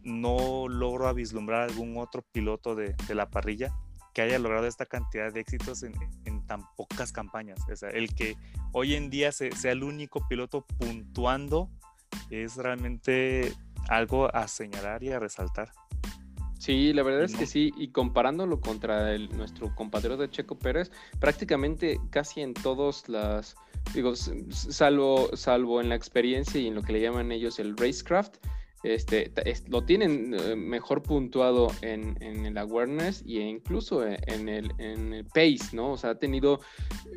no 0.02 0.66
logro 0.68 1.12
vislumbrar 1.12 1.62
algún 1.62 1.98
otro 1.98 2.22
piloto 2.32 2.74
de, 2.74 2.94
de, 3.06 3.14
la 3.14 3.28
parrilla 3.28 3.74
que 4.14 4.22
haya 4.22 4.38
logrado 4.38 4.66
esta 4.66 4.86
cantidad 4.86 5.30
de 5.32 5.40
éxitos 5.40 5.82
en, 5.82 5.92
en 6.24 6.46
tan 6.46 6.64
pocas 6.74 7.12
campañas. 7.12 7.60
O 7.68 7.86
el 7.86 8.14
que 8.14 8.36
hoy 8.72 8.94
en 8.94 9.10
día 9.10 9.30
se, 9.30 9.52
sea 9.52 9.72
el 9.72 9.84
único 9.84 10.26
piloto 10.26 10.64
puntuando 10.78 11.70
es 12.30 12.56
realmente 12.56 13.52
algo 13.90 14.34
a 14.34 14.48
señalar 14.48 15.02
y 15.02 15.10
a 15.10 15.18
resaltar. 15.18 15.72
Sí, 16.58 16.92
la 16.92 17.02
verdad 17.02 17.24
es 17.24 17.34
que 17.34 17.46
sí, 17.46 17.72
y 17.78 17.88
comparándolo 17.88 18.60
contra 18.60 19.14
el, 19.14 19.34
nuestro 19.34 19.74
compatriota 19.74 20.30
Checo 20.30 20.58
Pérez, 20.58 20.90
prácticamente 21.18 21.98
casi 22.10 22.42
en 22.42 22.52
todas 22.52 23.08
las, 23.08 23.56
digo, 23.94 24.14
salvo, 24.14 25.30
salvo 25.34 25.80
en 25.80 25.88
la 25.88 25.94
experiencia 25.94 26.60
y 26.60 26.66
en 26.66 26.74
lo 26.74 26.82
que 26.82 26.92
le 26.92 27.00
llaman 27.00 27.32
ellos 27.32 27.58
el 27.58 27.76
racecraft, 27.78 28.36
este, 28.82 29.32
lo 29.68 29.84
tienen 29.84 30.34
eh, 30.34 30.54
mejor 30.54 31.02
puntuado 31.02 31.68
en, 31.82 32.16
el 32.22 32.56
awareness 32.58 33.22
e 33.22 33.40
incluso 33.40 34.06
en 34.06 34.48
el, 34.48 34.72
en 34.78 35.12
el 35.12 35.24
pace, 35.24 35.74
¿no? 35.74 35.92
O 35.92 35.96
sea, 35.96 36.10
ha 36.10 36.18
tenido 36.18 36.60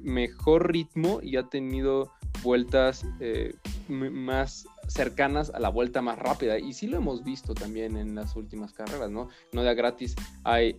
mejor 0.03 0.71
ritmo 0.71 1.19
y 1.21 1.35
ha 1.37 1.43
tenido 1.43 2.13
vueltas 2.43 3.05
eh, 3.19 3.55
más 3.87 4.65
cercanas 4.87 5.51
a 5.53 5.59
la 5.59 5.69
vuelta 5.69 6.01
más 6.01 6.17
rápida. 6.19 6.57
Y 6.59 6.73
sí 6.73 6.87
lo 6.87 6.97
hemos 6.97 7.23
visto 7.23 7.53
también 7.53 7.97
en 7.97 8.15
las 8.15 8.35
últimas 8.35 8.73
carreras, 8.73 9.09
¿no? 9.09 9.29
No 9.51 9.63
de 9.63 9.73
gratis 9.75 10.15
hay, 10.43 10.75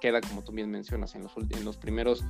queda, 0.00 0.20
como 0.20 0.42
tú 0.42 0.52
bien 0.52 0.70
mencionas, 0.70 1.14
en 1.14 1.22
los, 1.22 1.32
en 1.36 1.64
los 1.64 1.76
primeros 1.76 2.24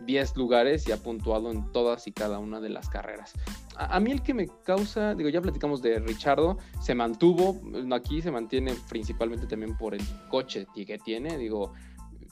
10 0.00 0.30
eh, 0.30 0.32
lugares 0.36 0.88
y 0.88 0.92
ha 0.92 0.96
puntuado 0.96 1.50
en 1.50 1.70
todas 1.72 2.06
y 2.06 2.12
cada 2.12 2.38
una 2.38 2.60
de 2.60 2.70
las 2.70 2.88
carreras. 2.88 3.32
A, 3.76 3.98
mí 4.00 4.12
el 4.12 4.22
que 4.22 4.34
me 4.34 4.48
causa, 4.64 5.14
digo, 5.14 5.28
ya 5.30 5.40
platicamos 5.40 5.80
de 5.82 5.98
Richardo, 6.00 6.58
se 6.80 6.94
mantuvo, 6.94 7.60
aquí 7.92 8.20
se 8.20 8.30
mantiene 8.30 8.74
principalmente 8.88 9.46
también 9.46 9.76
por 9.76 9.94
el 9.94 10.02
coche 10.28 10.66
que 10.74 10.98
tiene, 10.98 11.38
digo, 11.38 11.72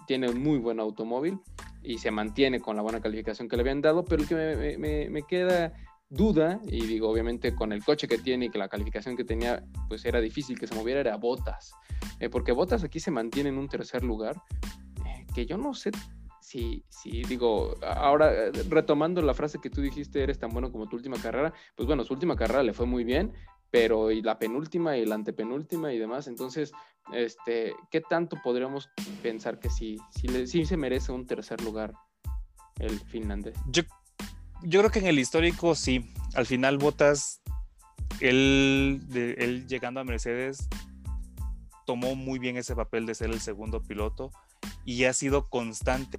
tiene 0.07 0.28
un 0.28 0.42
muy 0.42 0.59
buen 0.59 0.78
automóvil 0.80 1.38
y 1.82 1.99
se 1.99 2.11
mantiene 2.11 2.61
con 2.61 2.76
la 2.76 2.82
buena 2.82 3.01
calificación 3.01 3.49
que 3.49 3.57
le 3.57 3.62
habían 3.62 3.80
dado, 3.80 4.05
pero 4.05 4.22
el 4.22 4.28
que 4.28 4.76
me, 4.78 5.09
me 5.09 5.22
queda 5.22 5.72
duda, 6.11 6.61
y 6.64 6.86
digo, 6.86 7.11
obviamente 7.11 7.54
con 7.54 7.72
el 7.72 7.84
coche 7.84 8.09
que 8.09 8.18
tiene 8.18 8.46
y 8.46 8.50
que 8.50 8.59
la 8.59 8.68
calificación 8.68 9.16
que 9.16 9.24
tenía, 9.24 9.64
pues 9.88 10.04
era 10.04 10.20
difícil 10.20 10.59
que 10.59 10.66
se 10.66 10.74
moviera, 10.74 11.00
era 11.00 11.16
Botas. 11.16 11.72
Eh, 12.20 12.28
porque 12.28 12.52
Botas 12.52 12.84
aquí 12.84 13.00
se 13.00 13.11
mantiene 13.11 13.50
en 13.50 13.59
un 13.59 13.68
tercer 13.68 14.02
lugar, 14.02 14.40
eh, 15.06 15.26
que 15.34 15.46
yo 15.46 15.59
no 15.59 15.74
sé 15.74 15.90
si, 16.40 16.82
si, 16.88 17.22
digo, 17.24 17.74
ahora 17.82 18.32
eh, 18.32 18.52
retomando 18.68 19.20
la 19.20 19.34
frase 19.34 19.59
que 19.61 19.70
tú 19.70 19.82
dijiste, 19.82 20.22
eres 20.22 20.38
tan 20.38 20.50
bueno 20.50 20.72
como 20.72 20.88
tu 20.88 20.96
última 20.96 21.20
carrera, 21.20 21.52
pues 21.76 21.86
bueno, 21.86 22.04
su 22.04 22.14
última 22.14 22.36
carrera 22.36 22.62
le 22.62 22.72
fue 22.72 22.86
muy 22.86 23.04
bien, 23.04 23.34
pero 23.70 24.11
y 24.11 24.22
la 24.22 24.38
penúltima 24.38 24.96
y 24.96 25.04
la 25.04 25.14
antepenúltima 25.14 25.92
y 25.92 25.98
demás, 25.98 26.26
entonces, 26.26 26.72
este, 27.12 27.74
¿qué 27.90 28.00
tanto 28.00 28.38
podríamos 28.42 28.88
pensar 29.22 29.59
que 29.59 29.68
sí, 29.68 29.98
sí, 30.11 30.46
sí 30.46 30.64
se 30.64 30.78
merece 30.78 31.12
un 31.12 31.26
tercer 31.26 31.61
lugar 31.62 31.92
el 32.78 32.98
finlandés? 32.98 33.59
Yo 33.68 33.82
yo 34.62 34.80
creo 34.80 34.90
que 34.90 34.98
en 34.98 35.06
el 35.06 35.18
histórico 35.18 35.74
sí. 35.74 36.12
Al 36.34 36.46
final 36.46 36.78
Botas, 36.78 37.40
él, 38.20 39.04
llegando 39.68 40.00
a 40.00 40.04
Mercedes, 40.04 40.68
tomó 41.86 42.14
muy 42.14 42.38
bien 42.38 42.56
ese 42.56 42.76
papel 42.76 43.06
de 43.06 43.14
ser 43.14 43.30
el 43.30 43.40
segundo 43.40 43.82
piloto 43.82 44.30
y 44.84 45.04
ha 45.04 45.12
sido 45.12 45.48
constante 45.48 46.18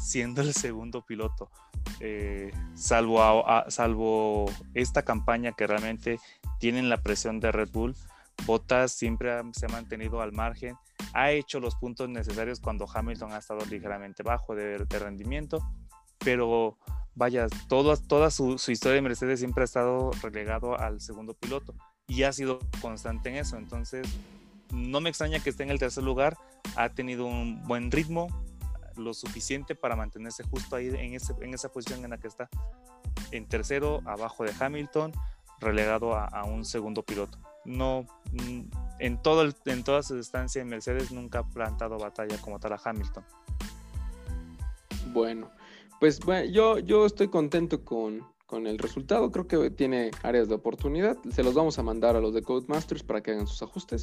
siendo 0.00 0.40
el 0.40 0.54
segundo 0.54 1.04
piloto. 1.04 1.50
Eh, 2.00 2.52
salvo, 2.74 4.50
esta 4.74 5.02
campaña 5.02 5.52
que 5.52 5.66
realmente 5.66 6.18
tienen 6.58 6.88
la 6.88 7.02
presión 7.02 7.40
de 7.40 7.52
Red 7.52 7.70
Bull, 7.70 7.94
Bottas 8.46 8.92
siempre 8.92 9.30
se 9.52 9.66
ha 9.66 9.68
mantenido 9.68 10.22
al 10.22 10.32
margen, 10.32 10.76
ha 11.12 11.30
hecho 11.30 11.60
los 11.60 11.76
puntos 11.76 12.08
necesarios 12.08 12.60
cuando 12.60 12.86
Hamilton 12.90 13.32
ha 13.32 13.38
estado 13.38 13.64
ligeramente 13.66 14.22
bajo 14.22 14.54
de 14.54 14.78
rendimiento, 14.98 15.60
pero 16.18 16.78
vaya, 17.20 17.48
todo, 17.68 17.94
toda 17.98 18.30
su, 18.30 18.54
historia 18.68 18.94
de 18.94 19.02
Mercedes 19.02 19.40
siempre 19.40 19.62
ha 19.62 19.64
estado 19.66 20.10
relegado 20.22 20.80
al 20.80 21.02
segundo 21.02 21.34
piloto 21.34 21.74
y 22.08 22.22
ha 22.22 22.32
sido 22.32 22.60
constante 22.80 23.28
en 23.28 23.36
eso. 23.36 23.58
Entonces, 23.58 24.08
no 24.72 25.02
me 25.02 25.10
extraña 25.10 25.38
que 25.38 25.50
esté 25.50 25.64
en 25.64 25.70
el 25.70 25.78
tercer 25.78 26.02
lugar, 26.02 26.38
ha 26.76 26.88
tenido 26.88 27.26
un 27.26 27.62
buen 27.68 27.90
ritmo, 27.90 28.28
lo 28.96 29.12
suficiente 29.12 29.74
para 29.74 29.96
mantenerse 29.96 30.44
justo 30.44 30.76
ahí 30.76 30.88
en, 30.88 31.12
ese, 31.12 31.34
en 31.42 31.52
esa 31.52 31.70
posición 31.70 32.02
en 32.04 32.10
la 32.10 32.16
que 32.16 32.28
está, 32.28 32.48
en 33.32 33.46
tercero, 33.46 34.00
abajo 34.06 34.44
de 34.44 34.54
Hamilton, 34.58 35.12
relegado 35.60 36.16
a, 36.16 36.44
un 36.44 36.64
segundo 36.64 37.02
piloto. 37.02 37.38
No, 37.66 38.06
mm, 38.32 38.62
en, 38.98 39.20
todo 39.20 39.46
en 39.66 39.84
toda 39.84 40.02
su 40.02 40.16
distancia, 40.16 40.64
Mercedes 40.64 41.12
nunca 41.12 41.40
ha 41.40 41.46
plantado 41.46 41.98
batalla 41.98 42.38
como 42.40 42.58
tal 42.58 42.72
a 42.72 42.80
Hamilton. 42.82 43.24
Bueno, 45.12 45.50
pues 46.00 46.18
bueno, 46.20 46.50
yo, 46.50 46.78
yo 46.78 47.06
estoy 47.06 47.28
contento 47.28 47.84
con, 47.84 48.26
el 48.66 48.78
resultado. 48.78 49.30
Creo 49.30 49.46
que 49.46 49.70
tiene 49.70 50.10
áreas 50.24 50.48
de 50.48 50.56
oportunidad. 50.56 51.16
Se 51.30 51.44
los 51.44 51.54
vamos 51.54 51.78
a 51.78 51.84
mandar 51.84 52.16
a 52.16 52.20
los 52.20 52.34
de 52.34 52.42
Codemasters 52.42 53.04
para 53.04 53.22
que 53.22 53.30
hagan 53.30 53.46
sus 53.46 53.62
ajustes. 53.62 54.02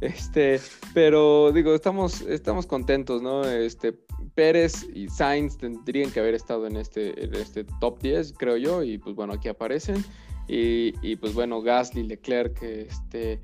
Este, 0.00 0.60
pero 0.94 1.50
digo, 1.50 1.74
estamos, 1.74 2.20
estamos 2.20 2.64
contentos, 2.64 3.22
¿no? 3.22 3.42
Este, 3.42 3.92
Pérez 4.36 4.86
y 4.94 5.08
Sainz 5.08 5.58
tendrían 5.58 6.12
que 6.12 6.20
haber 6.20 6.34
estado 6.34 6.68
en 6.68 6.76
este, 6.76 7.40
este 7.40 7.64
top 7.80 7.98
10, 8.00 8.34
creo 8.38 8.56
yo, 8.56 8.84
y 8.84 8.98
pues 8.98 9.16
bueno, 9.16 9.32
aquí 9.32 9.48
aparecen. 9.48 10.04
Y, 10.46 10.94
y 11.02 11.16
pues 11.16 11.34
bueno, 11.34 11.60
Gasly, 11.60 12.04
Leclerc, 12.04 12.62
este, 12.62 13.42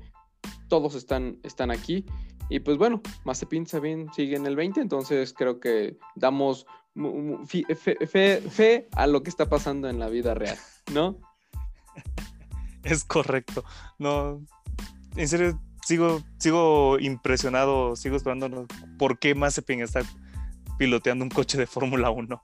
todos 0.69 0.95
están, 0.95 1.37
están 1.43 1.69
aquí. 1.69 2.05
Y 2.49 2.59
pues 2.59 2.77
bueno, 2.77 3.01
Mazepin 3.25 3.65
Sabin 3.65 4.09
sigue 4.13 4.35
en 4.35 4.45
el 4.45 4.55
20, 4.55 4.79
entonces 4.79 5.33
creo 5.33 5.59
que 5.59 5.97
damos 6.15 6.65
fe, 7.75 8.87
a 8.91 9.07
lo 9.07 9.23
que 9.23 9.29
está 9.29 9.49
pasando 9.49 9.89
en 9.89 9.99
la 9.99 10.09
vida 10.09 10.33
real, 10.33 10.57
¿no? 10.93 11.17
Es 12.83 13.03
correcto. 13.03 13.63
No, 13.97 14.45
en 15.15 15.27
serio, 15.27 15.59
sigo, 15.83 16.21
sigo 16.37 16.99
impresionado, 16.99 17.95
sigo 17.95 18.15
esperando 18.15 18.67
por 18.99 19.17
qué 19.17 19.33
Mazepin 19.33 19.81
está 19.81 20.03
piloteando 20.77 21.23
un 21.23 21.31
coche 21.31 21.57
de 21.57 21.65
Fórmula 21.65 22.11
1. 22.11 22.43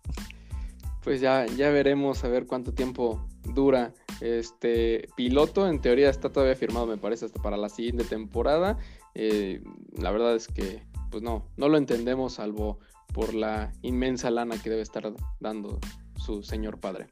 Pues 1.03 1.21
ya, 1.21 1.45
ya 1.45 1.69
veremos 1.69 2.23
a 2.23 2.27
ver 2.27 2.45
cuánto 2.45 2.73
tiempo 2.73 3.27
dura 3.43 3.93
este 4.19 5.07
piloto. 5.15 5.67
En 5.67 5.81
teoría 5.81 6.09
está 6.09 6.31
todavía 6.31 6.55
firmado, 6.55 6.87
me 6.87 6.97
parece, 6.97 7.25
hasta 7.25 7.41
para 7.41 7.57
la 7.57 7.69
siguiente 7.69 8.03
temporada. 8.03 8.77
Eh, 9.15 9.63
la 9.97 10.11
verdad 10.11 10.35
es 10.35 10.47
que, 10.47 10.83
pues 11.09 11.23
no, 11.23 11.45
no 11.57 11.69
lo 11.69 11.77
entendemos, 11.77 12.33
salvo 12.33 12.79
por 13.13 13.33
la 13.33 13.71
inmensa 13.81 14.31
lana 14.31 14.61
que 14.61 14.69
debe 14.69 14.81
estar 14.81 15.11
dando 15.39 15.79
su 16.15 16.43
señor 16.43 16.79
padre. 16.79 17.07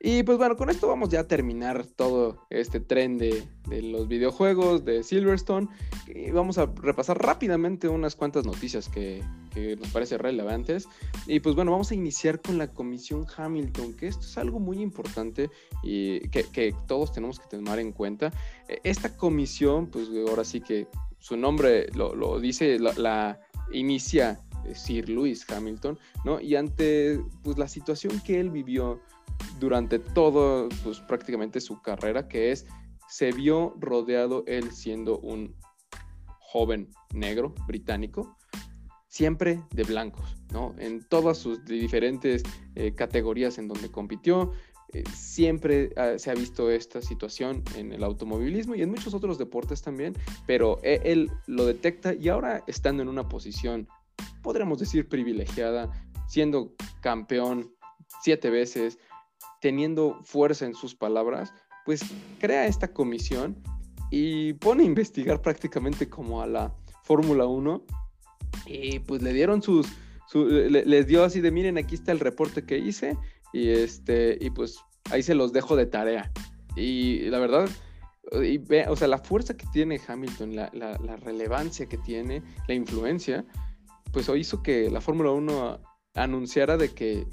Y 0.00 0.22
pues 0.22 0.38
bueno, 0.38 0.56
con 0.56 0.70
esto 0.70 0.86
vamos 0.86 1.08
ya 1.08 1.20
a 1.20 1.26
terminar 1.26 1.84
todo 1.84 2.46
este 2.50 2.78
tren 2.78 3.18
de, 3.18 3.44
los 3.68 4.06
videojuegos 4.06 4.84
de 4.84 5.02
Silverstone. 5.02 5.66
Y 6.06 6.30
vamos 6.30 6.56
a 6.58 6.66
repasar 6.66 7.18
rápidamente 7.18 7.88
unas 7.88 8.14
cuantas 8.14 8.46
noticias 8.46 8.88
que, 8.88 9.24
nos 9.80 9.88
parecen 9.88 10.20
relevantes. 10.20 10.88
Y 11.26 11.40
pues 11.40 11.56
bueno, 11.56 11.72
vamos 11.72 11.90
a 11.90 11.96
iniciar 11.96 12.40
con 12.40 12.58
la 12.58 12.68
comisión 12.68 13.26
Hamilton, 13.36 13.94
que 13.94 14.06
esto 14.06 14.24
es 14.24 14.38
algo 14.38 14.60
muy 14.60 14.80
importante 14.80 15.50
y 15.82 16.20
que, 16.28 16.72
todos 16.86 17.10
tenemos 17.10 17.40
que 17.40 17.56
tomar 17.56 17.80
en 17.80 17.90
cuenta. 17.90 18.32
E, 18.68 18.78
esta 18.84 19.16
comisión, 19.16 19.88
pues 19.88 20.08
ahora 20.28 20.44
sí 20.44 20.60
que 20.60 20.86
su 21.18 21.36
nombre 21.36 21.88
lo, 21.94 22.38
dice, 22.38 22.78
la 22.78 23.40
inicia 23.72 24.40
Sir 24.74 25.08
Lewis 25.08 25.44
Hamilton, 25.50 25.98
¿no? 26.24 26.40
Y 26.40 26.56
ante 26.56 27.20
pues, 27.42 27.58
la 27.58 27.68
situación 27.68 28.20
que 28.20 28.40
él 28.40 28.50
vivió 28.50 29.00
durante 29.60 29.98
todo, 29.98 30.68
pues 30.82 31.00
prácticamente 31.00 31.60
su 31.60 31.80
carrera, 31.82 32.28
que 32.28 32.52
es, 32.52 32.66
se 33.08 33.32
vio 33.32 33.74
rodeado 33.78 34.44
él 34.46 34.70
siendo 34.72 35.18
un 35.18 35.54
joven 36.40 36.90
negro 37.14 37.54
británico, 37.66 38.36
siempre 39.08 39.62
de 39.72 39.84
blancos, 39.84 40.36
¿no? 40.52 40.74
En 40.78 41.06
todas 41.08 41.38
sus 41.38 41.64
diferentes 41.64 42.42
eh, 42.74 42.94
categorías 42.94 43.58
en 43.58 43.68
donde 43.68 43.90
compitió, 43.90 44.52
eh, 44.92 45.04
siempre 45.14 45.90
ah, 45.96 46.14
se 46.16 46.30
ha 46.30 46.34
visto 46.34 46.70
esta 46.70 47.02
situación 47.02 47.62
en 47.76 47.92
el 47.92 48.02
automovilismo 48.02 48.74
y 48.74 48.82
en 48.82 48.90
muchos 48.90 49.12
otros 49.12 49.36
deportes 49.36 49.82
también, 49.82 50.14
pero 50.46 50.78
él 50.82 51.30
lo 51.46 51.66
detecta 51.66 52.14
y 52.14 52.28
ahora 52.28 52.64
estando 52.66 53.02
en 53.02 53.08
una 53.08 53.28
posición 53.28 53.88
podríamos 54.42 54.78
decir, 54.78 55.08
privilegiada, 55.08 55.90
siendo 56.28 56.74
campeón 57.00 57.72
siete 58.22 58.50
veces, 58.50 58.98
teniendo 59.60 60.20
fuerza 60.22 60.66
en 60.66 60.74
sus 60.74 60.94
palabras, 60.94 61.52
pues 61.84 62.02
crea 62.38 62.66
esta 62.66 62.92
comisión 62.92 63.62
y 64.10 64.54
pone 64.54 64.82
a 64.82 64.86
investigar 64.86 65.40
prácticamente 65.42 66.08
como 66.08 66.42
a 66.42 66.46
la 66.46 66.74
Fórmula 67.02 67.46
1 67.46 67.82
y 68.66 68.98
pues 69.00 69.22
le 69.22 69.32
dieron 69.32 69.62
sus, 69.62 69.86
les 70.34 71.06
dio 71.06 71.24
así 71.24 71.40
de 71.40 71.50
miren 71.50 71.78
aquí 71.78 71.94
está 71.94 72.12
el 72.12 72.20
reporte 72.20 72.64
que 72.64 72.78
hice 72.78 73.16
y 73.52 73.70
este 73.70 74.36
y 74.40 74.50
pues 74.50 74.78
ahí 75.10 75.22
se 75.22 75.34
los 75.34 75.52
dejo 75.52 75.76
de 75.76 75.86
tarea 75.86 76.30
y 76.76 77.20
la 77.30 77.38
verdad 77.38 77.68
y 78.42 78.58
ve, 78.58 78.86
o 78.88 78.96
sea 78.96 79.08
la 79.08 79.18
fuerza 79.18 79.56
que 79.56 79.66
tiene 79.72 80.00
Hamilton 80.06 80.54
la, 80.54 80.70
la, 80.74 81.16
relevancia 81.16 81.86
que 81.86 81.96
tiene 81.96 82.42
la 82.66 82.74
influencia 82.74 83.46
pues 84.24 84.40
hizo 84.40 84.62
que 84.64 84.90
la 84.90 85.00
Fórmula 85.00 85.30
1 85.30 85.80
anunciara 86.14 86.76
de 86.76 86.92
que 86.92 87.26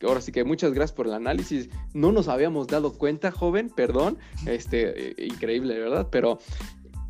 ahora 0.00 0.22
sí 0.22 0.32
que 0.32 0.44
muchas 0.44 0.72
gracias 0.72 0.96
por 0.96 1.06
el 1.06 1.12
análisis. 1.12 1.68
No 1.92 2.10
nos 2.10 2.28
habíamos 2.28 2.68
dado 2.68 2.94
cuenta, 2.94 3.30
joven, 3.30 3.68
perdón. 3.68 4.16
Este, 4.46 5.10
eh, 5.10 5.26
increíble, 5.26 5.78
¿verdad? 5.78 6.08
Pero 6.10 6.38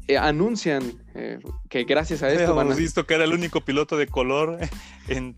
eh, 0.08 0.18
anuncian 0.18 0.82
eh, 1.14 1.38
que 1.68 1.84
gracias 1.84 2.24
a 2.24 2.32
esto. 2.32 2.60
Hemos 2.60 2.76
visto 2.76 3.06
que 3.06 3.14
era 3.14 3.24
el 3.24 3.32
único 3.32 3.60
piloto 3.60 3.96
de 3.96 4.08
color 4.08 4.58
en 5.08 5.36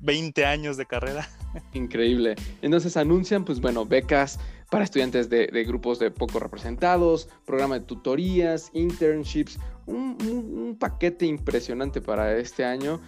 20 0.00 0.46
años 0.46 0.78
de 0.78 0.86
carrera. 0.86 1.28
Increíble. 1.74 2.36
Entonces 2.62 2.96
anuncian, 2.96 3.44
pues 3.44 3.60
bueno, 3.60 3.84
becas 3.84 4.38
para 4.70 4.84
estudiantes 4.84 5.28
de, 5.28 5.46
grupos 5.66 5.98
de 5.98 6.10
poco 6.10 6.38
representados, 6.38 7.28
programa 7.44 7.80
de 7.80 7.84
tutorías, 7.84 8.70
internships, 8.72 9.58
un, 9.90 10.76
paquete 10.78 11.26
impresionante 11.26 12.00
para 12.00 12.36
este 12.36 12.64
año, 12.64 13.00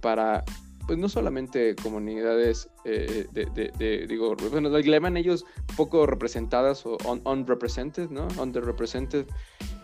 para 0.00 0.44
pues 0.86 0.98
no 0.98 1.08
solamente 1.08 1.74
comunidades 1.74 2.68
eh, 2.84 3.26
de, 3.32 4.06
digo, 4.06 4.36
bueno, 4.50 4.68
le 4.68 4.82
llaman 4.82 5.16
ellos 5.16 5.44
poco 5.76 6.06
representadas 6.06 6.86
o 6.86 6.96
unrepresented, 7.24 8.08
¿no? 8.10 8.28
Underrepresented 8.40 9.26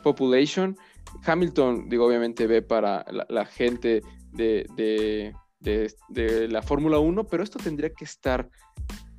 population. 0.02 0.76
Hamilton, 1.24 1.88
digo, 1.88 2.06
obviamente 2.06 2.46
ve 2.46 2.62
para 2.62 3.04
la, 3.28 3.44
gente 3.44 4.02
de, 4.32 5.34
la 6.48 6.62
Fórmula 6.62 6.98
1, 7.00 7.24
pero 7.24 7.42
esto 7.42 7.58
tendría 7.58 7.90
que 7.90 8.04
estar 8.04 8.48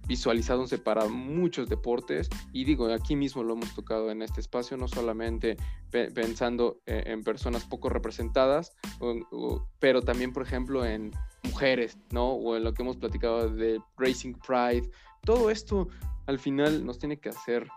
visualizándose 0.07 0.77
para 0.77 1.07
muchos 1.07 1.69
deportes 1.69 2.29
y 2.51 2.65
digo, 2.65 2.91
aquí 2.91 3.15
mismo 3.15 3.43
lo 3.43 3.53
hemos 3.53 3.73
tocado 3.73 4.11
en 4.11 4.21
este 4.21 4.41
espacio, 4.41 4.77
no 4.77 4.87
solamente 4.87 5.57
pensando 5.89 6.79
eh, 6.85 7.03
en, 7.07 7.23
personas 7.23 7.65
poco 7.65 7.89
representadas, 7.89 8.73
pero 9.79 10.01
también, 10.01 10.33
por 10.33 10.43
ejemplo, 10.43 10.85
en 10.85 11.11
mujeres, 11.43 11.97
¿no? 12.11 12.31
O 12.31 12.55
en 12.55 12.63
lo 12.63 12.73
que 12.73 12.81
hemos 12.81 12.97
platicado 12.97 13.49
de 13.49 13.79
Racing 13.97 14.33
Pride. 14.33 14.89
Todo 15.23 15.49
esto 15.49 15.87
al 16.25 16.39
final 16.39 16.85
nos 16.85 16.99
tiene 16.99 17.19
que 17.19 17.29
hacer, 17.29 17.67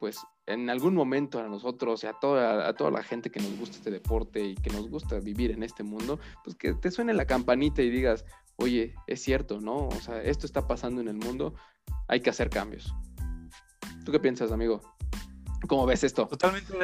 pues, 0.00 0.18
en 0.46 0.68
algún 0.68 0.94
momento 0.94 1.38
a 1.38 1.48
nosotros, 1.48 2.04
a 2.04 2.12
toda, 2.20 2.68
a 2.68 2.74
toda 2.74 2.90
la 2.90 3.02
gente 3.02 3.30
que 3.30 3.40
nos 3.40 3.56
gusta 3.58 3.76
este 3.76 3.90
deporte 3.90 4.44
y 4.44 4.54
que 4.54 4.70
nos 4.70 4.88
gusta 4.90 5.18
vivir 5.18 5.50
en 5.50 5.62
este 5.62 5.82
mundo, 5.82 6.18
pues 6.42 6.54
que 6.56 6.74
te 6.74 6.90
suene 6.90 7.14
la 7.14 7.26
campanita 7.26 7.80
y 7.82 7.90
digas, 7.90 8.24
oye, 8.56 8.94
es 9.06 9.22
cierto, 9.22 9.60
¿no? 9.60 9.88
O 9.88 10.00
sea, 10.00 10.22
esto 10.22 10.46
está 10.46 10.66
pasando 10.66 11.00
en 11.00 11.08
el 11.08 11.16
mundo, 11.16 11.54
hay 12.08 12.20
que 12.20 12.30
hacer 12.30 12.50
cambios. 12.50 12.94
¿Tú 14.04 14.12
qué 14.12 14.20
piensas, 14.20 14.52
amigo? 14.52 14.82
¿Cómo 15.66 15.86
ves 15.86 16.04
esto? 16.04 16.26
Totalmente, 16.26 16.74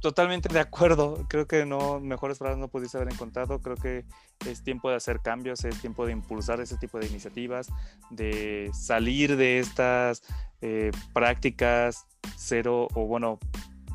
totalmente 0.00 0.48
de 0.48 0.60
acuerdo. 0.60 1.26
Creo 1.28 1.46
que 1.46 1.66
no, 1.66 2.00
mejores 2.00 2.38
palabras 2.38 2.58
no 2.58 2.68
pudiste 2.68 2.96
haber 2.96 3.12
encontrado. 3.12 3.60
Creo 3.60 3.76
que 3.76 4.04
es 4.46 4.62
tiempo 4.62 4.88
de 4.88 4.96
hacer 4.96 5.20
cambios, 5.20 5.64
es 5.64 5.78
tiempo 5.80 6.06
de 6.06 6.12
impulsar 6.12 6.60
ese 6.60 6.78
tipo 6.78 6.98
de 6.98 7.06
iniciativas, 7.06 7.68
de 8.08 8.70
salir 8.72 9.36
de 9.36 9.58
estas 9.58 10.22
eh, 10.62 10.90
prácticas 11.12 12.06
cero 12.36 12.88
o 12.94 13.06
bueno, 13.06 13.38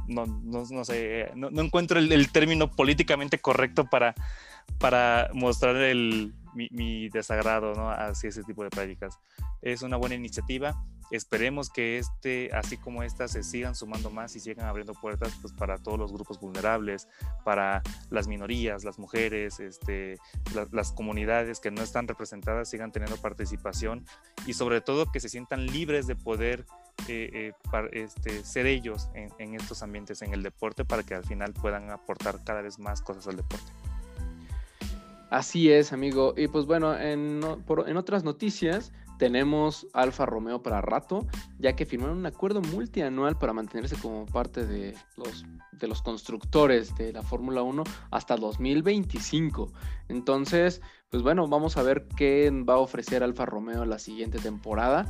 no, 0.07 0.25
no, 0.27 0.85
sé, 0.85 1.31
no, 1.35 1.49
encuentro 1.61 1.97
el, 1.97 2.31
término 2.31 2.69
políticamente 2.69 3.39
correcto 3.39 3.89
para, 3.89 4.13
para 4.77 5.29
mostrar 5.33 5.75
el, 5.77 6.33
mi, 6.55 7.09
desagrado 7.09 7.73
hacia 7.89 8.29
ese 8.29 8.43
tipo 8.43 8.63
de 8.63 8.69
prácticas. 8.69 9.19
Es 9.61 9.81
una 9.81 9.97
buena 9.97 10.15
iniciativa 10.15 10.75
Esperemos 11.11 11.69
que 11.69 11.99
este, 11.99 12.49
así 12.53 12.77
como 12.77 13.03
estas, 13.03 13.31
se 13.31 13.43
sigan 13.43 13.75
sumando 13.75 14.09
más 14.09 14.35
y 14.35 14.39
sigan 14.39 14.65
abriendo 14.65 14.93
puertas 14.93 15.33
pues, 15.41 15.53
para 15.53 15.77
todos 15.77 15.99
los 15.99 16.11
grupos 16.11 16.39
vulnerables, 16.39 17.07
para 17.43 17.83
las 18.09 18.27
minorías, 18.27 18.83
las 18.83 18.97
mujeres, 18.97 19.59
este, 19.59 20.17
las 20.71 20.91
comunidades 20.91 21.59
que 21.59 21.69
no 21.69 21.83
están 21.83 22.07
representadas 22.07 22.69
sigan 22.69 22.91
teniendo 22.91 23.17
participación 23.17 24.05
y 24.47 24.53
sobre 24.53 24.81
todo 24.81 25.11
que 25.11 25.19
se 25.19 25.29
sientan 25.29 25.67
libres 25.67 26.07
de 26.07 26.15
poder 26.15 26.65
eh, 27.07 27.53
eh, 27.71 27.89
este, 27.91 28.43
ser 28.43 28.65
ellos 28.65 29.09
en, 29.13 29.53
estos 29.53 29.83
ambientes, 29.83 30.23
en 30.23 30.33
el 30.33 30.41
deporte, 30.41 30.85
para 30.85 31.03
que 31.03 31.13
al 31.13 31.23
final 31.23 31.53
puedan 31.53 31.91
aportar 31.91 32.43
cada 32.43 32.61
vez 32.61 32.79
más 32.79 33.01
cosas 33.01 33.27
al 33.27 33.35
deporte. 33.35 33.71
Así 35.29 35.71
es, 35.71 35.93
amigo. 35.93 36.33
Y 36.37 36.47
pues 36.47 36.65
bueno, 36.65 36.97
en, 36.97 37.41
en 37.87 37.97
otras 37.97 38.23
noticias, 38.23 38.91
tenemos 39.17 39.87
Alfa 39.93 40.25
Romeo 40.25 40.61
para 40.61 40.81
rato, 40.81 41.25
ya 41.57 41.75
que 41.75 41.85
firmaron 41.85 42.17
un 42.17 42.25
acuerdo 42.25 42.61
multianual 42.61 43.37
para 43.37 43.53
mantenerse 43.53 43.95
como 43.95 44.25
parte 44.25 44.65
de 44.65 44.95
los, 45.17 46.01
constructores 46.01 46.95
de 46.95 47.13
la 47.13 47.21
Fórmula 47.21 47.61
1 47.61 47.83
hasta 48.11 48.35
2025. 48.35 49.71
Entonces, 50.09 50.81
pues 51.09 51.23
bueno, 51.23 51.47
vamos 51.47 51.77
a 51.77 51.83
ver 51.83 52.07
qué 52.15 52.51
va 52.67 52.75
a 52.75 52.79
ofrecer 52.79 53.23
Alfa 53.23 53.45
Romeo 53.45 53.85
la 53.85 53.99
siguiente 53.99 54.39
temporada 54.39 55.05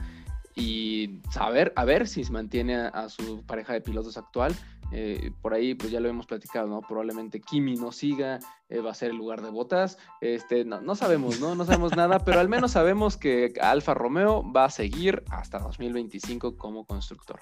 y 0.56 1.20
saber 1.32 1.74
a 1.76 1.84
ver 1.84 2.08
si 2.08 2.24
se 2.24 2.32
mantiene 2.32 2.76
a 2.76 3.10
su 3.10 3.44
pareja 3.44 3.74
de 3.74 3.82
pilotos 3.82 4.18
actual 4.18 4.56
eh, 4.92 5.32
por 5.42 5.54
ahí, 5.54 5.74
pues 5.74 5.92
ya 5.92 6.00
lo 6.00 6.10
hemos 6.10 6.28
platicado, 6.28 6.68
¿no? 6.68 6.82
Probablemente 6.82 7.42
Kimi 7.42 7.76
no 7.76 7.92
siga, 7.92 8.40
eh, 8.70 8.80
va 8.80 8.92
a 8.92 8.96
ser 8.96 9.12
el 9.12 9.18
lugar 9.18 9.42
de 9.42 9.50
botas. 9.50 9.98
Este, 10.22 10.64
no, 10.64 10.82
no 10.82 10.96
sabemos, 10.96 11.40
¿no? 11.40 11.56
No 11.56 11.66
sabemos 11.66 11.96
nada, 11.96 12.20
pero 12.20 12.40
al 12.40 12.50
menos 12.50 12.72
sabemos 12.72 13.18
que 13.18 13.54
Alfa 13.62 13.94
Romeo 13.94 14.44
va 14.52 14.66
a 14.66 14.70
seguir 14.70 15.24
hasta 15.30 15.60
2025 15.60 16.58
como 16.58 16.86
constructor. 16.86 17.40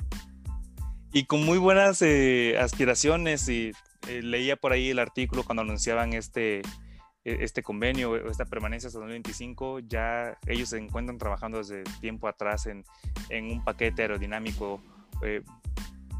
Y 1.11 1.25
con 1.25 1.45
muy 1.45 1.59
buenas 1.59 2.01
eh, 2.01 2.57
aspiraciones, 2.59 3.47
leía 4.07 4.55
por 4.55 4.73
ahí 4.73 4.89
el 4.89 4.99
artículo 4.99 5.43
cuando 5.43 5.61
anunciaban 5.61 6.13
este, 6.13 6.61
e, 7.23 7.43
este 7.43 7.61
convenio, 7.61 8.15
esta 8.29 8.45
permanencia 8.45 8.87
hasta 8.87 8.99
2025, 8.99 9.79
ya 9.79 10.39
ellos 10.47 10.69
se 10.69 10.79
encuentran 10.79 11.19
trabajando 11.19 11.59
desde 11.59 11.83
tiempo 12.01 12.27
atrás 12.27 12.65
en, 12.65 12.83
en 13.29 13.51
un 13.51 13.63
paquete 13.63 14.01
aerodinámico 14.01 14.81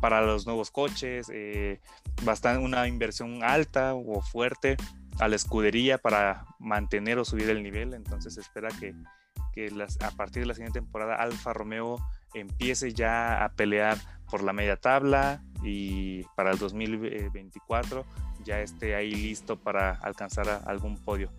para 0.04 0.22
los 0.22 0.46
nuevos 0.46 0.70
coches, 0.70 1.32
eh, 1.34 1.80
bastante, 2.24 2.62
una 2.62 2.90
inversión 2.90 3.42
alta 3.42 3.94
o 3.94 4.20
fuerte 4.20 4.76
a 5.18 5.30
la 5.30 5.38
escudería 5.38 5.98
para 5.98 6.46
mantener 6.60 7.20
o 7.20 7.24
subir 7.24 7.50
el 7.50 7.64
nivel. 7.64 7.94
Entonces 7.94 8.34
se 8.34 8.42
espera 8.42 8.68
que, 8.82 8.94
que 9.54 9.72
las, 9.72 10.02
a 10.02 10.12
partir 10.12 10.42
de 10.42 10.48
la 10.48 10.56
siguiente 10.56 10.82
temporada 10.82 11.16
Alfa 11.16 11.54
Romeo 11.54 12.06
empiece 12.34 12.94
ya 12.94 13.46
a 13.46 13.54
pelear 13.54 13.98
por 14.30 14.44
la 14.44 14.52
media 14.52 14.76
tabla 14.76 15.42
y 15.64 16.24
para 16.36 16.52
el 16.52 16.58
2024 16.58 18.06
ya 18.44 18.60
esté 18.60 18.96
ahí 18.96 19.16
listo 19.16 19.58
para 19.58 19.92
alcanzar 19.92 20.64
algún 20.66 21.02
podio. 21.02 21.32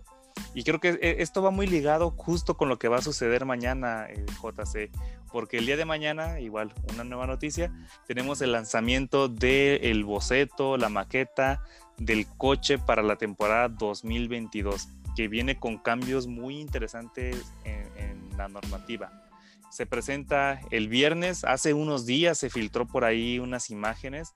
Y 0.53 0.63
creo 0.63 0.79
que 0.79 0.89
eh, 1.01 1.17
esto 1.19 1.41
va 1.41 1.51
muy 1.51 1.67
ligado 1.67 2.11
justo 2.11 2.55
con 2.55 2.69
lo 2.69 2.79
que 2.79 2.87
va 2.87 2.97
a 2.97 3.01
suceder 3.01 3.45
mañana, 3.45 4.07
eh, 4.09 4.25
JC, 4.41 4.89
porque 5.31 5.57
el 5.57 5.65
día 5.65 5.77
de 5.77 5.85
mañana, 5.85 6.39
igual, 6.39 6.73
una 6.93 7.03
nueva 7.03 7.27
noticia, 7.27 7.73
tenemos 8.07 8.41
el 8.41 8.51
lanzamiento 8.51 9.27
del 9.27 10.03
boceto, 10.05 10.77
la 10.77 10.89
maqueta 10.89 11.61
del 11.97 12.25
coche 12.37 12.77
para 12.77 13.03
la 13.03 13.17
temporada 13.17 13.69
2022, 13.69 14.87
que 15.15 15.27
viene 15.27 15.59
con 15.59 15.77
cambios 15.77 16.27
muy 16.27 16.59
interesantes 16.59 17.53
en 17.65 18.37
la 18.37 18.47
normativa. 18.47 19.11
Se 19.69 19.85
presenta 19.85 20.61
el 20.71 20.87
viernes, 20.87 21.43
hace 21.43 21.73
unos 21.73 22.05
días 22.05 22.37
se 22.37 22.49
filtró 22.49 22.87
por 22.87 23.03
ahí 23.03 23.39
unas 23.39 23.69
imágenes 23.69 24.33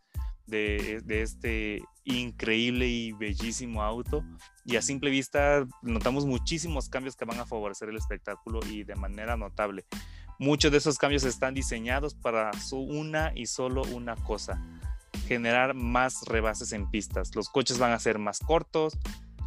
de, 0.49 1.01
este 1.09 1.83
increíble 2.03 2.87
y 2.87 3.11
bellísimo 3.13 3.83
auto. 3.83 4.23
Y 4.65 4.75
a 4.75 4.81
simple 4.81 5.09
vista 5.09 5.65
notamos 5.81 6.25
muchísimos 6.25 6.89
cambios 6.89 7.15
que 7.15 7.25
van 7.25 7.39
a 7.39 7.45
favorecer 7.45 7.89
el 7.89 7.97
espectáculo 7.97 8.59
y 8.69 8.83
de 8.83 8.95
manera 8.95 9.37
notable. 9.37 9.85
Muchos 10.37 10.71
de 10.71 10.77
esos 10.77 10.97
cambios 10.97 11.23
están 11.23 11.53
diseñados 11.53 12.15
para 12.15 12.51
una 12.71 13.33
y 13.35 13.45
solo 13.45 13.81
una 13.93 14.15
cosa, 14.15 14.63
generar 15.27 15.73
más 15.73 16.21
rebases 16.25 16.71
en 16.71 16.89
pistas. 16.89 17.35
Los 17.35 17.49
coches 17.49 17.77
van 17.77 17.91
a 17.91 17.99
ser 17.99 18.19
más 18.19 18.39
cortos, 18.39 18.97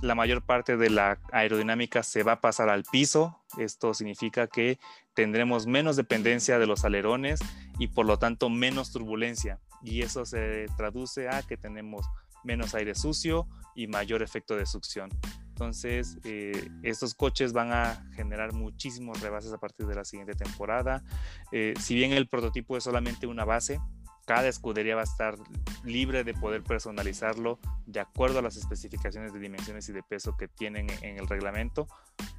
la 0.02 0.14
mayor 0.14 0.42
parte 0.42 0.76
de 0.76 0.90
la 0.90 1.18
aerodinámica 1.32 2.02
se 2.02 2.24
va 2.24 2.32
a 2.32 2.40
pasar 2.40 2.68
al 2.68 2.82
piso. 2.84 3.38
Esto 3.56 3.94
significa 3.94 4.48
que 4.48 4.78
tendremos 5.14 5.66
menos 5.66 5.96
dependencia 5.96 6.58
de 6.58 6.66
los 6.66 6.84
alerones 6.84 7.40
y 7.78 7.86
por 7.86 8.04
lo 8.04 8.18
tanto 8.18 8.50
menos 8.50 8.92
turbulencia 8.92 9.60
y 9.82 10.02
eso 10.02 10.24
se 10.24 10.66
traduce 10.76 11.28
a 11.28 11.42
que 11.42 11.56
tenemos 11.56 12.06
menos 12.44 12.74
aire 12.74 12.94
sucio 12.94 13.46
y 13.74 13.86
mayor 13.86 14.22
efecto 14.22 14.56
de 14.56 14.66
succión. 14.66 15.10
Entonces, 15.48 16.18
eh, 16.24 16.68
estos 16.82 17.14
coches 17.14 17.52
van 17.52 17.72
a 17.72 18.10
generar 18.14 18.52
muchísimos 18.52 19.20
rebases 19.20 19.52
a 19.52 19.58
partir 19.58 19.86
de 19.86 19.94
la 19.94 20.04
siguiente 20.04 20.34
temporada. 20.34 21.04
Eh, 21.52 21.74
si 21.78 21.94
bien 21.94 22.12
el 22.12 22.28
prototipo 22.28 22.76
es 22.76 22.84
solamente 22.84 23.26
una 23.26 23.44
base, 23.44 23.78
cada 24.26 24.48
escudería 24.48 24.94
va 24.94 25.02
a 25.02 25.04
estar 25.04 25.36
libre 25.84 26.24
de 26.24 26.34
poder 26.34 26.62
personalizarlo 26.62 27.58
de 27.86 28.00
acuerdo 28.00 28.38
a 28.38 28.42
las 28.42 28.56
especificaciones 28.56 29.32
de 29.32 29.40
dimensiones 29.40 29.88
y 29.88 29.92
de 29.92 30.02
peso 30.02 30.36
que 30.36 30.48
tienen 30.48 30.86
en 31.02 31.18
el 31.18 31.28
reglamento, 31.28 31.86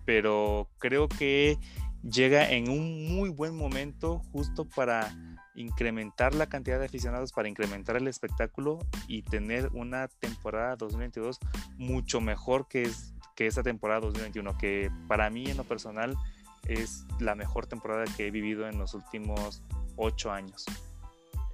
pero 0.06 0.70
creo 0.78 1.08
que 1.08 1.58
llega 2.02 2.50
en 2.52 2.70
un 2.70 3.16
muy 3.16 3.30
buen 3.30 3.56
momento 3.56 4.20
justo 4.32 4.68
para 4.68 5.14
incrementar 5.56 6.34
la 6.34 6.48
cantidad 6.48 6.80
de 6.80 6.86
aficionados, 6.86 7.32
para 7.32 7.48
incrementar 7.48 7.96
el 7.96 8.08
espectáculo 8.08 8.80
y 9.08 9.22
tener 9.22 9.70
una 9.74 10.08
temporada 10.08 10.76
2022 10.76 11.40
mucho 11.78 12.22
mejor 12.22 12.68
que, 12.68 12.84
es, 12.84 13.14
que 13.36 13.48
esa 13.48 13.64
temporada 13.64 14.02
2021, 14.02 14.58
que 14.58 14.92
para 15.08 15.30
mí 15.30 15.46
en 15.50 15.58
lo 15.58 15.64
personal 15.64 16.16
es 16.68 17.06
la 17.20 17.36
mejor 17.36 17.68
temporada 17.68 18.06
que 18.16 18.28
he 18.28 18.32
vivido 18.32 18.68
en 18.68 18.78
los 18.78 18.94
últimos 18.94 19.62
ocho 19.96 20.32
años. 20.32 20.66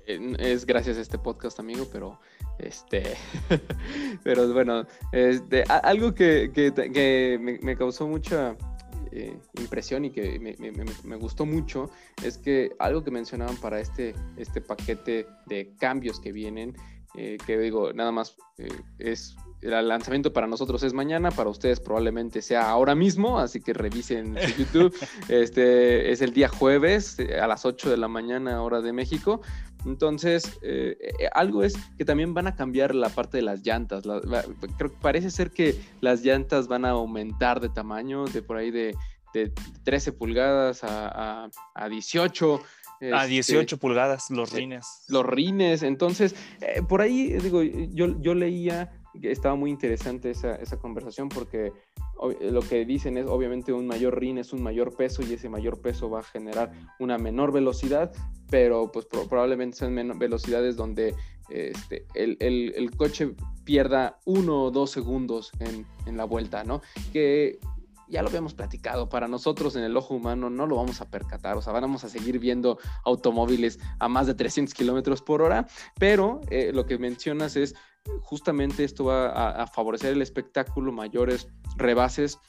Es 0.06 0.66
gracias 0.66 0.98
a 0.98 1.02
este 1.02 1.20
podcast, 1.20 1.60
amigo, 1.60 1.88
pero 1.92 2.20
este, 2.58 3.16
pero 4.24 4.52
bueno, 4.54 4.86
este, 5.12 5.64
algo 5.64 6.14
que, 6.14 6.52
que, 6.54 7.60
me, 7.62 7.78
causó 7.78 8.08
mucha 8.08 8.56
eh, 9.12 9.38
impresión 9.60 10.06
y 10.06 10.12
que 10.12 10.40
me, 10.40 11.16
gustó 11.16 11.46
mucho 11.46 11.90
es 12.24 12.38
que 12.38 12.72
algo 12.80 13.04
que 13.04 13.12
mencionaban 13.12 13.58
para 13.58 13.80
este, 13.80 14.14
este 14.38 14.62
paquete 14.62 15.28
de 15.48 15.74
cambios 15.80 16.20
que 16.20 16.32
vienen, 16.32 16.76
eh, 17.16 17.38
que 17.46 17.58
digo, 17.58 17.92
nada 17.94 18.12
más 18.12 18.38
eh, 18.58 18.70
es 19.00 19.36
el 19.62 19.88
lanzamiento 19.88 20.32
para 20.32 20.48
nosotros 20.48 20.84
es 20.84 20.94
mañana, 20.94 21.32
para 21.32 21.50
ustedes 21.50 21.80
probablemente 21.80 22.42
sea 22.42 22.70
ahora 22.70 22.96
mismo, 22.96 23.40
así 23.40 23.60
que 23.60 23.74
revisen 23.74 24.38
su 24.38 24.50
YouTube. 24.64 24.96
Este 25.28 26.12
es 26.12 26.22
el 26.22 26.32
día 26.32 26.48
jueves 26.48 27.18
a 27.20 27.46
las 27.48 27.66
8 27.66 27.90
de 27.90 27.98
la 27.98 28.08
mañana, 28.08 28.62
hora 28.64 28.80
de 28.82 28.94
México. 28.94 29.42
Entonces, 29.86 30.60
eh, 30.62 30.98
eh, 31.00 31.30
algo 31.34 31.64
es 31.64 31.76
que 31.98 32.06
también 32.06 32.34
van 32.34 32.48
a 32.48 32.56
cambiar 32.56 32.94
la 32.94 33.10
parte 33.10 33.38
de 33.38 33.44
las 33.44 33.66
llantas. 33.66 34.04
creo 34.78 34.92
que 34.92 34.98
parece 35.02 35.32
ser 35.32 35.52
que 35.52 35.80
las 36.02 36.22
llantas 36.22 36.68
van 36.68 36.86
a 36.86 36.92
aumentar 36.92 37.60
de 37.60 37.70
tamaño, 37.70 38.26
de 38.26 38.42
por 38.42 38.58
ahí 38.58 38.72
de, 38.72 38.96
13 39.84 40.12
pulgadas 40.14 40.82
a, 40.84 41.50
18. 41.90 42.62
a 43.14 43.26
18 43.26 43.62
este, 43.62 43.78
pulgadas, 43.78 44.30
los 44.32 44.52
eh, 44.54 44.58
rines. 44.58 45.06
los 45.08 45.26
rines. 45.26 45.84
Entonces, 45.84 46.36
por 46.88 47.02
ahí, 47.02 47.34
digo, 47.34 47.62
yo, 47.62 48.20
yo 48.20 48.34
leía 48.34 48.99
estaba 49.22 49.56
muy 49.56 49.72
interesante 49.72 50.32
esa, 50.32 50.56
esa, 50.56 50.78
conversación 50.78 51.30
porque 51.30 51.74
lo 52.42 52.62
que 52.62 52.86
dicen 52.86 53.18
es 53.18 53.28
obviamente 53.28 53.72
un 53.74 53.88
mayor 53.88 54.20
RIN 54.20 54.38
es 54.38 54.54
un 54.54 54.62
mayor 54.62 54.96
peso 54.96 55.24
y 55.24 55.34
ese 55.34 55.50
mayor 55.50 55.82
peso 55.82 56.10
va 56.10 56.20
a 56.20 56.24
generar 56.24 56.72
una 57.00 57.18
menor 57.18 57.52
velocidad, 57.52 58.12
pero 58.50 58.92
pues 58.92 59.06
probablemente 59.06 59.78
sean 59.78 60.20
velocidades 60.20 60.76
donde 60.76 61.16
este, 61.50 62.06
el, 62.14 62.38
el, 62.40 62.92
coche 62.96 63.36
pierda 63.64 64.20
uno 64.26 64.66
o 64.66 64.72
dos 64.72 64.92
segundos 64.92 65.52
en, 65.60 65.86
en 66.06 66.18
la 66.18 66.26
vuelta, 66.26 66.64
¿no? 66.64 66.82
Que 67.12 67.60
ya 68.10 68.22
lo 68.22 68.30
habíamos 68.30 68.54
platicado, 68.54 69.08
para 69.08 69.28
nosotros 69.28 69.76
en 69.76 69.84
el 69.84 69.96
ojo 69.96 70.16
humano 70.16 70.50
no 70.50 70.66
lo 70.66 70.76
vamos 70.76 71.00
a 71.00 71.10
percatar, 71.10 71.56
o 71.58 71.62
sea, 71.62 71.74
vamos 71.74 72.04
a 72.04 72.10
seguir 72.10 72.40
viendo 72.40 72.80
automóviles 73.06 73.80
a 74.00 74.08
más 74.08 74.28
de 74.28 74.34
300 74.34 74.74
kilómetros 74.74 75.22
por 75.22 75.42
hora, 75.42 75.68
pero 76.00 76.42
eh, 76.50 76.72
lo 76.74 76.86
que 76.86 76.98
mencionas 76.98 77.56
es 77.56 77.76
justamente 78.22 78.84
esto 78.84 79.06
va 79.06 79.62
a, 79.62 79.68
favorecer 79.68 80.14
el 80.14 80.22
espectáculo, 80.22 80.92
mayores 80.92 81.48
rebases, 81.78 82.40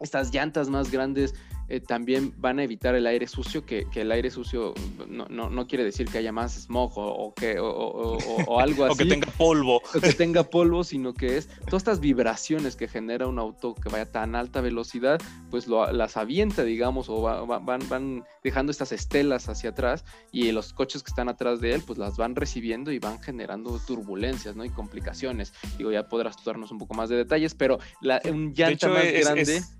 estas 0.00 0.32
llantas 0.32 0.68
más 0.68 0.90
grandes 0.90 1.34
eh, 1.72 1.80
también 1.80 2.34
van 2.36 2.58
a 2.58 2.64
evitar 2.64 2.94
el 2.94 3.06
aire 3.06 3.26
sucio, 3.26 3.64
que, 3.64 3.86
el 3.94 4.12
aire 4.12 4.30
sucio 4.30 4.74
no, 5.08 5.66
quiere 5.66 5.84
decir 5.84 6.06
que 6.06 6.18
haya 6.18 6.30
más 6.30 6.52
smog 6.52 6.92
o, 6.96 7.32
que, 7.34 7.56
o, 7.58 8.18
algo 8.60 8.84
así. 8.84 8.92
o 8.92 8.96
que 8.96 9.06
tenga 9.06 9.32
polvo. 9.32 9.80
O 9.94 10.00
que 10.02 10.12
tenga 10.12 10.42
polvo, 10.42 10.84
sino 10.84 11.14
que 11.14 11.38
es 11.38 11.48
todas 11.64 11.80
estas 11.80 12.00
vibraciones 12.00 12.76
que 12.76 12.88
genera 12.88 13.26
un 13.26 13.38
auto 13.38 13.74
que 13.74 13.88
vaya 13.88 14.02
a 14.02 14.12
tan 14.12 14.34
alta 14.34 14.60
velocidad, 14.60 15.18
pues 15.50 15.66
las 15.66 16.18
avienta, 16.18 16.62
digamos, 16.62 17.08
o 17.08 17.22
van, 17.22 17.88
van 17.88 18.24
dejando 18.44 18.70
estas 18.70 18.92
estelas 18.92 19.48
hacia 19.48 19.70
atrás 19.70 20.04
y 20.30 20.52
los 20.52 20.74
coches 20.74 21.02
que 21.02 21.08
están 21.08 21.30
atrás 21.30 21.62
de 21.62 21.72
él, 21.72 21.82
pues 21.86 21.98
las 21.98 22.18
van 22.18 22.36
recibiendo 22.36 22.92
y 22.92 22.98
van 22.98 23.18
generando 23.22 23.78
turbulencias, 23.78 24.56
¿no? 24.56 24.66
Y 24.66 24.68
complicaciones. 24.68 25.54
Digo, 25.78 25.90
ya 25.90 26.06
podrás 26.06 26.36
darnos 26.44 26.70
un 26.70 26.76
poco 26.76 26.92
más 26.92 27.08
de 27.08 27.16
detalles, 27.16 27.54
pero 27.54 27.78
la, 28.02 28.20
un 28.30 28.52
llanta 28.52 28.88
más 28.88 29.10
grande... 29.10 29.56
Es 29.56 29.78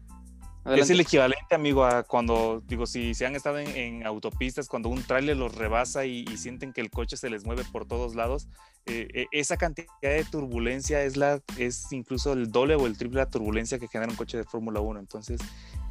el 0.64 1.00
equivalente, 1.00 1.54
amigo, 1.54 1.84
a 1.84 2.02
cuando, 2.04 2.62
digo, 2.66 2.86
si, 2.86 3.14
se 3.14 3.26
han 3.26 3.34
estado 3.34 3.58
en, 3.58 4.06
autopistas, 4.06 4.68
cuando 4.68 4.88
un 4.88 5.02
tráiler 5.02 5.36
los 5.36 5.54
rebasa 5.54 6.06
y, 6.06 6.24
sienten 6.36 6.72
que 6.72 6.80
el 6.80 6.90
coche 6.90 7.16
se 7.16 7.30
les 7.30 7.44
mueve 7.44 7.64
por 7.72 7.86
todos 7.86 8.14
lados, 8.14 8.48
eh, 8.86 9.08
eh, 9.14 9.26
esa 9.32 9.56
cantidad 9.56 9.88
de 10.00 10.24
turbulencia 10.24 11.02
es, 11.04 11.16
la, 11.16 11.40
es 11.58 11.92
incluso 11.92 12.32
el 12.32 12.50
doble 12.50 12.74
o 12.74 12.86
el 12.86 12.96
triple 12.96 13.18
la 13.18 13.30
turbulencia 13.30 13.78
que 13.78 13.88
genera 13.88 14.10
un 14.10 14.16
coche 14.16 14.38
de 14.38 14.44
Fórmula 14.44 14.80
1. 14.80 15.00
Entonces, 15.00 15.40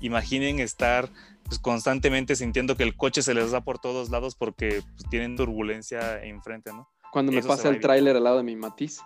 imaginen 0.02 0.60
estar 0.60 1.10
pues, 1.44 1.60
constantemente 1.60 2.36
sintiendo 2.36 2.76
que 2.76 2.84
el 2.84 2.96
coche 2.96 3.22
se 3.22 3.34
les 3.34 3.52
da 3.52 3.62
por 3.62 3.80
todos 3.80 4.10
lados 4.10 4.36
porque 4.36 4.84
pues, 4.96 5.10
tienen 5.10 5.36
turbulencia 5.36 6.24
enfrente, 6.24 6.72
¿no? 6.74 6.90
Cuando 7.12 7.34
me 7.34 7.44
pasa 7.44 7.68
el 7.70 7.82
tráiler 7.82 8.16
al 8.16 8.24
lado 8.24 8.38
de 8.38 8.44
mi 8.44 8.56
matiz. 8.56 9.02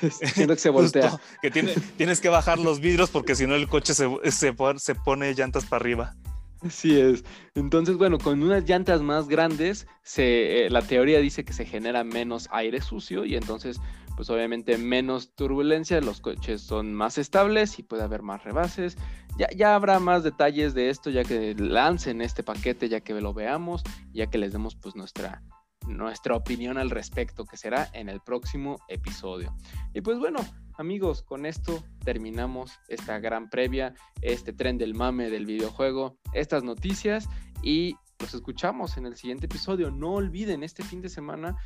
Siento 0.34 0.54
que 0.54 0.60
se 0.60 0.70
voltea. 0.70 1.18
que 1.42 1.50
tienes 1.50 2.20
que 2.20 2.28
bajar 2.28 2.58
los 2.58 2.80
vidrios 2.80 3.10
porque 3.10 3.34
si 3.34 3.46
no 3.46 3.54
el 3.54 3.68
coche 3.68 3.94
se, 3.94 4.08
se, 4.30 4.54
se 4.76 4.94
pone 4.94 5.34
llantas 5.34 5.64
para 5.64 5.80
arriba. 5.80 6.16
Así 6.62 6.98
es. 6.98 7.24
Entonces, 7.54 7.96
bueno, 7.96 8.18
con 8.18 8.42
unas 8.42 8.64
llantas 8.64 9.02
más 9.02 9.28
grandes, 9.28 9.86
se, 10.02 10.66
eh, 10.66 10.70
la 10.70 10.82
teoría 10.82 11.20
dice 11.20 11.44
que 11.44 11.52
se 11.52 11.66
genera 11.66 12.02
menos 12.02 12.48
aire 12.50 12.80
sucio 12.80 13.24
y 13.24 13.36
entonces, 13.36 13.78
pues 14.16 14.30
obviamente 14.30 14.78
menos 14.78 15.34
turbulencia, 15.34 16.00
los 16.00 16.20
coches 16.20 16.62
son 16.62 16.94
más 16.94 17.18
estables 17.18 17.78
y 17.78 17.82
puede 17.82 18.02
haber 18.02 18.22
más 18.22 18.42
rebases. 18.42 18.96
Ya, 19.38 19.48
ya 19.54 19.74
habrá 19.74 20.00
más 20.00 20.24
detalles 20.24 20.72
de 20.74 20.88
esto 20.88 21.10
ya 21.10 21.24
que 21.24 21.54
lancen 21.54 22.22
este 22.22 22.42
paquete, 22.42 22.88
ya 22.88 23.00
que 23.00 23.12
lo 23.20 23.34
veamos, 23.34 23.82
ya 24.12 24.28
que 24.28 24.38
les 24.38 24.52
demos 24.52 24.76
pues 24.76 24.96
nuestra, 24.96 25.42
nuestra 25.86 26.34
opinión 26.34 26.78
al 26.78 26.90
respecto, 26.90 27.44
que 27.44 27.56
será 27.56 27.88
en 27.92 28.08
el 28.08 28.20
próximo 28.20 28.78
episodio. 28.88 29.54
Y 29.94 30.00
pues 30.00 30.18
bueno, 30.18 30.40
amigos, 30.78 31.22
con 31.22 31.46
esto 31.46 31.82
terminamos 32.04 32.78
esta 32.88 33.18
gran 33.18 33.48
previa, 33.48 33.94
este 34.20 34.52
tren 34.52 34.78
del 34.78 34.94
mame 34.94 35.30
del 35.30 35.46
videojuego, 35.46 36.18
estas 36.32 36.64
noticias 36.64 37.28
y 37.62 37.96
los 38.18 38.34
escuchamos 38.34 38.96
en 38.96 39.06
el 39.06 39.16
siguiente 39.16 39.46
episodio. 39.46 39.90
No 39.90 40.14
olviden 40.14 40.62
este 40.62 40.82
fin 40.82 41.02
de 41.02 41.08
semana 41.08 41.56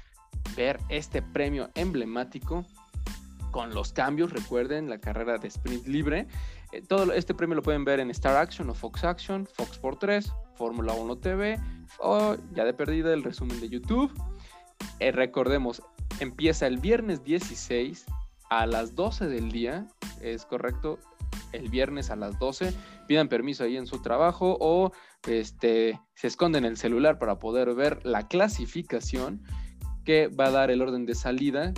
ver 0.57 0.79
este 0.89 1.23
premio 1.23 1.71
emblemático 1.75 2.67
con 3.51 3.75
los 3.75 3.93
cambios, 3.93 4.33
recuerden 4.33 4.89
la 4.89 4.99
carrera 4.99 5.39
de 5.39 5.49
sprint 5.49 5.87
libre. 5.87 6.27
Eh, 6.73 6.83
todo 6.83 7.13
este 7.13 7.35
premio 7.35 7.57
lo 7.57 7.63
pueden 7.63 7.85
ver 7.85 8.01
en 8.01 8.11
Star 8.11 8.37
Action 8.37 8.71
o 8.71 8.75
Fox 8.75 9.05
Action, 9.05 9.47
Fox 9.47 9.79
por 9.79 9.99
3, 9.99 10.33
Fórmula 10.55 10.93
1 10.93 11.17
TV 11.19 11.59
o 11.99 12.37
ya 12.53 12.65
de 12.65 12.75
perdida 12.75 13.13
el 13.13 13.23
resumen 13.23 13.61
de 13.61 13.69
YouTube. 13.69 14.13
Eh, 14.99 15.13
recordemos, 15.13 15.83
empieza 16.21 16.67
el 16.67 16.79
viernes 16.79 17.25
16 17.25 18.07
a 18.51 18.67
las 18.67 18.95
12 18.95 19.27
del 19.29 19.51
día, 19.51 19.87
es 20.21 20.45
correcto, 20.45 20.99
el 21.53 21.69
viernes 21.69 22.11
a 22.11 22.17
las 22.17 22.39
12. 22.39 22.75
Pidan 23.07 23.29
permiso 23.29 23.65
ahí 23.65 23.77
en 23.77 23.87
su 23.87 24.03
trabajo 24.03 24.57
o 24.61 24.93
este, 25.27 26.01
se 26.15 26.27
esconden 26.27 26.65
el 26.65 26.77
celular 26.77 27.19
para 27.19 27.39
poder 27.39 27.75
ver 27.75 28.05
la 28.05 28.29
clasificación 28.29 29.43
que 30.11 30.27
va 30.27 30.47
a 30.47 30.51
dar 30.51 30.73
el 30.73 30.83
orden 30.83 31.07
de 31.07 31.15
salida 31.15 31.73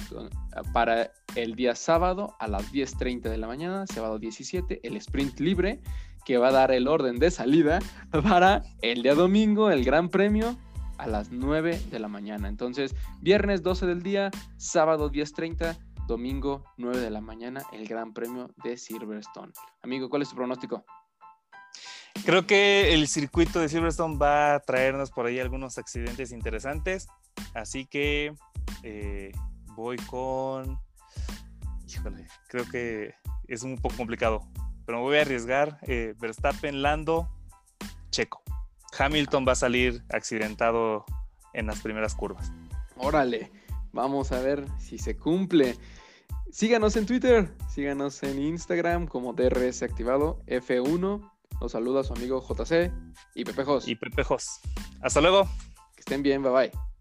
para 0.73 1.13
el 1.35 1.55
día 1.55 1.75
sábado 1.75 2.35
a 2.39 2.49
las 2.49 2.73
10.30 2.73 3.29
de 3.29 3.37
la 3.37 3.47
mañana, 3.47 3.87
sábado 3.87 4.19
17, 4.19 4.81
el 4.83 4.97
sprint 4.97 5.39
libre 5.39 5.83
que 6.25 6.39
va 6.39 6.49
a 6.49 6.53
dar 6.53 6.71
el 6.71 6.89
orden 6.89 7.19
de 7.19 7.31
salida 7.31 7.79
para 8.27 8.63
el 8.81 9.03
día 9.03 9.15
domingo, 9.15 9.71
el 9.71 9.85
Gran 9.85 10.09
Premio, 10.09 10.57
a 10.97 11.07
las 11.09 11.31
9 11.31 11.79
de 11.91 11.99
la 11.99 12.09
mañana. 12.09 12.49
Entonces, 12.49 12.95
viernes 13.21 13.63
12 13.63 13.85
del 13.85 14.03
día, 14.03 14.31
sábado 14.57 15.13
10.30, 15.13 15.77
domingo 16.09 16.65
9 16.79 17.01
de 17.01 17.11
la 17.11 17.21
mañana, 17.21 17.61
el 17.71 17.87
Gran 17.87 18.15
Premio 18.15 18.49
de 18.65 18.79
Silverstone. 18.79 19.53
Amigo, 19.83 20.09
¿cuál 20.09 20.23
es 20.23 20.31
tu 20.31 20.37
pronóstico? 20.37 20.87
Creo 22.25 22.47
que 22.47 22.95
el 22.95 23.09
circuito 23.09 23.61
de 23.61 23.69
Silverstone 23.69 24.17
va 24.17 24.55
a 24.55 24.61
traernos 24.61 25.11
por 25.11 25.27
ahí 25.27 25.39
algunos 25.39 25.77
accidentes 25.77 26.33
interesantes. 26.33 27.09
Así 27.55 27.87
que 27.87 28.35
eh, 28.83 29.33
voy 29.75 29.97
con... 29.97 30.79
Híjole, 31.89 32.27
creo 32.49 32.69
que 32.69 33.15
es 33.49 33.63
un 33.63 33.77
poco 33.77 33.97
complicado 33.97 34.49
pero 34.85 34.99
me 34.99 35.05
voy 35.05 35.19
a 35.19 35.23
arriesgar. 35.23 35.79
Eh, 35.83 36.15
Verstappen, 36.19 36.83
Lando, 36.83 37.29
Checo. 38.11 38.43
Hamilton 38.99 39.47
va 39.47 39.53
a 39.53 39.57
salir 39.57 40.03
accidentado 40.11 41.05
en 41.55 41.67
las 41.67 41.81
primeras 41.81 42.15
curvas. 42.15 42.53
Órale, 42.97 43.51
vamos 43.93 44.33
a 44.33 44.41
ver 44.41 44.67
si 44.79 44.99
se 44.99 45.17
cumple. 45.17 45.77
Síganos 46.51 46.97
en 46.97 47.07
Twitter, 47.07 47.57
síganos 47.71 48.23
en 48.23 48.39
Instagram 48.39 49.07
como 49.07 49.33
DRS 49.33 49.83
activado 49.83 50.43
F1. 50.47 51.31
Los 51.61 51.73
saluda 51.73 52.05
su 52.05 52.13
amigo 52.13 52.43
JC 52.47 52.93
y 53.35 53.45
Pepe 53.45 53.65
Y 53.87 53.95
Pepe 53.95 54.23
Hasta 55.01 55.21
luego. 55.21 55.45
Que 55.95 56.01
estén 56.01 56.23
bien, 56.23 56.43
bye 56.43 56.53
bye. 56.53 56.92